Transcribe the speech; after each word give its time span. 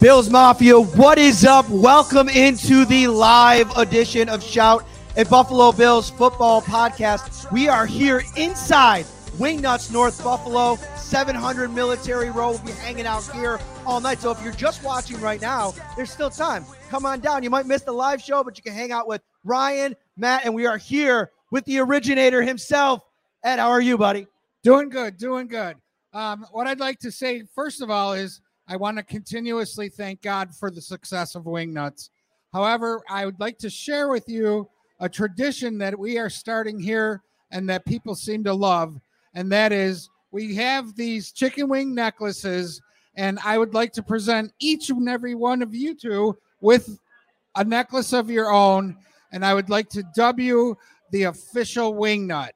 Bills 0.00 0.30
Mafia, 0.30 0.78
what 0.78 1.18
is 1.18 1.44
up? 1.44 1.68
Welcome 1.68 2.28
into 2.28 2.84
the 2.84 3.08
live 3.08 3.76
edition 3.76 4.28
of 4.28 4.44
Shout, 4.44 4.86
a 5.16 5.24
Buffalo 5.24 5.72
Bills 5.72 6.08
football 6.10 6.62
podcast. 6.62 7.50
We 7.50 7.66
are 7.66 7.84
here 7.84 8.22
inside 8.36 9.06
Wingnutz 9.38 9.92
North 9.92 10.22
Buffalo, 10.22 10.76
700 10.96 11.74
Military 11.74 12.30
Road. 12.30 12.60
We'll 12.62 12.66
be 12.66 12.72
hanging 12.80 13.06
out 13.06 13.28
here 13.32 13.58
all 13.84 14.00
night. 14.00 14.20
So 14.20 14.30
if 14.30 14.40
you're 14.40 14.52
just 14.52 14.84
watching 14.84 15.20
right 15.20 15.40
now, 15.40 15.74
there's 15.96 16.12
still 16.12 16.30
time. 16.30 16.64
Come 16.90 17.04
on 17.04 17.18
down. 17.18 17.42
You 17.42 17.50
might 17.50 17.66
miss 17.66 17.82
the 17.82 17.90
live 17.90 18.22
show, 18.22 18.44
but 18.44 18.56
you 18.56 18.62
can 18.62 18.74
hang 18.74 18.92
out 18.92 19.08
with 19.08 19.20
Ryan, 19.42 19.96
Matt, 20.16 20.44
and 20.44 20.54
we 20.54 20.64
are 20.64 20.78
here 20.78 21.32
with 21.50 21.64
the 21.64 21.80
originator 21.80 22.40
himself. 22.40 23.02
Ed, 23.42 23.58
how 23.58 23.70
are 23.70 23.80
you, 23.80 23.98
buddy? 23.98 24.28
Doing 24.62 24.90
good, 24.90 25.16
doing 25.16 25.48
good. 25.48 25.76
Um, 26.12 26.46
what 26.52 26.68
I'd 26.68 26.78
like 26.78 27.00
to 27.00 27.10
say, 27.10 27.42
first 27.52 27.82
of 27.82 27.90
all, 27.90 28.12
is 28.12 28.40
I 28.68 28.76
want 28.76 28.98
to 28.98 29.02
continuously 29.02 29.88
thank 29.88 30.20
God 30.20 30.54
for 30.54 30.70
the 30.70 30.82
success 30.82 31.34
of 31.34 31.44
Wingnutz. 31.44 32.10
However, 32.52 33.02
I 33.08 33.24
would 33.24 33.40
like 33.40 33.56
to 33.58 33.70
share 33.70 34.08
with 34.08 34.28
you 34.28 34.68
a 35.00 35.08
tradition 35.08 35.78
that 35.78 35.98
we 35.98 36.18
are 36.18 36.28
starting 36.28 36.78
here 36.78 37.22
and 37.50 37.66
that 37.70 37.86
people 37.86 38.14
seem 38.14 38.44
to 38.44 38.52
love, 38.52 39.00
and 39.34 39.50
that 39.52 39.72
is 39.72 40.10
we 40.32 40.54
have 40.56 40.94
these 40.96 41.32
chicken 41.32 41.68
wing 41.68 41.94
necklaces, 41.94 42.82
and 43.16 43.38
I 43.42 43.56
would 43.56 43.72
like 43.72 43.92
to 43.94 44.02
present 44.02 44.52
each 44.58 44.90
and 44.90 45.08
every 45.08 45.34
one 45.34 45.62
of 45.62 45.74
you 45.74 45.94
two 45.94 46.36
with 46.60 46.98
a 47.54 47.64
necklace 47.64 48.12
of 48.12 48.28
your 48.28 48.52
own, 48.52 48.96
and 49.32 49.46
I 49.46 49.54
would 49.54 49.70
like 49.70 49.88
to 49.90 50.02
dub 50.14 50.38
you 50.38 50.76
the 51.10 51.24
official 51.24 51.94
wingnut. 51.94 52.50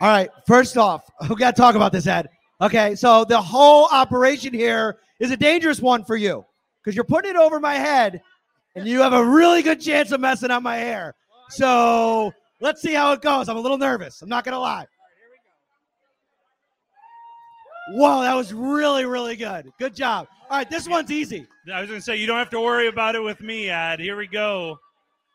All 0.00 0.08
right. 0.08 0.30
First 0.46 0.76
off, 0.76 1.02
we 1.28 1.34
got 1.34 1.56
to 1.56 1.60
talk 1.60 1.74
about 1.74 1.90
this, 1.90 2.06
Ed. 2.06 2.28
Okay. 2.60 2.94
So 2.94 3.24
the 3.24 3.40
whole 3.40 3.88
operation 3.90 4.54
here 4.54 4.98
is 5.18 5.30
a 5.30 5.36
dangerous 5.36 5.80
one 5.80 6.04
for 6.04 6.16
you 6.16 6.44
because 6.82 6.94
you're 6.94 7.04
putting 7.04 7.30
it 7.30 7.36
over 7.36 7.60
my 7.60 7.74
head 7.74 8.22
and 8.74 8.86
you 8.86 9.00
have 9.00 9.12
a 9.12 9.24
really 9.24 9.62
good 9.62 9.80
chance 9.80 10.12
of 10.12 10.20
messing 10.20 10.50
up 10.50 10.62
my 10.62 10.76
hair. 10.76 11.14
So 11.48 12.32
let's 12.60 12.82
see 12.82 12.92
how 12.92 13.12
it 13.12 13.22
goes. 13.22 13.48
I'm 13.48 13.56
a 13.56 13.60
little 13.60 13.78
nervous. 13.78 14.22
I'm 14.22 14.28
not 14.28 14.44
going 14.44 14.54
to 14.54 14.58
lie. 14.58 14.86
Whoa, 17.92 18.22
that 18.22 18.34
was 18.34 18.52
really, 18.52 19.04
really 19.04 19.36
good. 19.36 19.72
Good 19.78 19.94
job. 19.94 20.26
All 20.50 20.58
right, 20.58 20.68
this 20.68 20.88
one's 20.88 21.10
easy. 21.10 21.46
I 21.72 21.80
was 21.80 21.88
going 21.88 22.00
to 22.00 22.04
say, 22.04 22.16
you 22.16 22.26
don't 22.26 22.38
have 22.38 22.50
to 22.50 22.60
worry 22.60 22.88
about 22.88 23.14
it 23.14 23.22
with 23.22 23.40
me, 23.40 23.70
Ed. 23.70 24.00
Here 24.00 24.16
we 24.16 24.26
go. 24.26 24.78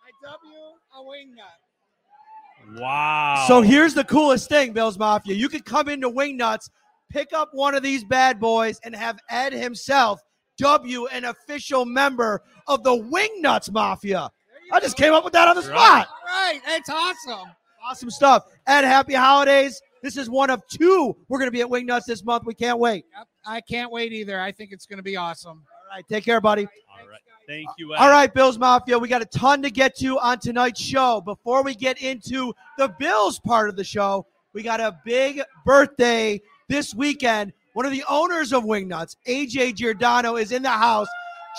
I 0.03 0.29
dub 0.29 0.39
you 0.43 0.61
wingnut. 1.01 2.79
Wow. 2.79 3.45
So 3.47 3.61
here's 3.61 3.93
the 3.93 4.03
coolest 4.03 4.49
thing, 4.49 4.73
Bills 4.73 4.97
Mafia. 4.97 5.35
You 5.35 5.49
could 5.49 5.65
come 5.65 5.89
into 5.89 6.09
Wingnutz, 6.09 6.69
pick 7.11 7.33
up 7.33 7.49
one 7.53 7.75
of 7.75 7.83
these 7.83 8.03
bad 8.03 8.39
boys, 8.39 8.79
and 8.83 8.95
have 8.95 9.19
Ed 9.29 9.53
himself 9.53 10.21
dub 10.57 10.85
you 10.85 11.07
an 11.07 11.25
official 11.25 11.85
member 11.85 12.41
of 12.67 12.83
the 12.83 12.91
Wingnutz 12.91 13.71
Mafia. 13.71 14.29
I 14.71 14.79
just 14.79 14.95
came 14.95 15.13
up 15.13 15.23
with 15.23 15.33
that 15.33 15.47
on 15.47 15.55
the 15.55 15.63
spot. 15.63 16.07
All 16.07 16.27
right, 16.27 16.61
that's 16.65 16.89
awesome. 16.89 17.49
Awesome 17.83 18.09
stuff. 18.09 18.45
Ed, 18.67 18.83
happy 18.83 19.13
holidays. 19.13 19.81
This 20.01 20.17
is 20.17 20.29
one 20.29 20.49
of 20.49 20.61
two. 20.67 21.15
We're 21.27 21.39
going 21.39 21.47
to 21.47 21.51
be 21.51 21.61
at 21.61 21.67
Wingnutz 21.67 22.05
this 22.05 22.23
month. 22.23 22.43
We 22.45 22.53
can't 22.53 22.79
wait. 22.79 23.05
Yep, 23.17 23.27
I 23.45 23.61
can't 23.61 23.91
wait 23.91 24.13
either. 24.13 24.39
I 24.39 24.51
think 24.51 24.71
it's 24.71 24.85
going 24.85 24.97
to 24.97 25.03
be 25.03 25.17
awesome. 25.17 25.63
All 25.91 25.97
right, 25.97 26.05
take 26.07 26.23
care, 26.23 26.39
buddy. 26.39 26.65
All 26.65 27.07
right. 27.07 27.19
Thank 27.47 27.67
you, 27.77 27.93
Ed. 27.93 27.97
All 27.97 28.09
right, 28.09 28.33
Bills 28.33 28.57
Mafia, 28.57 28.97
we 28.97 29.07
got 29.07 29.21
a 29.21 29.25
ton 29.25 29.61
to 29.63 29.69
get 29.69 29.95
to 29.97 30.17
on 30.19 30.39
tonight's 30.39 30.79
show. 30.79 31.21
Before 31.21 31.63
we 31.63 31.75
get 31.75 32.01
into 32.01 32.53
the 32.77 32.87
Bills 32.99 33.39
part 33.39 33.67
of 33.67 33.75
the 33.75 33.83
show, 33.83 34.25
we 34.53 34.63
got 34.63 34.79
a 34.79 34.97
big 35.05 35.41
birthday 35.65 36.39
this 36.71 36.95
weekend. 36.95 37.51
One 37.73 37.85
of 37.85 37.91
the 37.91 38.03
owners 38.09 38.53
of 38.53 38.63
Wingnutz, 38.63 39.17
AJ 39.27 39.75
Giordano, 39.75 40.37
is 40.37 40.51
in 40.51 40.63
the 40.63 40.69
house. 40.69 41.07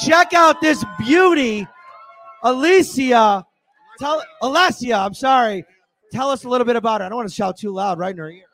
Check 0.04 0.32
out 0.32 0.60
this 0.60 0.82
beauty, 0.98 1.66
Alicia. 2.42 3.44
Tell 3.98 4.22
Alessia, 4.42 5.04
I'm 5.04 5.14
sorry. 5.14 5.64
Tell 6.12 6.30
us 6.30 6.44
a 6.44 6.48
little 6.48 6.64
bit 6.64 6.76
about 6.76 7.00
her. 7.00 7.06
I 7.06 7.10
don't 7.10 7.16
want 7.16 7.28
to 7.28 7.34
shout 7.34 7.58
too 7.58 7.70
loud 7.70 7.98
right 7.98 8.12
in 8.12 8.18
her 8.18 8.30
ear. 8.30 8.44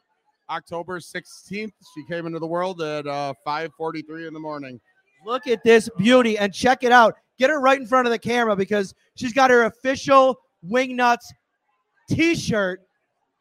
October 0.51 0.99
16th, 0.99 1.73
she 1.95 2.05
came 2.09 2.27
into 2.27 2.39
the 2.39 2.47
world 2.47 2.83
at 2.83 3.07
uh, 3.07 3.35
5:43 3.47 4.27
in 4.27 4.35
the 4.35 4.41
morning. 4.41 4.81
Look 5.25 5.47
at 5.47 5.63
this 5.63 5.89
beauty 5.97 6.39
and 6.39 6.53
check 6.53 6.83
it 6.83 6.93
out. 6.93 7.15
Get 7.39 7.51
her 7.51 7.61
right 7.61 7.79
in 7.79 7.87
front 7.87 8.07
of 8.07 8.13
the 8.13 8.19
camera 8.19 8.57
because 8.57 8.95
she's 9.15 9.33
got 9.33 9.51
her 9.51 9.65
official 9.65 10.37
Wingnutz 10.69 11.25
t-shirt. 12.11 12.81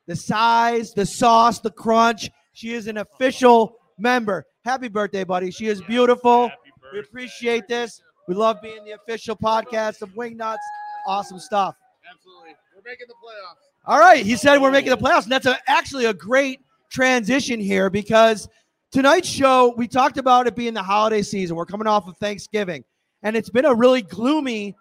The 0.06 0.16
size, 0.16 0.94
the 0.94 1.06
sauce, 1.06 1.60
the 1.60 1.72
crunch. 1.72 2.30
She 2.58 2.74
is 2.74 2.88
an 2.88 2.98
official 2.98 3.76
member. 4.00 4.44
Happy 4.66 4.88
birthday, 4.88 5.24
buddy. 5.24 5.52
She 5.52 5.68
is 5.68 5.80
beautiful. 5.84 6.50
We 6.92 7.02
appreciate 7.02 7.68
this. 7.68 8.02
We 8.28 8.34
love 8.34 8.64
being 8.64 8.84
the 8.84 8.94
official 8.94 9.36
podcast 9.36 10.02
of 10.02 10.10
Wingnutz. 10.16 10.58
Awesome 11.06 11.38
stuff. 11.38 11.76
Absolutely, 12.12 12.56
we're 12.76 12.82
making 12.84 13.06
the 13.10 13.14
playoffs. 13.14 13.62
All 13.86 14.00
right. 14.00 14.26
He 14.26 14.36
said 14.36 14.58
we're 14.58 14.72
making 14.72 14.90
the 14.90 14.98
playoffs. 14.98 15.26
And 15.26 15.32
that's 15.34 15.46
a, 15.46 15.60
actually 15.68 16.06
a 16.06 16.16
great 16.16 16.62
transition 16.90 17.60
here 17.60 17.92
because 17.92 18.50
tonight's 18.90 19.30
show, 19.30 19.76
we 19.78 19.88
talked 19.88 20.18
about 20.18 20.48
it 20.48 20.56
being 20.56 20.74
the 20.74 20.82
holiday 20.82 21.22
season. 21.22 21.56
We're 21.56 21.68
coming 21.68 21.86
off 21.86 22.08
of 22.08 22.18
Thanksgiving. 22.18 22.84
And 23.22 23.38
it's 23.38 23.52
been 23.52 23.66
a 23.66 23.76
really 23.76 24.02
gloomy 24.02 24.76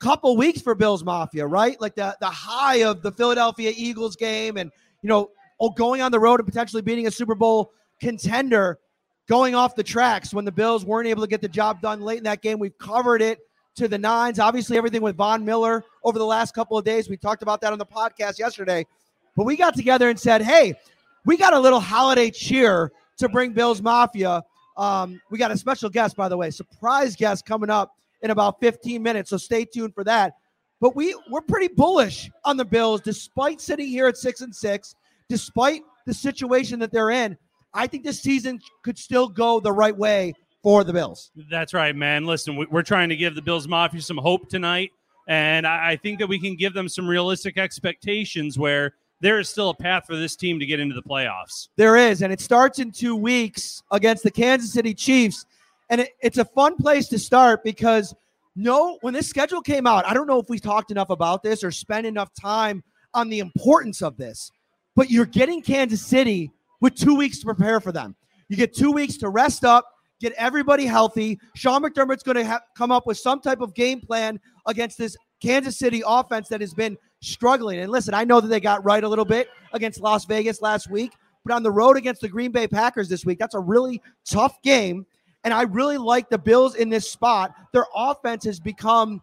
couple 0.00 0.36
weeks 0.36 0.60
for 0.60 0.74
Bills 0.74 1.04
Mafia, 1.04 1.46
right? 1.46 1.80
Like 1.80 1.94
the, 1.94 2.16
the 2.18 2.26
high 2.26 2.82
of 2.82 3.02
the 3.02 3.12
Philadelphia 3.12 3.72
Eagles 3.76 4.16
game 4.16 4.56
and, 4.56 4.72
you 5.02 5.08
know, 5.08 5.30
oh, 5.60 5.70
going 5.70 6.02
on 6.02 6.12
the 6.12 6.20
road 6.20 6.40
and 6.40 6.46
potentially 6.46 6.82
beating 6.82 7.06
a 7.06 7.10
Super 7.10 7.34
Bowl 7.34 7.72
contender 8.00 8.78
going 9.28 9.54
off 9.54 9.74
the 9.74 9.82
tracks 9.82 10.32
when 10.32 10.44
the 10.44 10.52
Bills 10.52 10.84
weren't 10.84 11.08
able 11.08 11.22
to 11.22 11.28
get 11.28 11.40
the 11.40 11.48
job 11.48 11.80
done 11.80 12.00
late 12.00 12.18
in 12.18 12.24
that 12.24 12.42
game. 12.42 12.58
We've 12.58 12.76
covered 12.78 13.22
it 13.22 13.40
to 13.76 13.88
the 13.88 13.98
nines. 13.98 14.38
Obviously, 14.38 14.76
everything 14.76 15.02
with 15.02 15.16
Von 15.16 15.44
Miller 15.44 15.84
over 16.04 16.18
the 16.18 16.24
last 16.26 16.54
couple 16.54 16.78
of 16.78 16.84
days. 16.84 17.08
We 17.08 17.16
talked 17.16 17.42
about 17.42 17.60
that 17.62 17.72
on 17.72 17.78
the 17.78 17.86
podcast 17.86 18.38
yesterday. 18.38 18.86
But 19.36 19.44
we 19.44 19.56
got 19.56 19.74
together 19.74 20.08
and 20.08 20.18
said, 20.18 20.42
hey, 20.42 20.74
we 21.24 21.36
got 21.36 21.52
a 21.52 21.58
little 21.58 21.80
holiday 21.80 22.30
cheer 22.30 22.92
to 23.18 23.28
bring 23.28 23.52
Bills 23.52 23.82
Mafia. 23.82 24.42
Um, 24.76 25.20
we 25.30 25.38
got 25.38 25.50
a 25.50 25.56
special 25.56 25.90
guest, 25.90 26.16
by 26.16 26.28
the 26.28 26.36
way, 26.36 26.50
surprise 26.50 27.16
guest 27.16 27.44
coming 27.44 27.70
up 27.70 27.96
in 28.22 28.30
about 28.30 28.60
15 28.60 29.02
minutes. 29.02 29.30
So 29.30 29.36
stay 29.36 29.64
tuned 29.64 29.94
for 29.94 30.04
that. 30.04 30.34
But 30.80 30.94
we 30.94 31.16
we're 31.30 31.40
pretty 31.40 31.68
bullish 31.68 32.30
on 32.44 32.56
the 32.58 32.64
Bills, 32.64 33.00
despite 33.00 33.60
sitting 33.60 33.86
here 33.86 34.06
at 34.06 34.16
six 34.18 34.42
and 34.42 34.54
six, 34.54 34.94
despite 35.28 35.82
the 36.06 36.14
situation 36.14 36.78
that 36.80 36.92
they're 36.92 37.10
in. 37.10 37.36
I 37.74 37.86
think 37.86 38.04
this 38.04 38.20
season 38.20 38.60
could 38.82 38.98
still 38.98 39.28
go 39.28 39.60
the 39.60 39.72
right 39.72 39.96
way 39.96 40.32
for 40.62 40.84
the 40.84 40.92
Bills. 40.92 41.30
That's 41.50 41.74
right, 41.74 41.94
man. 41.94 42.24
Listen, 42.24 42.56
we- 42.56 42.66
we're 42.66 42.82
trying 42.82 43.08
to 43.10 43.16
give 43.16 43.34
the 43.34 43.42
Bills 43.42 43.68
Mafia 43.68 44.00
some 44.00 44.16
hope 44.18 44.48
tonight. 44.48 44.90
And 45.28 45.66
I 45.66 45.90
I 45.92 45.96
think 45.96 46.20
that 46.20 46.28
we 46.28 46.38
can 46.38 46.54
give 46.54 46.72
them 46.72 46.88
some 46.88 47.06
realistic 47.08 47.58
expectations 47.58 48.58
where 48.58 48.94
there 49.20 49.40
is 49.40 49.48
still 49.48 49.70
a 49.70 49.74
path 49.74 50.06
for 50.06 50.14
this 50.14 50.36
team 50.36 50.60
to 50.60 50.66
get 50.66 50.78
into 50.78 50.94
the 50.94 51.02
playoffs. 51.02 51.68
There 51.76 51.96
is, 51.96 52.22
and 52.22 52.32
it 52.32 52.40
starts 52.40 52.78
in 52.78 52.92
two 52.92 53.16
weeks 53.16 53.82
against 53.90 54.22
the 54.22 54.30
Kansas 54.30 54.72
City 54.72 54.94
Chiefs. 54.94 55.44
And 55.90 56.02
it, 56.02 56.10
it's 56.20 56.38
a 56.38 56.44
fun 56.44 56.76
place 56.76 57.08
to 57.08 57.18
start 57.18 57.64
because 57.64 58.14
no, 58.54 58.98
when 59.02 59.14
this 59.14 59.28
schedule 59.28 59.62
came 59.62 59.86
out, 59.86 60.06
I 60.06 60.14
don't 60.14 60.26
know 60.26 60.38
if 60.40 60.48
we 60.48 60.58
talked 60.58 60.90
enough 60.90 61.10
about 61.10 61.42
this 61.42 61.64
or 61.64 61.70
spent 61.70 62.06
enough 62.06 62.30
time 62.40 62.82
on 63.14 63.28
the 63.28 63.38
importance 63.40 64.02
of 64.02 64.16
this, 64.16 64.50
but 64.96 65.10
you're 65.10 65.26
getting 65.26 65.62
Kansas 65.62 66.04
City 66.04 66.50
with 66.80 66.96
two 66.96 67.14
weeks 67.14 67.38
to 67.38 67.44
prepare 67.44 67.80
for 67.80 67.92
them. 67.92 68.16
You 68.48 68.56
get 68.56 68.74
two 68.74 68.90
weeks 68.90 69.16
to 69.18 69.28
rest 69.28 69.64
up, 69.64 69.84
get 70.20 70.32
everybody 70.32 70.86
healthy. 70.86 71.38
Sean 71.54 71.82
McDermott's 71.82 72.22
going 72.22 72.36
to 72.36 72.46
ha- 72.46 72.60
come 72.76 72.90
up 72.90 73.06
with 73.06 73.18
some 73.18 73.40
type 73.40 73.60
of 73.60 73.74
game 73.74 74.00
plan 74.00 74.40
against 74.66 74.98
this 74.98 75.16
Kansas 75.40 75.78
City 75.78 76.02
offense 76.04 76.48
that 76.48 76.60
has 76.60 76.72
been 76.74 76.96
struggling. 77.20 77.80
And 77.80 77.92
listen, 77.92 78.14
I 78.14 78.24
know 78.24 78.40
that 78.40 78.48
they 78.48 78.60
got 78.60 78.84
right 78.84 79.04
a 79.04 79.08
little 79.08 79.24
bit 79.24 79.48
against 79.72 80.00
Las 80.00 80.24
Vegas 80.24 80.62
last 80.62 80.90
week, 80.90 81.12
but 81.44 81.54
on 81.54 81.62
the 81.62 81.70
road 81.70 81.96
against 81.96 82.22
the 82.22 82.28
Green 82.28 82.50
Bay 82.50 82.66
Packers 82.66 83.08
this 83.08 83.24
week, 83.24 83.38
that's 83.38 83.54
a 83.54 83.60
really 83.60 84.00
tough 84.28 84.60
game. 84.62 85.06
And 85.44 85.52
I 85.52 85.62
really 85.62 85.98
like 85.98 86.28
the 86.28 86.38
Bills 86.38 86.74
in 86.74 86.88
this 86.88 87.08
spot. 87.10 87.54
Their 87.72 87.86
offense 87.94 88.44
has 88.44 88.58
become 88.58 89.20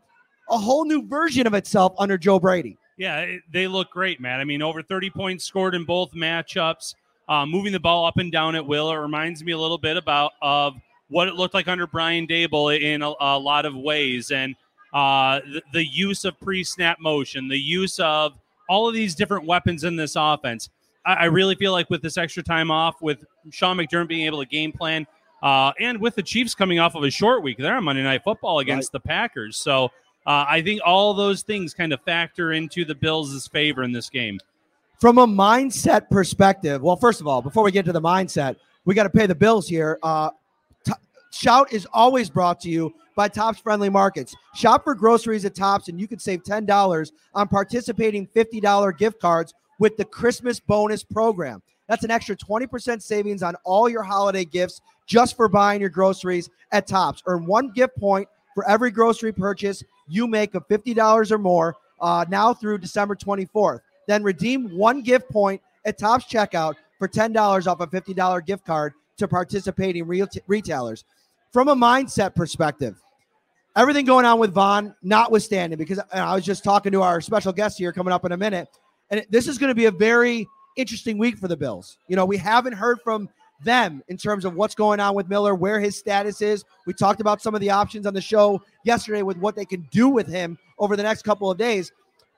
a 0.49 0.57
whole 0.57 0.85
new 0.85 1.07
version 1.07 1.47
of 1.47 1.53
itself 1.53 1.93
under 1.97 2.17
Joe 2.17 2.39
Brady. 2.39 2.77
Yeah, 2.97 3.37
they 3.51 3.67
look 3.67 3.89
great, 3.89 4.21
man. 4.21 4.39
I 4.39 4.43
mean, 4.43 4.61
over 4.61 4.81
30 4.83 5.09
points 5.09 5.45
scored 5.45 5.75
in 5.75 5.83
both 5.83 6.11
matchups, 6.13 6.95
uh, 7.27 7.45
moving 7.45 7.71
the 7.71 7.79
ball 7.79 8.05
up 8.05 8.17
and 8.17 8.31
down 8.31 8.55
at 8.55 8.65
will. 8.65 8.91
It 8.91 8.97
reminds 8.97 9.43
me 9.43 9.51
a 9.51 9.57
little 9.57 9.77
bit 9.77 9.97
about 9.97 10.33
of 10.41 10.75
what 11.09 11.27
it 11.27 11.35
looked 11.35 11.53
like 11.53 11.67
under 11.67 11.87
Brian 11.87 12.27
Daboll 12.27 12.79
in 12.79 13.01
a, 13.01 13.13
a 13.19 13.37
lot 13.37 13.65
of 13.65 13.75
ways, 13.75 14.31
and 14.31 14.55
uh, 14.93 15.39
the, 15.39 15.61
the 15.73 15.85
use 15.85 16.23
of 16.23 16.39
pre-snap 16.39 16.99
motion, 16.99 17.47
the 17.47 17.57
use 17.57 17.99
of 17.99 18.33
all 18.69 18.87
of 18.87 18.93
these 18.93 19.15
different 19.15 19.45
weapons 19.45 19.83
in 19.83 19.95
this 19.95 20.15
offense. 20.15 20.69
I, 21.05 21.13
I 21.13 21.25
really 21.25 21.55
feel 21.55 21.71
like 21.71 21.89
with 21.89 22.01
this 22.01 22.17
extra 22.17 22.43
time 22.43 22.69
off, 22.69 23.01
with 23.01 23.25
Sean 23.49 23.77
McDermott 23.77 24.07
being 24.07 24.25
able 24.25 24.39
to 24.39 24.47
game 24.47 24.71
plan, 24.71 25.07
uh, 25.41 25.73
and 25.79 25.99
with 25.99 26.15
the 26.15 26.23
Chiefs 26.23 26.55
coming 26.55 26.79
off 26.79 26.95
of 26.95 27.03
a 27.03 27.09
short 27.09 27.43
week, 27.43 27.57
they're 27.57 27.75
on 27.75 27.83
Monday 27.83 28.03
Night 28.03 28.23
Football 28.23 28.59
against 28.59 28.91
the 28.91 28.99
Packers. 28.99 29.57
So 29.57 29.91
uh, 30.25 30.45
I 30.47 30.61
think 30.61 30.81
all 30.85 31.13
those 31.13 31.41
things 31.41 31.73
kind 31.73 31.93
of 31.93 32.01
factor 32.01 32.53
into 32.53 32.85
the 32.85 32.95
Bills' 32.95 33.47
favor 33.47 33.83
in 33.83 33.91
this 33.91 34.09
game. 34.09 34.39
From 34.99 35.17
a 35.17 35.27
mindset 35.27 36.09
perspective, 36.09 36.81
well, 36.81 36.95
first 36.95 37.19
of 37.19 37.27
all, 37.27 37.41
before 37.41 37.63
we 37.63 37.71
get 37.71 37.83
to 37.85 37.91
the 37.91 38.01
mindset, 38.01 38.55
we 38.85 38.95
got 38.95 39.03
to 39.03 39.09
pay 39.09 39.25
the 39.25 39.35
bills 39.35 39.67
here. 39.67 39.99
Uh, 40.01 40.29
T- 40.85 40.93
Shout 41.31 41.73
is 41.73 41.85
always 41.91 42.29
brought 42.29 42.59
to 42.61 42.69
you 42.69 42.93
by 43.15 43.27
Tops 43.27 43.59
Friendly 43.59 43.89
Markets. 43.89 44.33
Shop 44.55 44.83
for 44.83 44.95
groceries 44.95 45.43
at 45.45 45.55
Tops, 45.55 45.89
and 45.89 45.99
you 45.99 46.07
can 46.07 46.19
save 46.19 46.43
$10 46.43 47.11
on 47.33 47.47
participating 47.47 48.27
$50 48.27 48.97
gift 48.97 49.19
cards 49.19 49.53
with 49.79 49.97
the 49.97 50.05
Christmas 50.05 50.59
bonus 50.59 51.03
program. 51.03 51.61
That's 51.87 52.03
an 52.03 52.11
extra 52.11 52.35
20% 52.35 53.01
savings 53.01 53.43
on 53.43 53.55
all 53.65 53.89
your 53.89 54.03
holiday 54.03 54.45
gifts 54.45 54.81
just 55.05 55.35
for 55.35 55.49
buying 55.49 55.81
your 55.81 55.89
groceries 55.89 56.49
at 56.71 56.87
Tops. 56.87 57.21
Earn 57.25 57.45
one 57.45 57.71
gift 57.73 57.97
point 57.97 58.27
for 58.53 58.67
every 58.67 58.91
grocery 58.91 59.31
purchase 59.31 59.83
you 60.07 60.27
make 60.27 60.55
of 60.55 60.67
$50 60.67 61.31
or 61.31 61.37
more 61.37 61.75
uh, 61.99 62.25
now 62.29 62.53
through 62.53 62.77
December 62.79 63.15
24th. 63.15 63.79
Then 64.07 64.23
redeem 64.23 64.77
one 64.77 65.01
gift 65.01 65.29
point 65.29 65.61
at 65.85 65.97
Tops 65.97 66.25
checkout 66.25 66.75
for 66.99 67.07
$10 67.07 67.67
off 67.67 67.79
a 67.79 67.87
$50 67.87 68.45
gift 68.45 68.65
card 68.65 68.93
to 69.17 69.27
participating 69.27 70.05
retailers. 70.47 71.05
From 71.51 71.67
a 71.67 71.75
mindset 71.75 72.35
perspective, 72.35 72.99
everything 73.75 74.05
going 74.05 74.25
on 74.25 74.39
with 74.39 74.53
Von, 74.53 74.95
notwithstanding, 75.03 75.77
because 75.77 75.99
I 76.11 76.35
was 76.35 76.43
just 76.43 76.63
talking 76.63 76.91
to 76.91 77.01
our 77.01 77.21
special 77.21 77.53
guest 77.53 77.77
here 77.77 77.93
coming 77.93 78.11
up 78.11 78.25
in 78.25 78.31
a 78.31 78.37
minute, 78.37 78.67
and 79.11 79.25
this 79.29 79.47
is 79.47 79.57
going 79.57 79.69
to 79.69 79.75
be 79.75 79.85
a 79.85 79.91
very 79.91 80.47
interesting 80.75 81.17
week 81.17 81.37
for 81.37 81.47
the 81.47 81.57
Bills. 81.57 81.97
You 82.07 82.15
know, 82.15 82.25
we 82.25 82.37
haven't 82.37 82.73
heard 82.73 82.99
from 83.01 83.29
them 83.63 84.03
in 84.07 84.17
terms 84.17 84.45
of 84.45 84.55
what's 84.55 84.75
going 84.75 84.99
on 84.99 85.15
with 85.15 85.29
Miller, 85.29 85.55
where 85.55 85.79
his 85.79 85.97
status 85.97 86.41
is. 86.41 86.63
We 86.85 86.93
talked 86.93 87.21
about 87.21 87.41
some 87.41 87.55
of 87.55 87.61
the 87.61 87.69
options 87.69 88.05
on 88.05 88.13
the 88.13 88.21
show 88.21 88.61
yesterday 88.83 89.21
with 89.21 89.37
what 89.37 89.55
they 89.55 89.65
can 89.65 89.87
do 89.91 90.09
with 90.09 90.27
him 90.27 90.57
over 90.79 90.95
the 90.95 91.03
next 91.03 91.23
couple 91.23 91.49
of 91.49 91.57
days. 91.57 91.91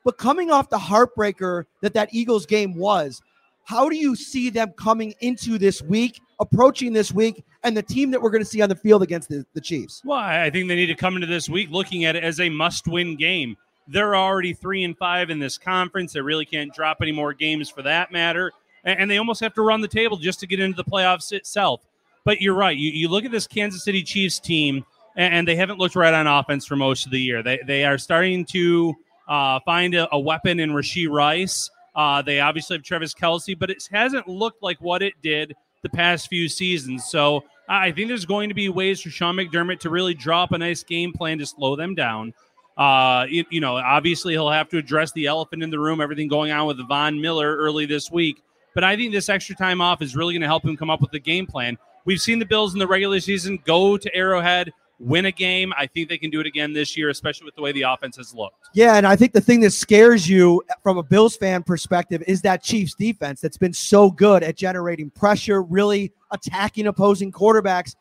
But 0.04 0.18
coming 0.18 0.51
off 0.51 0.69
the 0.69 0.77
heartbreaker 0.77 1.66
that 1.81 1.94
that 1.95 2.10
Eagles 2.13 2.45
game 2.45 2.75
was, 2.75 3.22
how 3.63 3.89
do 3.89 3.95
you 3.95 4.16
see 4.16 4.51
them 4.51 4.72
coming 4.77 5.16
into 5.22 5.57
this 5.57 5.81
week, 5.81 6.22
approaching 6.39 6.94
this 6.94 7.12
week, 7.12 7.44
and 7.63 7.75
the 7.75 7.81
team 7.81 8.12
that 8.12 8.21
we're 8.21 8.30
going 8.30 8.44
to 8.44 8.50
see 8.50 8.62
on 8.62 8.69
the 8.69 8.75
field 8.75 9.01
against 9.01 9.30
the, 9.30 9.44
the 9.56 9.62
Chiefs? 9.62 10.04
Well, 10.06 10.19
I 10.19 10.51
think 10.51 10.68
they 10.68 10.75
need 10.75 10.86
to 10.88 10.95
come 10.95 11.16
into 11.16 11.25
this 11.25 11.50
week 11.50 11.69
looking 11.71 12.06
at 12.06 12.16
it 12.16 12.24
as 12.24 12.39
a 12.39 12.50
must-win 12.50 13.16
game. 13.16 13.57
They're 13.88 14.16
already 14.16 14.54
three 14.54 14.83
and 14.83 14.95
five 14.95 15.31
in 15.31 15.39
this 15.39 15.57
conference. 15.57 16.13
They 16.13 16.21
really 16.21 16.45
can't 16.45 16.74
drop 16.74 16.98
any 17.01 17.12
more 17.12 17.33
games 17.33 17.69
for 17.69 17.81
that 17.81 18.12
matter, 18.12 18.51
and, 18.85 19.09
they 19.09 19.17
almost 19.17 19.41
have 19.41 19.53
to 19.55 19.61
run 19.61 19.81
the 19.81 19.87
table 19.87 20.17
just 20.17 20.39
to 20.39 20.47
get 20.47 20.59
into 20.59 20.75
the 20.75 20.89
playoffs 20.89 21.31
itself. 21.31 21.85
But 22.23 22.41
you're 22.41 22.55
right. 22.55 22.77
You, 22.77 22.91
you 22.91 23.09
look 23.09 23.25
at 23.25 23.31
this 23.31 23.47
Kansas 23.47 23.83
City 23.83 24.03
Chiefs 24.03 24.39
team, 24.39 24.85
and, 25.15 25.33
and 25.33 25.47
they 25.47 25.55
haven't 25.55 25.79
looked 25.79 25.95
right 25.95 26.13
on 26.13 26.27
offense 26.27 26.65
for 26.65 26.75
most 26.75 27.05
of 27.05 27.11
the 27.11 27.19
year. 27.19 27.43
They 27.43 27.59
they 27.65 27.83
are 27.83 27.97
starting 27.97 28.45
to 28.45 28.93
uh, 29.27 29.59
find 29.65 29.93
a, 29.95 30.07
a 30.13 30.19
weapon 30.19 30.59
in 30.59 30.71
Rashee 30.71 31.09
Rice. 31.09 31.69
Uh, 31.95 32.21
they 32.21 32.39
obviously 32.39 32.75
have 32.75 32.83
Travis 32.83 33.13
Kelce, 33.13 33.57
but 33.57 33.69
it 33.69 33.87
hasn't 33.91 34.27
looked 34.27 34.61
like 34.61 34.77
what 34.81 35.01
it 35.01 35.13
did 35.21 35.53
the 35.81 35.89
past 35.89 36.27
few 36.27 36.49
seasons. 36.49 37.05
So 37.05 37.43
I 37.69 37.91
think 37.91 38.07
there's 38.07 38.25
going 38.25 38.49
to 38.49 38.55
be 38.55 38.69
ways 38.69 39.01
for 39.01 39.09
Sean 39.09 39.35
McDermott 39.35 39.79
to 39.81 39.89
really 39.89 40.13
drop 40.13 40.51
a 40.51 40.57
nice 40.57 40.83
game 40.83 41.13
plan 41.13 41.37
to 41.37 41.45
slow 41.45 41.75
them 41.75 41.95
down. 41.95 42.33
Uh, 42.77 43.25
you, 43.29 43.45
you 43.49 43.61
know, 43.61 43.77
obviously 43.77 44.33
he'll 44.33 44.49
have 44.49 44.67
to 44.69 44.77
address 44.77 45.11
the 45.13 45.27
elephant 45.27 45.63
in 45.63 45.69
the 45.69 45.79
room, 45.79 46.01
everything 46.01 46.27
going 46.27 46.51
on 46.51 46.67
with 46.67 46.85
Von 46.87 47.21
Miller 47.21 47.55
early 47.55 47.85
this 47.85 48.11
week. 48.11 48.41
But 48.75 48.83
I 48.83 48.95
think 48.95 49.12
this 49.13 49.30
extra 49.30 49.56
time 49.56 49.81
off 49.81 50.04
is 50.04 50.16
really 50.16 50.33
going 50.33 50.42
to 50.42 50.48
help 50.48 50.63
him 50.63 50.77
come 50.77 50.92
up 50.92 51.01
with 51.01 51.13
a 51.13 51.19
game 51.19 51.48
plan. 51.48 51.77
We've 52.04 52.22
seen 52.22 52.38
the 52.38 52.45
Bills 52.45 52.74
in 52.74 52.80
the 52.80 52.86
regular 52.86 53.19
season 53.19 53.57
go 53.66 53.98
to 53.98 54.16
Arrowhead, 54.16 54.72
win 55.00 55.25
a 55.25 55.31
game. 55.31 55.74
I 55.77 55.88
think 55.88 56.10
they 56.10 56.18
can 56.18 56.30
do 56.30 56.42
it 56.42 56.45
again 56.45 56.74
this 56.74 56.95
year, 56.95 57.10
especially 57.10 57.45
with 57.45 57.56
the 57.56 57.62
way 57.62 57.72
the 57.72 57.83
offense 57.83 58.18
has 58.18 58.36
looked. 58.36 58.69
Yeah, 58.74 58.95
and 58.95 59.07
I 59.07 59.16
think 59.16 59.31
the 59.31 59.42
thing 59.42 59.62
that 59.62 59.72
scares 59.72 60.30
you 60.30 60.62
from 60.83 60.98
a 60.98 61.04
Bills 61.04 61.38
fan 61.38 61.63
perspective 61.63 62.22
is 62.27 62.42
that 62.44 62.62
Chiefs 62.62 62.94
defense 62.95 63.42
that's 63.42 63.57
been 63.57 63.74
so 63.74 64.12
good 64.12 64.44
at 64.44 64.56
generating 64.57 65.10
pressure, 65.10 65.63
really 65.63 66.12
attacking 66.31 66.88
opposing 66.88 67.31
quarterbacks. 67.31 67.95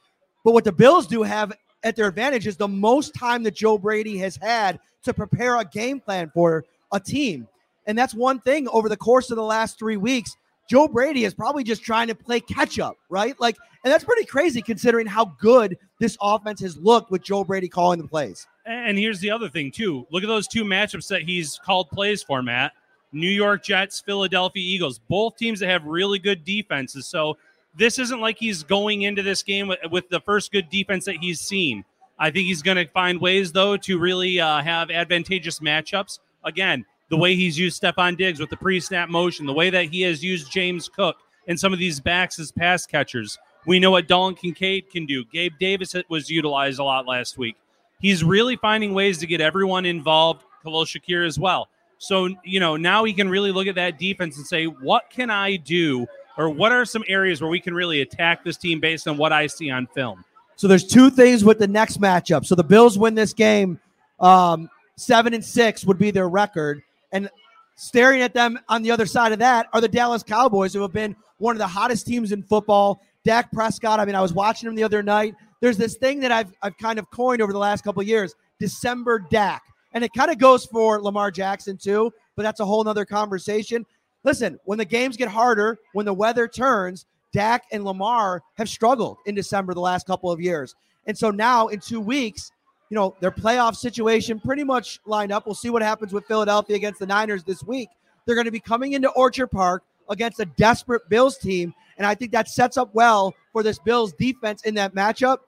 But 0.44 0.54
what 0.54 0.64
the 0.64 0.72
Bills 0.72 1.06
do 1.06 1.22
have 1.22 1.52
at 1.84 1.94
their 1.94 2.08
advantage 2.08 2.46
is 2.48 2.56
the 2.56 2.68
most 2.68 3.14
time 3.14 3.44
that 3.44 3.54
Joe 3.54 3.78
Brady 3.78 4.18
has 4.18 4.36
had 4.36 4.80
to 5.04 5.14
prepare 5.14 5.56
a 5.60 5.64
game 5.64 6.00
plan 6.00 6.30
for 6.34 6.64
a 6.92 6.98
team. 6.98 7.46
And 7.86 7.96
that's 7.96 8.14
one 8.14 8.40
thing 8.40 8.66
over 8.68 8.88
the 8.88 8.96
course 8.96 9.30
of 9.30 9.36
the 9.36 9.42
last 9.42 9.78
three 9.78 9.96
weeks. 9.96 10.36
Joe 10.68 10.88
Brady 10.88 11.24
is 11.24 11.34
probably 11.34 11.64
just 11.64 11.82
trying 11.82 12.08
to 12.08 12.14
play 12.14 12.40
catch 12.40 12.78
up, 12.78 12.96
right? 13.10 13.38
Like, 13.38 13.56
and 13.84 13.92
that's 13.92 14.04
pretty 14.04 14.24
crazy 14.24 14.62
considering 14.62 15.06
how 15.06 15.26
good 15.38 15.76
this 16.00 16.16
offense 16.20 16.60
has 16.60 16.76
looked 16.78 17.10
with 17.10 17.22
Joe 17.22 17.44
Brady 17.44 17.68
calling 17.68 18.00
the 18.00 18.08
plays. 18.08 18.46
And 18.64 18.98
here's 18.98 19.20
the 19.20 19.30
other 19.30 19.48
thing, 19.50 19.70
too. 19.70 20.06
Look 20.10 20.22
at 20.22 20.26
those 20.26 20.48
two 20.48 20.64
matchups 20.64 21.08
that 21.08 21.22
he's 21.22 21.60
called 21.64 21.90
plays 21.90 22.22
for, 22.22 22.42
Matt. 22.42 22.72
New 23.12 23.28
York 23.28 23.62
Jets, 23.62 24.00
Philadelphia 24.00 24.62
Eagles, 24.62 24.98
both 24.98 25.36
teams 25.36 25.60
that 25.60 25.68
have 25.68 25.84
really 25.84 26.18
good 26.18 26.44
defenses. 26.44 27.06
So 27.06 27.36
this 27.76 27.98
isn't 27.98 28.20
like 28.20 28.38
he's 28.38 28.62
going 28.62 29.02
into 29.02 29.22
this 29.22 29.42
game 29.42 29.68
with, 29.68 29.78
with 29.90 30.08
the 30.08 30.20
first 30.20 30.50
good 30.50 30.70
defense 30.70 31.04
that 31.04 31.16
he's 31.16 31.40
seen. 31.40 31.84
I 32.18 32.30
think 32.30 32.46
he's 32.46 32.62
going 32.62 32.76
to 32.76 32.86
find 32.86 33.20
ways, 33.20 33.52
though, 33.52 33.76
to 33.76 33.98
really 33.98 34.40
uh, 34.40 34.62
have 34.62 34.90
advantageous 34.90 35.60
matchups. 35.60 36.20
Again, 36.44 36.84
the 37.08 37.16
way 37.16 37.34
he's 37.34 37.58
used 37.58 37.80
Stefon 37.80 38.16
Diggs 38.16 38.40
with 38.40 38.50
the 38.50 38.56
pre 38.56 38.80
snap 38.80 39.08
motion, 39.08 39.46
the 39.46 39.52
way 39.52 39.70
that 39.70 39.86
he 39.86 40.02
has 40.02 40.22
used 40.22 40.50
James 40.50 40.88
Cook 40.88 41.16
and 41.46 41.58
some 41.58 41.72
of 41.72 41.78
these 41.78 42.00
backs 42.00 42.38
as 42.38 42.52
pass 42.52 42.86
catchers. 42.86 43.38
We 43.66 43.78
know 43.78 43.90
what 43.90 44.08
Dalton 44.08 44.34
Kincaid 44.34 44.90
can 44.90 45.06
do. 45.06 45.24
Gabe 45.24 45.52
Davis 45.58 45.94
was 46.08 46.28
utilized 46.30 46.78
a 46.78 46.84
lot 46.84 47.06
last 47.06 47.38
week. 47.38 47.56
He's 48.00 48.22
really 48.22 48.56
finding 48.56 48.92
ways 48.92 49.18
to 49.18 49.26
get 49.26 49.40
everyone 49.40 49.86
involved, 49.86 50.44
Khalil 50.62 50.84
Shakir 50.84 51.26
as 51.26 51.38
well. 51.38 51.68
So, 51.98 52.28
you 52.44 52.60
know, 52.60 52.76
now 52.76 53.04
he 53.04 53.14
can 53.14 53.28
really 53.28 53.52
look 53.52 53.66
at 53.66 53.76
that 53.76 53.98
defense 53.98 54.36
and 54.36 54.46
say, 54.46 54.66
what 54.66 55.04
can 55.10 55.30
I 55.30 55.56
do? 55.56 56.06
Or 56.36 56.50
what 56.50 56.72
are 56.72 56.84
some 56.84 57.04
areas 57.08 57.40
where 57.40 57.50
we 57.50 57.60
can 57.60 57.74
really 57.74 58.02
attack 58.02 58.44
this 58.44 58.56
team 58.56 58.80
based 58.80 59.08
on 59.08 59.16
what 59.16 59.32
I 59.32 59.46
see 59.46 59.70
on 59.70 59.86
film? 59.86 60.24
So 60.56 60.68
there's 60.68 60.86
two 60.86 61.10
things 61.10 61.44
with 61.44 61.58
the 61.58 61.68
next 61.68 62.00
matchup. 62.00 62.44
So 62.44 62.54
the 62.54 62.64
Bills 62.64 62.98
win 62.98 63.14
this 63.14 63.32
game, 63.32 63.80
um, 64.20 64.68
seven 64.96 65.32
and 65.32 65.44
six 65.44 65.84
would 65.84 65.98
be 65.98 66.10
their 66.10 66.28
record, 66.28 66.82
and 67.14 67.30
staring 67.76 68.20
at 68.20 68.34
them 68.34 68.58
on 68.68 68.82
the 68.82 68.90
other 68.90 69.06
side 69.06 69.32
of 69.32 69.38
that 69.38 69.68
are 69.72 69.80
the 69.80 69.88
Dallas 69.88 70.22
Cowboys, 70.22 70.74
who 70.74 70.82
have 70.82 70.92
been 70.92 71.16
one 71.38 71.54
of 71.54 71.58
the 71.58 71.66
hottest 71.66 72.06
teams 72.06 72.32
in 72.32 72.42
football. 72.42 73.00
Dak 73.24 73.50
Prescott. 73.52 74.00
I 74.00 74.04
mean, 74.04 74.14
I 74.14 74.20
was 74.20 74.34
watching 74.34 74.68
him 74.68 74.74
the 74.74 74.84
other 74.84 75.02
night. 75.02 75.34
There's 75.60 75.78
this 75.78 75.96
thing 75.96 76.20
that 76.20 76.30
I've 76.30 76.52
I've 76.60 76.76
kind 76.76 76.98
of 76.98 77.10
coined 77.10 77.40
over 77.40 77.52
the 77.52 77.58
last 77.58 77.82
couple 77.82 78.02
of 78.02 78.08
years, 78.08 78.34
December 78.60 79.24
Dak, 79.30 79.62
and 79.94 80.04
it 80.04 80.10
kind 80.14 80.30
of 80.30 80.36
goes 80.36 80.66
for 80.66 81.00
Lamar 81.00 81.30
Jackson 81.30 81.78
too. 81.78 82.12
But 82.36 82.42
that's 82.42 82.60
a 82.60 82.66
whole 82.66 82.84
nother 82.84 83.06
conversation. 83.06 83.86
Listen, 84.24 84.58
when 84.64 84.76
the 84.76 84.84
games 84.84 85.16
get 85.16 85.28
harder, 85.28 85.78
when 85.92 86.04
the 86.04 86.12
weather 86.12 86.48
turns, 86.48 87.06
Dak 87.32 87.64
and 87.72 87.84
Lamar 87.84 88.42
have 88.58 88.68
struggled 88.68 89.18
in 89.26 89.34
December 89.34 89.72
the 89.72 89.80
last 89.80 90.06
couple 90.06 90.30
of 90.30 90.40
years. 90.40 90.74
And 91.06 91.16
so 91.16 91.30
now 91.30 91.68
in 91.68 91.80
two 91.80 92.00
weeks, 92.00 92.50
you 92.90 92.94
know, 92.94 93.14
their 93.20 93.30
playoff 93.30 93.76
situation 93.76 94.38
pretty 94.38 94.64
much 94.64 95.00
lined 95.06 95.32
up. 95.32 95.46
We'll 95.46 95.54
see 95.54 95.70
what 95.70 95.82
happens 95.82 96.12
with 96.12 96.26
Philadelphia 96.26 96.76
against 96.76 97.00
the 97.00 97.06
Niners 97.06 97.42
this 97.42 97.62
week. 97.62 97.88
They're 98.26 98.34
going 98.34 98.46
to 98.46 98.50
be 98.50 98.60
coming 98.60 98.92
into 98.92 99.10
Orchard 99.10 99.48
Park 99.48 99.82
against 100.08 100.40
a 100.40 100.44
desperate 100.44 101.08
Bills 101.08 101.38
team. 101.38 101.74
And 101.98 102.06
I 102.06 102.14
think 102.14 102.32
that 102.32 102.48
sets 102.48 102.76
up 102.76 102.94
well 102.94 103.34
for 103.52 103.62
this 103.62 103.78
Bills 103.78 104.12
defense 104.12 104.62
in 104.64 104.74
that 104.74 104.94
matchup. 104.94 105.38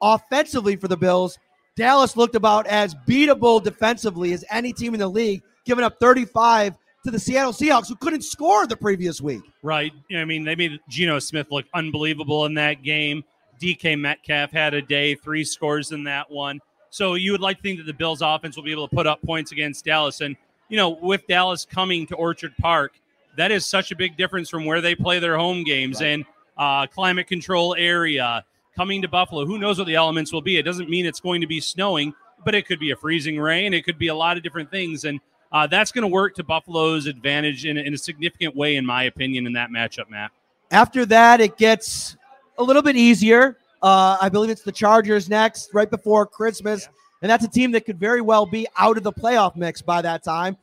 Offensively 0.00 0.76
for 0.76 0.88
the 0.88 0.96
Bills, 0.96 1.38
Dallas 1.76 2.16
looked 2.16 2.34
about 2.34 2.66
as 2.66 2.94
beatable 3.06 3.62
defensively 3.62 4.32
as 4.32 4.44
any 4.50 4.72
team 4.72 4.94
in 4.94 5.00
the 5.00 5.08
league, 5.08 5.42
giving 5.64 5.84
up 5.84 5.98
35 6.00 6.76
to 7.04 7.10
the 7.10 7.18
Seattle 7.18 7.52
Seahawks, 7.52 7.88
who 7.88 7.96
couldn't 7.96 8.22
score 8.22 8.66
the 8.66 8.76
previous 8.76 9.20
week. 9.20 9.42
Right. 9.62 9.92
I 10.14 10.24
mean, 10.24 10.44
they 10.44 10.54
made 10.54 10.78
Geno 10.88 11.18
Smith 11.18 11.48
look 11.50 11.66
unbelievable 11.74 12.46
in 12.46 12.54
that 12.54 12.82
game. 12.82 13.24
DK 13.60 13.98
Metcalf 13.98 14.50
had 14.50 14.74
a 14.74 14.82
day, 14.82 15.14
three 15.14 15.44
scores 15.44 15.92
in 15.92 16.04
that 16.04 16.30
one. 16.30 16.60
So 16.92 17.14
you 17.14 17.32
would 17.32 17.40
like 17.40 17.56
to 17.56 17.62
think 17.62 17.78
that 17.78 17.86
the 17.86 17.94
Bills 17.94 18.20
offense 18.20 18.54
will 18.54 18.64
be 18.64 18.70
able 18.70 18.86
to 18.86 18.94
put 18.94 19.06
up 19.06 19.22
points 19.22 19.50
against 19.50 19.86
Dallas. 19.86 20.20
And, 20.20 20.36
you 20.68 20.76
know, 20.76 20.90
with 20.90 21.26
Dallas 21.26 21.64
coming 21.64 22.06
to 22.08 22.14
Orchard 22.16 22.52
Park, 22.60 22.92
that 23.38 23.50
is 23.50 23.64
such 23.64 23.92
a 23.92 23.96
big 23.96 24.18
difference 24.18 24.50
from 24.50 24.66
where 24.66 24.82
they 24.82 24.94
play 24.94 25.18
their 25.18 25.38
home 25.38 25.64
games 25.64 26.02
right. 26.02 26.08
and 26.08 26.24
uh, 26.58 26.86
climate 26.86 27.26
control 27.26 27.74
area. 27.78 28.44
Coming 28.76 29.00
to 29.00 29.08
Buffalo, 29.08 29.46
who 29.46 29.56
knows 29.56 29.78
what 29.78 29.86
the 29.86 29.94
elements 29.94 30.34
will 30.34 30.42
be? 30.42 30.58
It 30.58 30.64
doesn't 30.64 30.90
mean 30.90 31.06
it's 31.06 31.20
going 31.20 31.40
to 31.40 31.46
be 31.46 31.60
snowing, 31.60 32.12
but 32.44 32.54
it 32.54 32.66
could 32.66 32.78
be 32.78 32.90
a 32.90 32.96
freezing 32.96 33.40
rain. 33.40 33.72
It 33.72 33.86
could 33.86 33.98
be 33.98 34.08
a 34.08 34.14
lot 34.14 34.36
of 34.36 34.42
different 34.42 34.70
things. 34.70 35.06
And 35.06 35.18
uh, 35.50 35.66
that's 35.66 35.92
going 35.92 36.02
to 36.02 36.08
work 36.08 36.34
to 36.36 36.44
Buffalo's 36.44 37.06
advantage 37.06 37.64
in, 37.64 37.78
in 37.78 37.94
a 37.94 37.98
significant 37.98 38.54
way, 38.54 38.76
in 38.76 38.84
my 38.84 39.04
opinion, 39.04 39.46
in 39.46 39.54
that 39.54 39.70
matchup, 39.70 40.10
Matt. 40.10 40.30
After 40.70 41.06
that, 41.06 41.40
it 41.40 41.56
gets 41.56 42.18
a 42.58 42.62
little 42.62 42.82
bit 42.82 42.96
easier. 42.96 43.56
Uh, 43.82 44.16
I 44.20 44.28
believe 44.28 44.50
it's 44.50 44.62
the 44.62 44.72
Chargers 44.72 45.28
next, 45.28 45.74
right 45.74 45.90
before 45.90 46.26
Christmas. 46.26 46.82
Yeah. 46.82 46.88
And 47.22 47.30
that's 47.30 47.44
a 47.44 47.48
team 47.48 47.72
that 47.72 47.84
could 47.84 47.98
very 47.98 48.20
well 48.20 48.46
be 48.46 48.66
out 48.76 48.96
of 48.96 49.02
the 49.02 49.12
playoff 49.12 49.56
mix 49.56 49.82
by 49.82 50.02
that 50.02 50.22
time. 50.24 50.56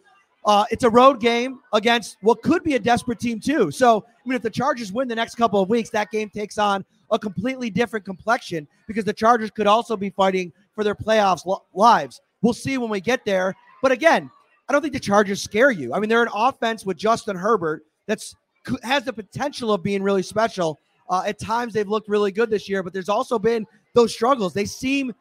Uh, 0.46 0.66
it's 0.72 0.84
a 0.84 0.90
road 0.90 1.20
game 1.20 1.60
against 1.74 2.18
what 2.22 2.42
could 2.42 2.64
be 2.64 2.76
a 2.76 2.80
desperate 2.80 3.20
team, 3.20 3.40
too. 3.40 3.72
So, 3.72 4.06
I 4.08 4.28
mean, 4.28 4.36
if 4.36 4.42
the 4.42 4.50
Chargers 4.50 4.92
win 4.92 5.08
the 5.08 5.16
next 5.16 5.36
couple 5.36 5.62
of 5.62 5.70
weeks, 5.70 5.90
that 5.92 6.12
game 6.12 6.30
takes 6.30 6.58
on 6.58 6.86
a 7.12 7.20
completely 7.20 7.70
different 7.70 8.06
complexion 8.06 8.68
because 8.88 9.04
the 9.04 9.14
Chargers 9.14 9.52
could 9.52 9.68
also 9.68 9.98
be 9.98 10.10
fighting 10.10 10.52
for 10.74 10.84
their 10.84 10.96
playoffs 10.96 11.46
lo- 11.46 11.64
lives. 11.74 12.22
We'll 12.42 12.54
see 12.54 12.78
when 12.78 12.90
we 12.90 13.02
get 13.02 13.26
there. 13.26 13.56
But 13.82 13.92
again, 13.92 14.30
I 14.68 14.74
don't 14.74 14.82
think 14.82 14.94
the 14.94 15.00
Chargers 15.00 15.42
scare 15.42 15.72
you. 15.72 15.94
I 15.94 16.00
mean, 16.00 16.10
they're 16.10 16.24
an 16.24 16.30
offense 16.34 16.86
with 16.86 16.98
Justin 16.98 17.36
Herbert 17.36 17.84
that's 18.06 18.36
has 18.84 19.04
the 19.04 19.14
potential 19.14 19.74
of 19.74 19.82
being 19.82 20.04
really 20.04 20.24
special. 20.24 20.80
Uh, 21.10 21.24
at 21.26 21.40
times, 21.40 21.74
they've 21.74 21.88
looked 21.88 22.08
really 22.08 22.32
good 22.32 22.50
this 22.50 22.70
year, 22.70 22.84
but 22.84 22.94
there's 22.94 23.10
also 23.10 23.40
been 23.40 23.66
those 23.96 24.14
struggles. 24.14 24.54
They 24.54 24.66
seem 24.66 25.14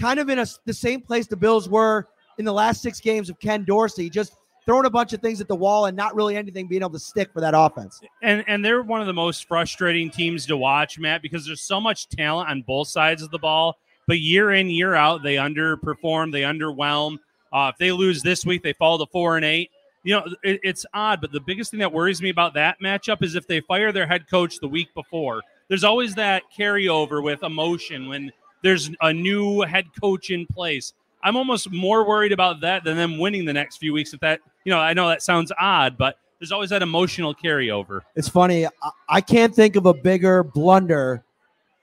kind 0.00 0.20
of 0.20 0.28
in 0.28 0.38
a, 0.38 0.46
the 0.66 0.74
same 0.74 1.00
place 1.00 1.26
the 1.26 1.36
Bills 1.36 1.68
were 1.68 2.06
in 2.38 2.44
the 2.44 2.52
last 2.52 2.82
six 2.82 3.00
games 3.00 3.30
of 3.30 3.38
Ken 3.38 3.64
Dorsey, 3.64 4.10
just 4.10 4.34
throwing 4.66 4.86
a 4.86 4.90
bunch 4.90 5.12
of 5.12 5.20
things 5.20 5.40
at 5.40 5.48
the 5.48 5.56
wall 5.56 5.86
and 5.86 5.96
not 5.96 6.14
really 6.14 6.36
anything 6.36 6.68
being 6.68 6.82
able 6.82 6.92
to 6.92 6.98
stick 6.98 7.32
for 7.32 7.40
that 7.40 7.54
offense. 7.56 8.00
And 8.22 8.44
and 8.46 8.64
they're 8.64 8.82
one 8.82 9.00
of 9.00 9.06
the 9.06 9.12
most 9.12 9.46
frustrating 9.46 10.10
teams 10.10 10.46
to 10.46 10.56
watch, 10.56 10.98
Matt, 10.98 11.22
because 11.22 11.46
there's 11.46 11.62
so 11.62 11.80
much 11.80 12.08
talent 12.08 12.50
on 12.50 12.62
both 12.62 12.88
sides 12.88 13.22
of 13.22 13.30
the 13.30 13.38
ball, 13.38 13.78
but 14.06 14.18
year 14.18 14.52
in 14.52 14.70
year 14.70 14.94
out 14.94 15.22
they 15.22 15.36
underperform, 15.36 16.32
they 16.32 16.42
underwhelm. 16.42 17.18
Uh, 17.52 17.70
if 17.72 17.78
they 17.78 17.90
lose 17.90 18.22
this 18.22 18.46
week, 18.46 18.62
they 18.62 18.72
fall 18.72 18.98
to 18.98 19.06
four 19.10 19.36
and 19.36 19.44
eight. 19.44 19.70
You 20.02 20.16
know, 20.16 20.26
it, 20.42 20.60
it's 20.62 20.86
odd, 20.94 21.20
but 21.20 21.32
the 21.32 21.40
biggest 21.40 21.70
thing 21.70 21.80
that 21.80 21.92
worries 21.92 22.22
me 22.22 22.30
about 22.30 22.54
that 22.54 22.80
matchup 22.82 23.22
is 23.22 23.34
if 23.34 23.46
they 23.46 23.60
fire 23.60 23.92
their 23.92 24.06
head 24.06 24.28
coach 24.28 24.58
the 24.58 24.68
week 24.68 24.92
before. 24.94 25.42
There's 25.68 25.84
always 25.84 26.14
that 26.14 26.42
carryover 26.56 27.22
with 27.22 27.42
emotion 27.42 28.08
when 28.08 28.32
there's 28.62 28.90
a 29.02 29.12
new 29.12 29.60
head 29.60 29.86
coach 30.00 30.30
in 30.30 30.46
place. 30.46 30.94
I'm 31.22 31.36
almost 31.36 31.70
more 31.70 32.06
worried 32.08 32.32
about 32.32 32.60
that 32.62 32.82
than 32.82 32.96
them 32.96 33.18
winning 33.18 33.44
the 33.44 33.52
next 33.52 33.76
few 33.76 33.92
weeks. 33.92 34.14
If 34.14 34.20
that, 34.20 34.40
you 34.64 34.70
know, 34.70 34.78
I 34.78 34.94
know 34.94 35.08
that 35.08 35.22
sounds 35.22 35.52
odd, 35.58 35.98
but 35.98 36.16
there's 36.38 36.52
always 36.52 36.70
that 36.70 36.82
emotional 36.82 37.34
carryover. 37.34 38.00
It's 38.16 38.28
funny. 38.28 38.66
I 39.08 39.20
can't 39.20 39.54
think 39.54 39.76
of 39.76 39.84
a 39.84 39.92
bigger 39.92 40.42
blunder 40.42 41.22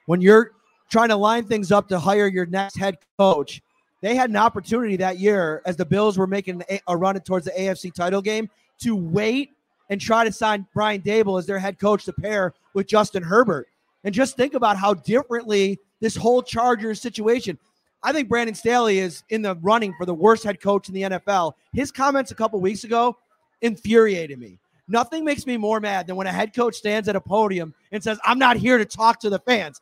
when 0.07 0.21
you're 0.21 0.51
trying 0.89 1.09
to 1.09 1.15
line 1.15 1.45
things 1.45 1.71
up 1.71 1.87
to 1.89 1.99
hire 1.99 2.27
your 2.27 2.47
next 2.47 2.77
head 2.77 2.97
coach. 3.19 3.61
They 4.01 4.15
had 4.15 4.29
an 4.29 4.35
opportunity 4.35 4.95
that 4.97 5.19
year 5.19 5.61
as 5.65 5.75
the 5.75 5.85
Bills 5.85 6.17
were 6.17 6.27
making 6.27 6.63
a 6.87 6.95
run 6.95 7.19
towards 7.21 7.45
the 7.45 7.51
AFC 7.51 7.93
title 7.93 8.21
game 8.21 8.49
to 8.79 8.95
wait 8.95 9.51
and 9.89 9.99
try 9.99 10.23
to 10.23 10.31
sign 10.31 10.67
Brian 10.73 11.01
Daboll 11.01 11.39
as 11.39 11.45
their 11.45 11.59
head 11.59 11.79
coach 11.79 12.05
to 12.05 12.13
pair 12.13 12.53
with 12.73 12.87
Justin 12.87 13.23
Herbert. 13.23 13.67
And 14.03 14.13
just 14.13 14.37
think 14.37 14.53
about 14.53 14.77
how 14.77 14.93
differently 14.93 15.79
this 15.99 16.15
whole 16.15 16.43
Chargers 16.43 17.01
situation. 17.01 17.57
I 18.03 18.13
think 18.13 18.29
Brandon 18.29 18.53
Staley 18.53 18.99
is 18.99 19.23
in 19.29 19.41
the 19.41 19.55
running 19.55 19.93
for 19.97 20.05
the 20.05 20.13
worst 20.13 20.43
head 20.43 20.61
coach 20.61 20.87
in 20.87 20.93
the 20.93 21.01
NFL. 21.01 21.53
His 21.73 21.91
comments 21.91 22.31
a 22.31 22.35
couple 22.35 22.59
weeks 22.59 22.83
ago 22.83 23.17
infuriated 23.61 24.37
me. 24.37 24.59
Nothing 24.87 25.25
makes 25.25 25.45
me 25.45 25.57
more 25.57 25.79
mad 25.79 26.07
than 26.07 26.15
when 26.15 26.27
a 26.27 26.31
head 26.31 26.53
coach 26.53 26.75
stands 26.75 27.09
at 27.09 27.15
a 27.15 27.21
podium 27.21 27.73
and 27.91 28.01
says, 28.01 28.19
I'm 28.23 28.39
not 28.39 28.55
here 28.55 28.77
to 28.77 28.85
talk 28.85 29.19
to 29.21 29.29
the 29.29 29.39
fans. 29.39 29.81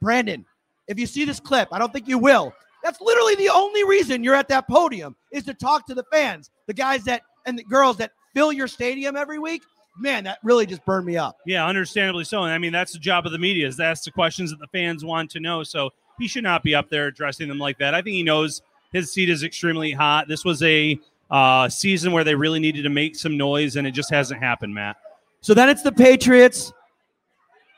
Brandon, 0.00 0.44
if 0.88 0.98
you 0.98 1.06
see 1.06 1.24
this 1.24 1.38
clip, 1.38 1.68
I 1.70 1.78
don't 1.78 1.92
think 1.92 2.08
you 2.08 2.18
will. 2.18 2.52
That's 2.82 3.00
literally 3.00 3.34
the 3.34 3.48
only 3.50 3.84
reason 3.84 4.24
you're 4.24 4.34
at 4.34 4.48
that 4.48 4.68
podium 4.68 5.16
is 5.32 5.44
to 5.44 5.54
talk 5.54 5.86
to 5.86 5.94
the 5.94 6.04
fans, 6.12 6.50
the 6.66 6.74
guys 6.74 7.04
that 7.04 7.22
and 7.46 7.58
the 7.58 7.64
girls 7.64 7.96
that 7.98 8.12
fill 8.34 8.52
your 8.52 8.68
stadium 8.68 9.16
every 9.16 9.38
week. 9.38 9.62
Man, 9.98 10.24
that 10.24 10.38
really 10.42 10.66
just 10.66 10.84
burned 10.84 11.04
me 11.04 11.16
up. 11.16 11.36
Yeah, 11.44 11.66
understandably 11.66 12.24
so. 12.24 12.44
And 12.44 12.52
I 12.52 12.58
mean, 12.58 12.72
that's 12.72 12.92
the 12.92 12.98
job 12.98 13.26
of 13.26 13.32
the 13.32 13.38
media 13.38 13.66
is 13.66 13.76
to 13.76 13.84
ask 13.84 14.04
the 14.04 14.10
questions 14.10 14.50
that 14.50 14.60
the 14.60 14.68
fans 14.68 15.04
want 15.04 15.30
to 15.32 15.40
know. 15.40 15.62
So 15.62 15.90
he 16.18 16.28
should 16.28 16.44
not 16.44 16.62
be 16.62 16.74
up 16.74 16.88
there 16.88 17.08
addressing 17.08 17.48
them 17.48 17.58
like 17.58 17.78
that. 17.78 17.94
I 17.94 18.00
think 18.00 18.14
he 18.14 18.22
knows 18.22 18.62
his 18.92 19.12
seat 19.12 19.28
is 19.28 19.42
extremely 19.42 19.92
hot. 19.92 20.28
This 20.28 20.44
was 20.44 20.62
a 20.62 20.98
uh, 21.30 21.68
season 21.68 22.12
where 22.12 22.24
they 22.24 22.34
really 22.34 22.60
needed 22.60 22.82
to 22.82 22.88
make 22.88 23.16
some 23.16 23.36
noise, 23.36 23.76
and 23.76 23.86
it 23.86 23.92
just 23.92 24.10
hasn't 24.10 24.40
happened, 24.40 24.74
Matt. 24.74 24.96
So 25.40 25.54
then 25.54 25.68
it's 25.68 25.82
the 25.82 25.92
Patriots. 25.92 26.72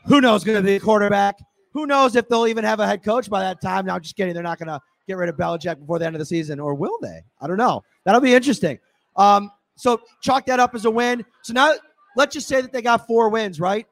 Who 0.07 0.21
knows 0.21 0.43
going 0.45 0.59
to 0.59 0.65
be 0.65 0.77
a 0.77 0.81
quarterback? 0.81 1.39
Who 1.73 1.87
knows 1.87 2.17
if 2.17 2.29
they'll 2.29 2.47
even 2.47 2.65
have 2.65 2.81
a 2.81 2.87
head 2.87 3.03
coach 3.03 3.31
by 3.31 3.41
that 3.41 3.61
time? 3.61 3.87
Now, 3.87 3.95
I'm 3.95 4.03
just 4.03 4.17
kidding. 4.17 4.35
They're 4.35 4.43
not 4.43 4.59
going 4.59 4.69
to 4.69 4.81
get 5.07 5.17
rid 5.17 5.29
of 5.29 5.37
Belichick 5.37 5.79
before 5.79 5.99
the 5.99 6.07
end 6.07 6.15
of 6.15 6.21
the 6.21 6.27
season, 6.27 6.61
or 6.61 6.75
will 6.75 6.99
they? 7.01 7.23
I 7.41 7.47
don't 7.47 7.57
know. 7.57 7.83
That'll 8.05 8.21
be 8.21 8.35
interesting. 8.35 8.79
Um, 9.17 9.51
so 9.77 10.01
chalk 10.21 10.47
that 10.47 10.61
up 10.61 10.75
as 10.75 10.85
a 10.85 10.91
win. 10.91 11.25
So 11.43 11.53
now 11.53 11.75
let's 12.17 12.35
just 12.35 12.49
say 12.49 12.61
that 12.61 12.73
they 12.73 12.83
got 12.83 13.07
four 13.07 13.29
wins, 13.29 13.61
right? 13.61 13.87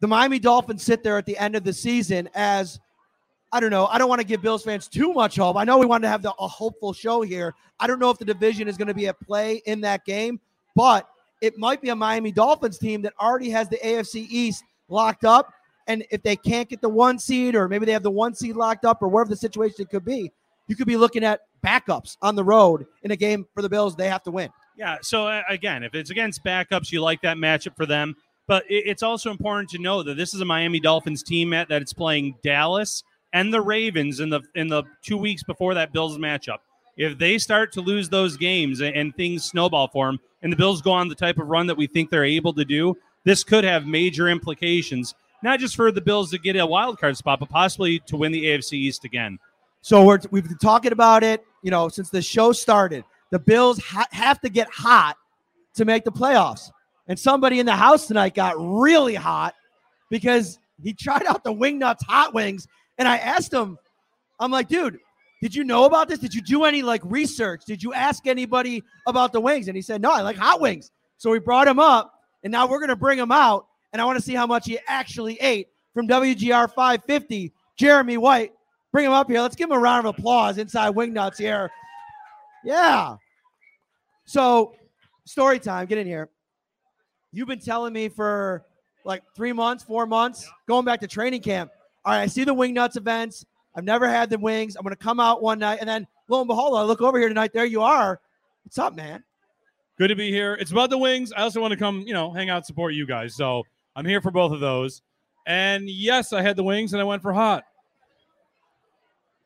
The 0.00 0.08
Miami 0.08 0.38
Dolphins 0.38 0.82
sit 0.82 1.02
there 1.02 1.16
at 1.16 1.26
the 1.26 1.38
end 1.38 1.54
of 1.54 1.64
the 1.64 1.72
season 1.72 2.28
as 2.34 2.80
I 3.52 3.60
don't 3.60 3.70
know. 3.70 3.86
I 3.86 3.98
don't 3.98 4.08
want 4.08 4.20
to 4.20 4.26
give 4.26 4.40
Bills 4.40 4.64
fans 4.64 4.88
too 4.88 5.12
much 5.12 5.36
hope. 5.36 5.56
I 5.56 5.64
know 5.64 5.76
we 5.78 5.84
wanted 5.84 6.06
to 6.06 6.08
have 6.08 6.22
the, 6.22 6.32
a 6.38 6.48
hopeful 6.48 6.94
show 6.94 7.20
here. 7.20 7.54
I 7.78 7.86
don't 7.86 7.98
know 7.98 8.08
if 8.08 8.18
the 8.18 8.24
division 8.24 8.66
is 8.66 8.78
going 8.78 8.88
to 8.88 8.94
be 8.94 9.08
at 9.08 9.20
play 9.20 9.62
in 9.66 9.82
that 9.82 10.06
game, 10.06 10.40
but 10.74 11.06
it 11.42 11.58
might 11.58 11.82
be 11.82 11.90
a 11.90 11.96
Miami 11.96 12.32
Dolphins 12.32 12.78
team 12.78 13.02
that 13.02 13.12
already 13.20 13.50
has 13.50 13.68
the 13.68 13.76
AFC 13.78 14.26
East 14.30 14.64
locked 14.88 15.24
up 15.24 15.52
and 15.86 16.04
if 16.10 16.22
they 16.22 16.36
can't 16.36 16.68
get 16.68 16.80
the 16.80 16.88
one 16.88 17.18
seed, 17.18 17.54
or 17.54 17.68
maybe 17.68 17.86
they 17.86 17.92
have 17.92 18.02
the 18.02 18.10
one 18.10 18.34
seed 18.34 18.56
locked 18.56 18.84
up, 18.84 19.02
or 19.02 19.08
whatever 19.08 19.30
the 19.30 19.36
situation 19.36 19.86
could 19.86 20.04
be, 20.04 20.30
you 20.68 20.76
could 20.76 20.86
be 20.86 20.96
looking 20.96 21.24
at 21.24 21.40
backups 21.64 22.16
on 22.22 22.34
the 22.34 22.44
road 22.44 22.86
in 23.02 23.10
a 23.10 23.16
game 23.16 23.46
for 23.54 23.62
the 23.62 23.68
Bills. 23.68 23.96
They 23.96 24.08
have 24.08 24.22
to 24.24 24.30
win. 24.30 24.50
Yeah. 24.76 24.98
So 25.02 25.26
uh, 25.26 25.42
again, 25.48 25.82
if 25.82 25.94
it's 25.94 26.10
against 26.10 26.44
backups, 26.44 26.90
you 26.90 27.00
like 27.00 27.20
that 27.22 27.36
matchup 27.36 27.76
for 27.76 27.86
them. 27.86 28.16
But 28.48 28.64
it's 28.68 29.02
also 29.02 29.30
important 29.30 29.70
to 29.70 29.78
know 29.78 30.02
that 30.02 30.16
this 30.16 30.34
is 30.34 30.40
a 30.40 30.44
Miami 30.44 30.80
Dolphins 30.80 31.22
team 31.22 31.52
at, 31.52 31.68
that 31.68 31.80
it's 31.80 31.92
playing 31.92 32.34
Dallas 32.42 33.04
and 33.32 33.52
the 33.52 33.60
Ravens 33.60 34.20
in 34.20 34.30
the 34.30 34.40
in 34.54 34.68
the 34.68 34.82
two 35.02 35.16
weeks 35.16 35.42
before 35.42 35.74
that 35.74 35.92
Bills 35.92 36.18
matchup. 36.18 36.58
If 36.96 37.18
they 37.18 37.38
start 37.38 37.72
to 37.72 37.80
lose 37.80 38.08
those 38.08 38.36
games 38.36 38.82
and 38.82 39.14
things 39.16 39.44
snowball 39.44 39.88
for 39.88 40.06
them, 40.06 40.18
and 40.42 40.52
the 40.52 40.56
Bills 40.56 40.82
go 40.82 40.92
on 40.92 41.08
the 41.08 41.14
type 41.14 41.38
of 41.38 41.48
run 41.48 41.66
that 41.68 41.76
we 41.76 41.86
think 41.86 42.10
they're 42.10 42.24
able 42.24 42.52
to 42.54 42.64
do, 42.64 42.96
this 43.24 43.44
could 43.44 43.64
have 43.64 43.86
major 43.86 44.28
implications 44.28 45.14
not 45.42 45.60
just 45.60 45.76
for 45.76 45.90
the 45.90 46.00
Bills 46.00 46.30
to 46.30 46.38
get 46.38 46.56
a 46.56 46.66
wild 46.66 46.98
card 46.98 47.16
spot, 47.16 47.40
but 47.40 47.48
possibly 47.48 47.98
to 48.00 48.16
win 48.16 48.32
the 48.32 48.44
AFC 48.44 48.74
East 48.74 49.04
again. 49.04 49.38
So 49.80 50.04
we're, 50.04 50.20
we've 50.30 50.46
been 50.46 50.58
talking 50.58 50.92
about 50.92 51.24
it, 51.24 51.44
you 51.62 51.70
know, 51.70 51.88
since 51.88 52.10
the 52.10 52.22
show 52.22 52.52
started. 52.52 53.04
The 53.30 53.38
Bills 53.38 53.82
ha- 53.82 54.06
have 54.12 54.40
to 54.42 54.48
get 54.48 54.68
hot 54.70 55.16
to 55.74 55.84
make 55.84 56.04
the 56.04 56.12
playoffs. 56.12 56.70
And 57.08 57.18
somebody 57.18 57.58
in 57.58 57.66
the 57.66 57.74
house 57.74 58.06
tonight 58.06 58.34
got 58.34 58.54
really 58.58 59.14
hot 59.14 59.54
because 60.08 60.58
he 60.82 60.92
tried 61.00 61.26
out 61.26 61.42
the 61.42 61.52
Wingnutz 61.52 62.04
hot 62.06 62.32
wings. 62.32 62.68
And 62.98 63.08
I 63.08 63.16
asked 63.16 63.52
him, 63.52 63.76
I'm 64.38 64.50
like, 64.50 64.68
dude, 64.68 64.98
did 65.40 65.54
you 65.54 65.64
know 65.64 65.86
about 65.86 66.08
this? 66.08 66.20
Did 66.20 66.34
you 66.34 66.42
do 66.42 66.64
any 66.64 66.82
like 66.82 67.02
research? 67.04 67.62
Did 67.66 67.82
you 67.82 67.92
ask 67.92 68.26
anybody 68.28 68.84
about 69.08 69.32
the 69.32 69.40
wings? 69.40 69.66
And 69.66 69.76
he 69.76 69.82
said, 69.82 70.00
no, 70.00 70.12
I 70.12 70.20
like 70.20 70.36
hot 70.36 70.60
wings. 70.60 70.92
So 71.16 71.30
we 71.30 71.40
brought 71.40 71.66
him 71.66 71.78
up, 71.78 72.12
and 72.44 72.52
now 72.52 72.68
we're 72.68 72.78
going 72.78 72.88
to 72.88 72.96
bring 72.96 73.18
him 73.18 73.32
out 73.32 73.66
and 73.92 74.00
I 74.00 74.04
want 74.04 74.18
to 74.18 74.24
see 74.24 74.34
how 74.34 74.46
much 74.46 74.66
he 74.66 74.78
actually 74.86 75.36
ate 75.40 75.68
from 75.94 76.08
WGR 76.08 76.72
550. 76.72 77.52
Jeremy 77.76 78.16
White, 78.16 78.52
bring 78.92 79.06
him 79.06 79.12
up 79.12 79.28
here. 79.28 79.40
Let's 79.40 79.56
give 79.56 79.70
him 79.70 79.76
a 79.76 79.80
round 79.80 80.06
of 80.06 80.18
applause 80.18 80.58
inside 80.58 80.94
Wingnutz 80.94 81.38
here. 81.38 81.70
Yeah. 82.64 83.16
So, 84.24 84.74
story 85.24 85.58
time. 85.58 85.86
Get 85.86 85.98
in 85.98 86.06
here. 86.06 86.28
You've 87.32 87.48
been 87.48 87.60
telling 87.60 87.92
me 87.92 88.08
for 88.08 88.64
like 89.04 89.22
three 89.34 89.52
months, 89.52 89.82
four 89.82 90.06
months, 90.06 90.48
going 90.68 90.84
back 90.84 91.00
to 91.00 91.08
training 91.08 91.42
camp. 91.42 91.70
All 92.04 92.12
right, 92.12 92.22
I 92.22 92.26
see 92.26 92.44
the 92.44 92.54
Wingnutz 92.54 92.96
events. 92.96 93.44
I've 93.74 93.84
never 93.84 94.08
had 94.08 94.28
the 94.28 94.38
wings. 94.38 94.76
I'm 94.76 94.82
going 94.82 94.94
to 94.94 95.02
come 95.02 95.18
out 95.18 95.42
one 95.42 95.58
night, 95.58 95.78
and 95.80 95.88
then 95.88 96.06
lo 96.28 96.40
and 96.40 96.48
behold, 96.48 96.76
I 96.76 96.82
look 96.82 97.00
over 97.00 97.18
here 97.18 97.28
tonight. 97.28 97.52
There 97.52 97.64
you 97.64 97.80
are. 97.80 98.20
What's 98.64 98.78
up, 98.78 98.94
man? 98.94 99.24
Good 99.98 100.08
to 100.08 100.16
be 100.16 100.30
here. 100.30 100.54
It's 100.54 100.72
about 100.72 100.90
the 100.90 100.98
wings. 100.98 101.32
I 101.32 101.42
also 101.42 101.60
want 101.60 101.72
to 101.72 101.78
come, 101.78 102.02
you 102.06 102.12
know, 102.12 102.32
hang 102.32 102.50
out, 102.50 102.66
support 102.66 102.94
you 102.94 103.06
guys. 103.06 103.34
So 103.34 103.64
I'm 103.94 104.06
here 104.06 104.20
for 104.20 104.30
both 104.30 104.52
of 104.52 104.60
those. 104.60 105.02
And 105.46 105.88
yes, 105.88 106.32
I 106.32 106.42
had 106.42 106.56
the 106.56 106.62
wings, 106.62 106.92
and 106.92 107.00
I 107.00 107.04
went 107.04 107.22
for 107.22 107.32
hot. 107.32 107.64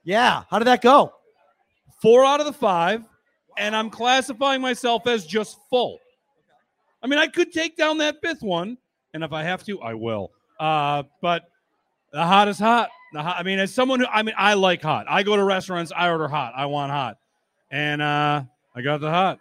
Yeah. 0.05 0.45
How 0.51 0.59
did 0.59 0.67
that 0.67 0.83
go? 0.83 1.13
Four 2.01 2.25
out 2.25 2.41
of 2.41 2.47
the 2.47 2.53
five, 2.53 3.05
and 3.59 3.75
I'm 3.75 3.91
classifying 3.91 4.61
myself 4.61 5.07
as 5.07 5.27
just 5.27 5.59
full. 5.71 5.99
I 7.03 7.07
mean, 7.07 7.19
I 7.19 7.27
could 7.27 7.53
take 7.53 7.77
down 7.77 7.99
that 7.99 8.17
fifth 8.23 8.43
one, 8.43 8.79
and 9.15 9.25
if 9.25 9.33
I 9.33 9.43
have 9.43 9.65
to, 9.65 9.81
I 9.81 9.95
will. 9.95 10.31
Uh, 10.61 11.05
but 11.23 11.45
the 12.13 12.25
hot 12.25 12.49
is 12.49 12.59
hot. 12.59 12.91
The 13.13 13.23
hot. 13.23 13.37
I 13.39 13.43
mean, 13.43 13.59
as 13.59 13.73
someone 13.73 14.01
who, 14.01 14.07
I 14.07 14.23
mean, 14.23 14.35
I 14.37 14.55
like 14.55 14.83
hot. 14.83 15.07
I 15.09 15.23
go 15.23 15.37
to 15.37 15.45
restaurants, 15.45 15.93
I 15.97 16.11
order 16.11 16.29
hot. 16.29 16.53
I 16.57 16.67
want 16.67 16.93
hot, 16.93 17.17
and 17.71 18.03
uh, 18.03 18.43
I 18.75 18.83
got 18.83 19.01
the 19.01 19.11
hot. 19.11 19.39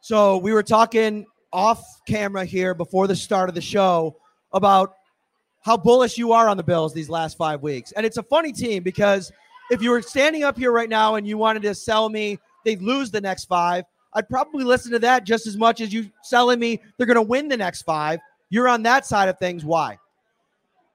So 0.00 0.38
we 0.38 0.52
were 0.52 0.62
talking 0.62 1.26
off 1.52 1.84
camera 2.06 2.44
here 2.44 2.74
before 2.74 3.06
the 3.06 3.16
start 3.16 3.48
of 3.48 3.54
the 3.54 3.60
show 3.60 4.16
about 4.52 4.94
how 5.60 5.76
bullish 5.76 6.18
you 6.18 6.32
are 6.32 6.48
on 6.48 6.56
the 6.56 6.62
Bills 6.62 6.92
these 6.92 7.08
last 7.08 7.36
five 7.36 7.62
weeks. 7.62 7.92
And 7.92 8.04
it's 8.04 8.16
a 8.16 8.22
funny 8.22 8.52
team 8.52 8.82
because 8.82 9.32
if 9.70 9.80
you 9.80 9.90
were 9.90 10.02
standing 10.02 10.44
up 10.44 10.56
here 10.58 10.72
right 10.72 10.88
now 10.88 11.14
and 11.14 11.26
you 11.26 11.38
wanted 11.38 11.62
to 11.62 11.74
sell 11.74 12.08
me 12.08 12.38
they'd 12.64 12.82
lose 12.82 13.10
the 13.10 13.20
next 13.20 13.44
five, 13.44 13.84
I'd 14.14 14.28
probably 14.28 14.64
listen 14.64 14.92
to 14.92 14.98
that 15.00 15.24
just 15.24 15.46
as 15.46 15.56
much 15.56 15.80
as 15.80 15.92
you 15.92 16.10
selling 16.22 16.58
me 16.58 16.80
they're 16.96 17.06
going 17.06 17.14
to 17.14 17.22
win 17.22 17.48
the 17.48 17.56
next 17.56 17.82
five. 17.82 18.20
You're 18.50 18.68
on 18.68 18.82
that 18.82 19.06
side 19.06 19.28
of 19.28 19.38
things. 19.38 19.64
Why? 19.64 19.98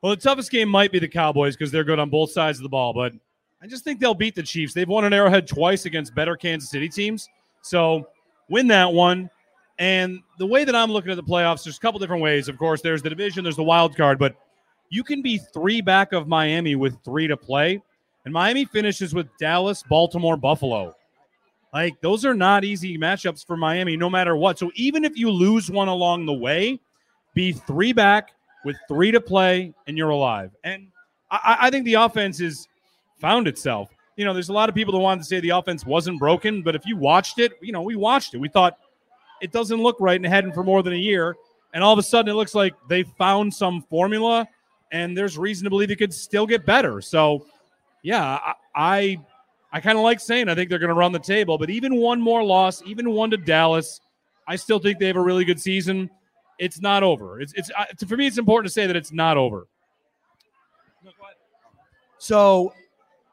Well, 0.01 0.15
the 0.15 0.21
toughest 0.21 0.51
game 0.51 0.69
might 0.69 0.91
be 0.91 0.99
the 0.99 1.07
Cowboys 1.07 1.55
because 1.55 1.71
they're 1.71 1.83
good 1.83 1.97
on 1.97 2.09
both 2.09 2.31
sides 2.31 2.59
of 2.59 2.63
the 2.63 2.69
ball, 2.69 2.93
but 2.93 3.13
I 3.61 3.67
just 3.67 3.83
think 3.83 3.99
they'll 3.99 4.13
beat 4.13 4.35
the 4.35 4.43
Chiefs. 4.43 4.73
They've 4.73 4.87
won 4.87 5.05
an 5.05 5.13
Arrowhead 5.13 5.47
twice 5.47 5.85
against 5.85 6.13
better 6.13 6.35
Kansas 6.35 6.69
City 6.69 6.87
teams. 6.87 7.27
So 7.63 8.07
win 8.49 8.67
that 8.67 8.93
one. 8.93 9.29
And 9.79 10.21
the 10.39 10.47
way 10.47 10.63
that 10.63 10.75
I'm 10.75 10.91
looking 10.91 11.11
at 11.11 11.17
the 11.17 11.23
playoffs, 11.23 11.63
there's 11.63 11.77
a 11.77 11.79
couple 11.79 11.99
different 11.99 12.23
ways. 12.23 12.47
Of 12.49 12.57
course, 12.57 12.81
there's 12.81 13.01
the 13.01 13.09
division, 13.09 13.43
there's 13.43 13.55
the 13.55 13.63
wild 13.63 13.95
card, 13.95 14.17
but 14.17 14.35
you 14.89 15.03
can 15.03 15.21
be 15.21 15.37
three 15.37 15.81
back 15.81 16.13
of 16.13 16.27
Miami 16.27 16.75
with 16.75 16.97
three 17.03 17.27
to 17.27 17.37
play. 17.37 17.81
And 18.25 18.33
Miami 18.33 18.65
finishes 18.65 19.13
with 19.13 19.27
Dallas, 19.39 19.83
Baltimore, 19.83 20.35
Buffalo. 20.35 20.95
Like, 21.73 21.99
those 22.01 22.25
are 22.25 22.33
not 22.33 22.63
easy 22.63 22.97
matchups 22.97 23.45
for 23.45 23.55
Miami, 23.55 23.95
no 23.95 24.09
matter 24.09 24.35
what. 24.35 24.57
So 24.57 24.71
even 24.75 25.05
if 25.05 25.17
you 25.17 25.29
lose 25.29 25.69
one 25.69 25.87
along 25.87 26.25
the 26.25 26.33
way, 26.33 26.79
be 27.33 27.51
three 27.51 27.93
back 27.93 28.31
with 28.65 28.75
three 28.87 29.11
to 29.11 29.21
play, 29.21 29.73
and 29.85 29.97
you're 29.97 30.09
alive. 30.09 30.51
And 30.63 30.87
I, 31.29 31.57
I 31.61 31.69
think 31.69 31.85
the 31.85 31.95
offense 31.95 32.39
has 32.39 32.67
found 33.19 33.47
itself. 33.47 33.89
You 34.15 34.25
know, 34.25 34.33
there's 34.33 34.49
a 34.49 34.53
lot 34.53 34.69
of 34.69 34.75
people 34.75 34.93
that 34.93 34.99
wanted 34.99 35.21
to 35.21 35.27
say 35.27 35.39
the 35.39 35.49
offense 35.49 35.85
wasn't 35.85 36.19
broken, 36.19 36.63
but 36.63 36.73
if 36.73 36.85
you 36.85 36.97
watched 36.97 37.37
it, 37.37 37.53
you 37.61 37.71
know, 37.71 37.83
we 37.83 37.95
watched 37.95 38.33
it. 38.33 38.39
We 38.39 38.49
thought 38.49 38.79
it 39.41 39.51
doesn't 39.51 39.81
look 39.81 39.97
right 39.99 40.15
and 40.15 40.25
hadn't 40.25 40.53
for 40.53 40.63
more 40.63 40.83
than 40.83 40.93
a 40.93 40.97
year. 40.97 41.35
And 41.73 41.83
all 41.83 41.93
of 41.93 41.99
a 41.99 42.03
sudden, 42.03 42.31
it 42.31 42.35
looks 42.35 42.55
like 42.55 42.73
they 42.89 43.03
found 43.03 43.53
some 43.53 43.81
formula, 43.83 44.47
and 44.91 45.17
there's 45.17 45.37
reason 45.37 45.65
to 45.65 45.69
believe 45.69 45.91
it 45.91 45.97
could 45.97 46.13
still 46.13 46.45
get 46.45 46.65
better. 46.65 47.01
So, 47.01 47.45
yeah, 48.03 48.39
I 48.43 48.53
I, 48.73 49.17
I 49.71 49.79
kind 49.81 49.97
of 49.97 50.03
like 50.03 50.19
saying 50.19 50.49
I 50.49 50.55
think 50.55 50.69
they're 50.69 50.79
going 50.79 50.89
to 50.89 50.95
run 50.95 51.11
the 51.11 51.19
table, 51.19 51.57
but 51.57 51.69
even 51.69 51.95
one 51.95 52.21
more 52.21 52.43
loss, 52.43 52.81
even 52.83 53.11
one 53.11 53.29
to 53.31 53.37
Dallas, 53.37 53.99
I 54.47 54.55
still 54.55 54.79
think 54.79 54.97
they 54.97 55.07
have 55.07 55.17
a 55.17 55.21
really 55.21 55.45
good 55.45 55.59
season. 55.59 56.09
It's 56.57 56.79
not 56.79 57.03
over. 57.03 57.41
It's 57.41 57.53
it's 57.53 57.69
uh, 57.77 57.85
for 58.07 58.17
me. 58.17 58.27
It's 58.27 58.37
important 58.37 58.67
to 58.67 58.73
say 58.73 58.87
that 58.87 58.95
it's 58.95 59.11
not 59.11 59.37
over. 59.37 59.67
So 62.17 62.73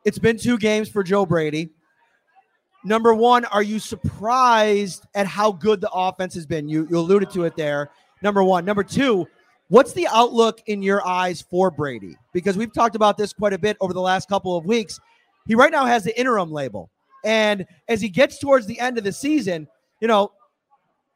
it's 0.05 0.19
been 0.19 0.37
two 0.37 0.59
games 0.59 0.89
for 0.89 1.03
Joe 1.03 1.25
Brady. 1.25 1.71
Number 2.85 3.15
one, 3.15 3.47
are 3.47 3.63
you 3.63 3.79
surprised 3.79 5.07
at 5.15 5.27
how 5.27 5.53
good 5.53 5.81
the 5.81 5.91
offense 5.91 6.35
has 6.35 6.45
been? 6.45 6.69
You, 6.69 6.87
you 6.91 6.99
alluded 6.99 7.31
to 7.31 7.45
it 7.45 7.57
there. 7.57 7.91
Number 8.23 8.45
one. 8.45 8.65
Number 8.65 8.85
two, 8.85 9.27
what's 9.69 9.95
the 9.95 10.07
outlook 10.09 10.61
in 10.67 10.83
your 10.83 11.07
eyes 11.07 11.43
for 11.51 11.71
Brady? 11.71 12.17
Because 12.35 12.59
we've 12.59 12.73
talked 12.73 12.95
about 12.95 13.17
this 13.17 13.33
quite 13.33 13.55
a 13.55 13.59
bit 13.59 13.79
over 13.81 13.95
the 13.95 14.01
last 14.01 14.29
couple 14.29 14.57
of 14.57 14.67
weeks. 14.67 15.01
He 15.47 15.55
right 15.55 15.73
now 15.73 15.87
has 15.87 16.05
the 16.05 16.19
interim 16.19 16.53
label. 16.53 16.91
And 17.25 17.67
as 17.89 18.03
he 18.03 18.11
gets 18.11 18.39
towards 18.39 18.67
the 18.67 18.79
end 18.79 18.99
of 18.99 19.05
the 19.05 19.13
season, 19.13 19.67
you 20.01 20.09
know, 20.09 20.33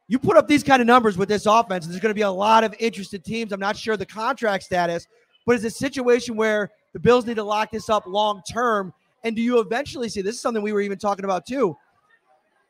you 0.07 0.17
put 0.17 0.37
up 0.37 0.47
these 0.47 0.63
kind 0.63 0.81
of 0.81 0.87
numbers 0.87 1.17
with 1.17 1.29
this 1.29 1.45
offense, 1.45 1.85
and 1.85 1.93
there's 1.93 2.01
going 2.01 2.09
to 2.09 2.15
be 2.15 2.21
a 2.21 2.31
lot 2.31 2.63
of 2.63 2.75
interested 2.79 3.23
teams. 3.23 3.51
I'm 3.51 3.59
not 3.59 3.77
sure 3.77 3.95
the 3.95 4.07
contract 4.07 4.63
status, 4.63 5.05
but 5.45 5.55
it's 5.55 5.65
a 5.65 5.69
situation 5.69 6.35
where 6.35 6.71
the 6.93 6.99
Bills 6.99 7.27
need 7.27 7.35
to 7.35 7.43
lock 7.43 7.69
this 7.69 7.89
up 7.89 8.07
long 8.07 8.41
term. 8.51 8.91
And 9.23 9.35
do 9.35 9.41
you 9.41 9.59
eventually 9.59 10.09
see 10.09 10.21
this 10.21 10.35
is 10.35 10.41
something 10.41 10.63
we 10.63 10.73
were 10.73 10.81
even 10.81 10.97
talking 10.97 11.25
about 11.25 11.45
too? 11.45 11.75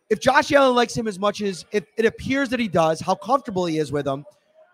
If 0.10 0.20
Josh 0.20 0.52
Allen 0.52 0.76
likes 0.76 0.98
him 0.98 1.08
as 1.08 1.20
much 1.20 1.42
as 1.42 1.66
if 1.72 1.86
it 1.96 2.06
appears 2.06 2.50
that 2.50 2.60
he 2.60 2.68
does, 2.68 3.00
how 3.00 3.16
comfortable 3.16 3.66
he 3.66 3.78
is 3.78 3.92
with 3.92 4.08
him, 4.08 4.26